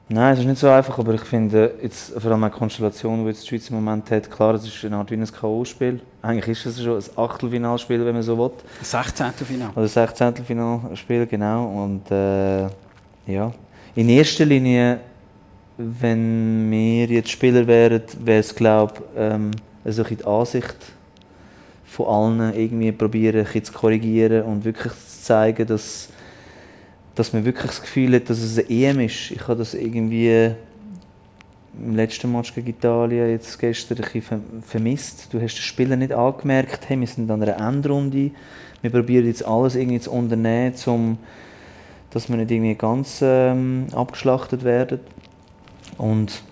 Nein, 0.09 0.35
es 0.35 0.41
ist 0.41 0.47
nicht 0.47 0.59
so 0.59 0.69
einfach, 0.69 0.99
aber 0.99 1.15
ich 1.15 1.23
finde, 1.23 1.75
jetzt, 1.83 2.13
vor 2.21 2.31
allem 2.31 2.45
eine 2.45 2.53
Konstellation, 2.53 3.23
die 3.23 3.31
jetzt 3.31 3.45
die 3.45 3.49
Schweiz 3.49 3.71
im 3.71 3.77
Moment 3.77 4.11
hat, 4.11 4.31
klar, 4.31 4.55
es 4.55 4.67
ist 4.67 4.85
eine 4.85 4.97
Art 4.97 5.11
wie 5.11 5.15
ein 5.15 5.27
K.O.-Spiel. 5.27 6.01
Eigentlich 6.21 6.51
ist 6.51 6.67
es 6.67 6.83
schon 6.83 6.99
ein 6.99 7.05
Achtelfinalspiel, 7.17 8.05
wenn 8.05 8.13
man 8.13 8.23
so 8.23 8.37
will. 8.37 8.51
Ein 8.79 8.85
16. 8.85 9.33
Final. 9.33 9.71
Oder 9.71 9.83
ein 9.83 9.89
16. 9.89 10.37
Finalspiel, 10.45 11.27
genau. 11.27 11.65
Und 11.85 12.11
äh, 12.11 12.65
ja, 13.27 13.53
in 13.95 14.09
erster 14.11 14.45
Linie 14.45 15.01
wenn 16.01 16.71
wir 16.71 17.07
jetzt 17.07 17.31
Spieler 17.31 17.67
wären, 17.67 18.03
wäre 18.21 18.41
es, 18.41 18.55
glaube 18.55 18.95
ich, 18.97 19.03
ähm, 19.21 19.51
also 19.85 20.05
die 20.05 20.25
Ansicht 20.25 20.77
von 21.85 22.07
allen 22.07 22.55
irgendwie 22.55 22.93
probieren, 22.93 23.47
zu 23.47 23.73
korrigieren 23.73 24.45
und 24.45 24.65
wirklich 24.65 24.93
zu 24.93 25.23
zeigen, 25.23 25.67
dass, 25.67 26.09
dass 27.15 27.33
man 27.33 27.45
wirklich 27.45 27.67
das 27.67 27.83
Gefühl 27.83 28.15
hat, 28.15 28.31
dass 28.31 28.39
es 28.39 28.59
eine 28.59 28.71
EM 28.71 29.01
ist. 29.01 29.31
Ich 29.31 29.43
habe 29.43 29.57
das 29.57 29.75
irgendwie 29.75 30.55
im 31.79 31.97
letzten 31.97 32.33
Match 32.33 32.55
gegen 32.55 32.69
Italien 32.69 33.31
jetzt 33.31 33.59
gestern 33.59 33.99
ein 33.99 34.13
bisschen 34.13 34.63
vermisst. 34.63 35.29
Du 35.33 35.41
hast 35.41 35.55
den 35.55 35.63
Spieler 35.63 35.97
nicht 35.97 36.13
angemerkt, 36.13 36.89
hey, 36.89 36.99
wir 36.99 37.07
sind 37.07 37.31
an 37.31 37.43
einer 37.43 37.57
Endrunde, 37.57 38.31
wir 38.83 38.91
probieren 38.91 39.27
jetzt 39.27 39.45
alles 39.45 39.75
irgendwie 39.75 40.01
zu 40.01 40.13
unternehmen, 40.13 40.75
um, 40.87 41.19
dass 42.11 42.29
wir 42.29 42.37
nicht 42.37 42.51
irgendwie 42.51 42.75
ganz 42.75 43.21
ähm, 43.23 43.87
abgeschlachtet 43.93 44.65
werden. 44.65 45.01
Und 46.03 46.43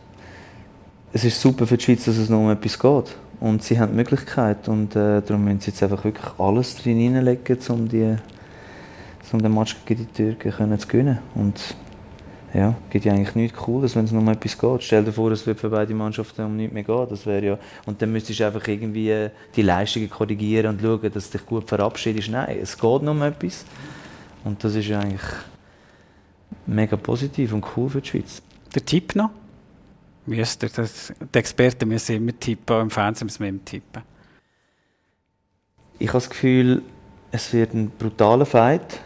es 1.12 1.24
ist 1.24 1.40
super 1.40 1.66
für 1.66 1.76
die 1.76 1.82
Schweiz, 1.82 2.04
dass 2.04 2.16
es 2.16 2.28
noch 2.28 2.38
um 2.38 2.50
etwas 2.50 2.78
geht. 2.78 3.16
Und 3.40 3.64
sie 3.64 3.80
haben 3.80 3.90
die 3.90 3.96
Möglichkeit. 3.96 4.68
Und 4.68 4.94
äh, 4.94 5.22
darum 5.22 5.44
müssen 5.44 5.58
sie 5.58 5.72
jetzt 5.72 5.82
einfach 5.82 6.04
wirklich 6.04 6.32
alles 6.38 6.76
drin 6.76 6.98
hineinlegen, 6.98 7.58
um, 7.68 7.88
um 9.32 9.42
den 9.42 9.54
Match 9.54 9.76
gegen 9.84 10.06
die 10.06 10.34
Türken 10.34 10.78
zu 10.78 10.86
gewinnen. 10.86 11.18
Und 11.34 11.74
ja, 12.54 12.76
gibt 12.90 13.04
ja 13.04 13.12
eigentlich 13.12 13.34
nichts 13.34 13.58
Cooles, 13.58 13.96
wenn 13.96 14.04
es 14.04 14.12
noch 14.12 14.20
um 14.20 14.28
etwas 14.28 14.56
geht. 14.56 14.84
Stell 14.84 15.04
dir 15.04 15.12
vor, 15.12 15.32
es 15.32 15.44
wird 15.44 15.58
für 15.58 15.70
beide 15.70 15.94
Mannschaften 15.94 16.44
um 16.44 16.56
nichts 16.56 16.72
mehr 16.72 16.84
gehen. 16.84 17.06
Das 17.10 17.24
ja, 17.24 17.58
und 17.86 18.00
dann 18.00 18.12
müsstest 18.12 18.38
du 18.38 18.46
einfach 18.46 18.68
irgendwie 18.68 19.10
äh, 19.10 19.30
die 19.56 19.62
Leistungen 19.62 20.08
korrigieren 20.08 20.74
und 20.74 20.80
schauen, 20.80 21.10
dass 21.12 21.28
du 21.28 21.38
dich 21.38 21.46
gut 21.46 21.68
verabschiedest. 21.68 22.30
Nein, 22.30 22.58
es 22.62 22.78
geht 22.78 23.02
noch 23.02 23.12
um 23.12 23.22
etwas. 23.22 23.64
Und 24.44 24.62
das 24.62 24.76
ist 24.76 24.92
eigentlich 24.92 25.22
mega 26.66 26.96
positiv 26.96 27.52
und 27.52 27.64
cool 27.76 27.90
für 27.90 28.00
die 28.00 28.08
Schweiz. 28.08 28.42
Der 28.76 28.84
Tipp 28.84 29.16
noch? 29.16 29.30
Müsst 30.26 30.62
ihr, 30.62 30.68
das, 30.68 31.12
die 31.34 31.38
Experten 31.38 31.88
müssen 31.88 32.16
immer 32.16 32.38
tippen, 32.38 32.76
auch 32.76 32.82
im 32.82 32.90
Fernsehen 32.90 33.26
müssen 33.26 33.40
wir 33.40 33.48
immer 33.48 33.64
tippen. 33.64 34.02
Ich 35.98 36.08
habe 36.08 36.18
das 36.18 36.30
Gefühl, 36.30 36.82
es 37.32 37.52
wird 37.52 37.74
ein 37.74 37.90
brutaler 37.90 38.46
Fight 38.46 39.00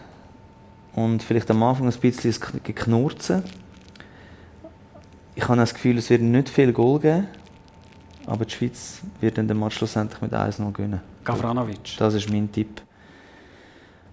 und 0.94 1.22
vielleicht 1.22 1.50
am 1.50 1.62
Anfang 1.62 1.88
ein 1.88 2.00
bisschen 2.00 2.34
geknurzen. 2.62 3.42
Ich 5.34 5.48
habe 5.48 5.56
das 5.56 5.74
Gefühl, 5.74 5.98
es 5.98 6.10
wird 6.10 6.22
nicht 6.22 6.48
viel 6.48 6.72
Goal 6.72 7.00
geben, 7.00 7.26
aber 8.26 8.44
die 8.44 8.54
Schweiz 8.54 9.00
wird 9.20 9.38
dann 9.38 9.48
den 9.48 9.58
Match 9.58 9.76
schlussendlich 9.76 10.20
mit 10.20 10.32
1-0 10.32 10.72
gewinnen. 10.72 11.00
Gavranovic. 11.24 11.96
Das 11.98 12.14
ist 12.14 12.30
mein 12.30 12.50
Tipp 12.50 12.82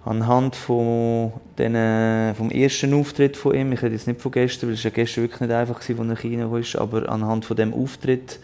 anhand 0.03 0.55
von 0.55 1.33
den, 1.57 2.35
vom 2.35 2.49
ersten 2.49 2.93
Auftritt 2.93 3.37
von 3.37 3.53
ihm, 3.53 3.71
ich 3.71 3.81
rede 3.81 3.93
jetzt 3.93 4.07
nicht 4.07 4.21
von 4.21 4.31
gestern, 4.31 4.69
weil 4.69 4.75
es 4.75 4.83
ja 4.83 4.89
gestern 4.89 5.23
wirklich 5.23 5.41
nicht 5.41 5.51
einfach 5.51 5.89
war, 5.89 5.99
als 5.99 6.09
er 6.09 6.15
China 6.15 6.57
ist, 6.57 6.75
aber 6.75 7.09
anhand 7.09 7.45
von 7.45 7.57
dem 7.57 7.73
Auftritt 7.73 8.39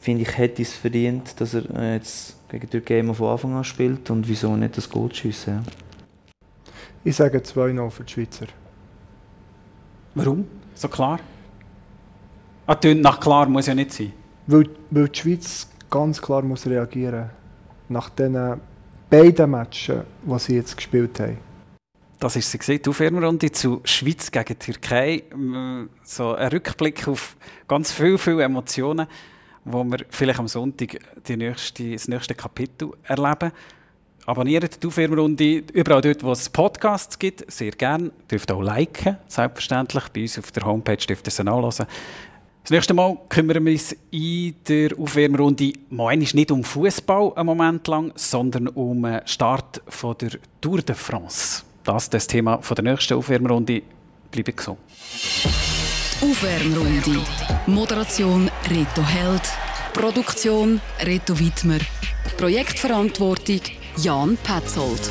finde 0.00 0.22
ich, 0.22 0.38
hätte 0.38 0.62
es 0.62 0.72
verdient, 0.72 1.40
dass 1.40 1.54
er 1.54 1.68
äh, 1.76 1.94
jetzt 1.94 2.36
gegen 2.48 2.62
die 2.62 2.70
Türkei 2.70 3.00
immer 3.00 3.14
von 3.14 3.28
Anfang 3.28 3.54
an 3.54 3.64
spielt 3.64 4.08
und 4.10 4.28
wieso 4.28 4.56
nicht 4.56 4.76
das 4.76 4.88
Goal 4.88 5.12
schiessen. 5.14 5.54
Ja. 5.54 5.62
Ich 7.04 7.16
sage 7.16 7.38
2-0 7.38 7.90
für 7.90 8.04
die 8.04 8.12
Schweizer. 8.12 8.46
Warum? 10.14 10.46
So 10.74 10.88
klar? 10.88 11.20
Ah, 12.66 12.76
nach 12.96 13.20
klar 13.20 13.48
muss 13.48 13.66
ja 13.66 13.74
nicht 13.74 13.92
sein. 13.92 14.12
Weil, 14.46 14.68
weil 14.90 15.08
die 15.08 15.18
Schweiz 15.18 15.68
ganz 15.90 16.20
klar 16.20 16.42
muss 16.42 16.66
reagieren 16.66 17.30
nach 17.88 18.10
diesen 18.10 18.60
beiden 19.10 19.50
Matches, 19.50 20.02
die 20.22 20.38
sie 20.38 20.56
jetzt 20.56 20.76
gespielt 20.76 21.18
haben. 21.20 21.38
Das 22.18 22.34
ist 22.34 22.50
sie 22.50 22.58
gesehen, 22.58 22.80
die 22.84 22.90
Aufwärmrunde 22.90 23.52
zu 23.52 23.80
Schweiz 23.84 24.30
gegen 24.30 24.58
Türkei. 24.58 25.22
So 26.02 26.34
ein 26.34 26.48
Rückblick 26.48 27.06
auf 27.06 27.36
ganz 27.68 27.92
viele, 27.92 28.18
viele 28.18 28.42
Emotionen, 28.42 29.06
wo 29.64 29.84
wir 29.84 29.98
vielleicht 30.10 30.40
am 30.40 30.48
Sonntag 30.48 30.98
die 31.26 31.36
nächste, 31.36 31.92
das 31.92 32.08
nächste 32.08 32.34
Kapitel 32.34 32.90
erleben. 33.04 33.52
Abonniert 34.26 34.82
die 34.82 34.86
Aufwärmrunde 34.86 35.62
überall 35.72 36.02
dort, 36.02 36.22
wo 36.22 36.32
es 36.32 36.50
Podcasts 36.50 37.18
gibt, 37.18 37.50
sehr 37.50 37.70
gerne. 37.70 38.10
Dürft 38.30 38.50
auch 38.50 38.60
liken, 38.60 39.16
selbstverständlich. 39.26 40.04
Bei 40.08 40.22
uns 40.22 40.38
auf 40.38 40.50
der 40.50 40.64
Homepage 40.64 40.96
dürft 40.96 41.26
ihr 41.26 41.28
es 41.28 41.38
nachlesen. 41.38 41.86
Das 42.68 42.72
nächste 42.74 42.92
Mal 42.92 43.16
kümmern 43.30 43.64
wir 43.64 43.72
uns 43.72 43.96
in 44.10 44.54
der 44.68 44.90
Aufwärmrunde 44.98 45.72
mal 45.88 46.14
nicht 46.14 46.50
um 46.50 46.62
Fußball 46.62 47.32
einen 47.34 47.46
Moment 47.46 47.88
lang, 47.88 48.12
sondern 48.14 48.68
um 48.68 49.04
den 49.04 49.22
Start 49.24 49.80
von 49.88 50.14
der 50.18 50.32
Tour 50.60 50.82
de 50.82 50.94
France. 50.94 51.62
Das 51.82 52.02
ist 52.02 52.12
das 52.12 52.26
Thema 52.26 52.60
von 52.60 52.74
der 52.74 52.84
nächsten 52.84 53.14
Aufwärmrunde. 53.14 53.80
Bleibt 54.30 54.54
gesund. 54.54 54.76
Aufwärmrunde. 56.20 57.24
Moderation 57.66 58.50
Reto 58.68 59.02
Held. 59.02 59.50
Produktion 59.94 60.78
Reto 61.06 61.38
Wittmer. 61.38 61.78
Projektverantwortung 62.36 63.62
Jan 63.96 64.36
Petzold. 64.44 65.10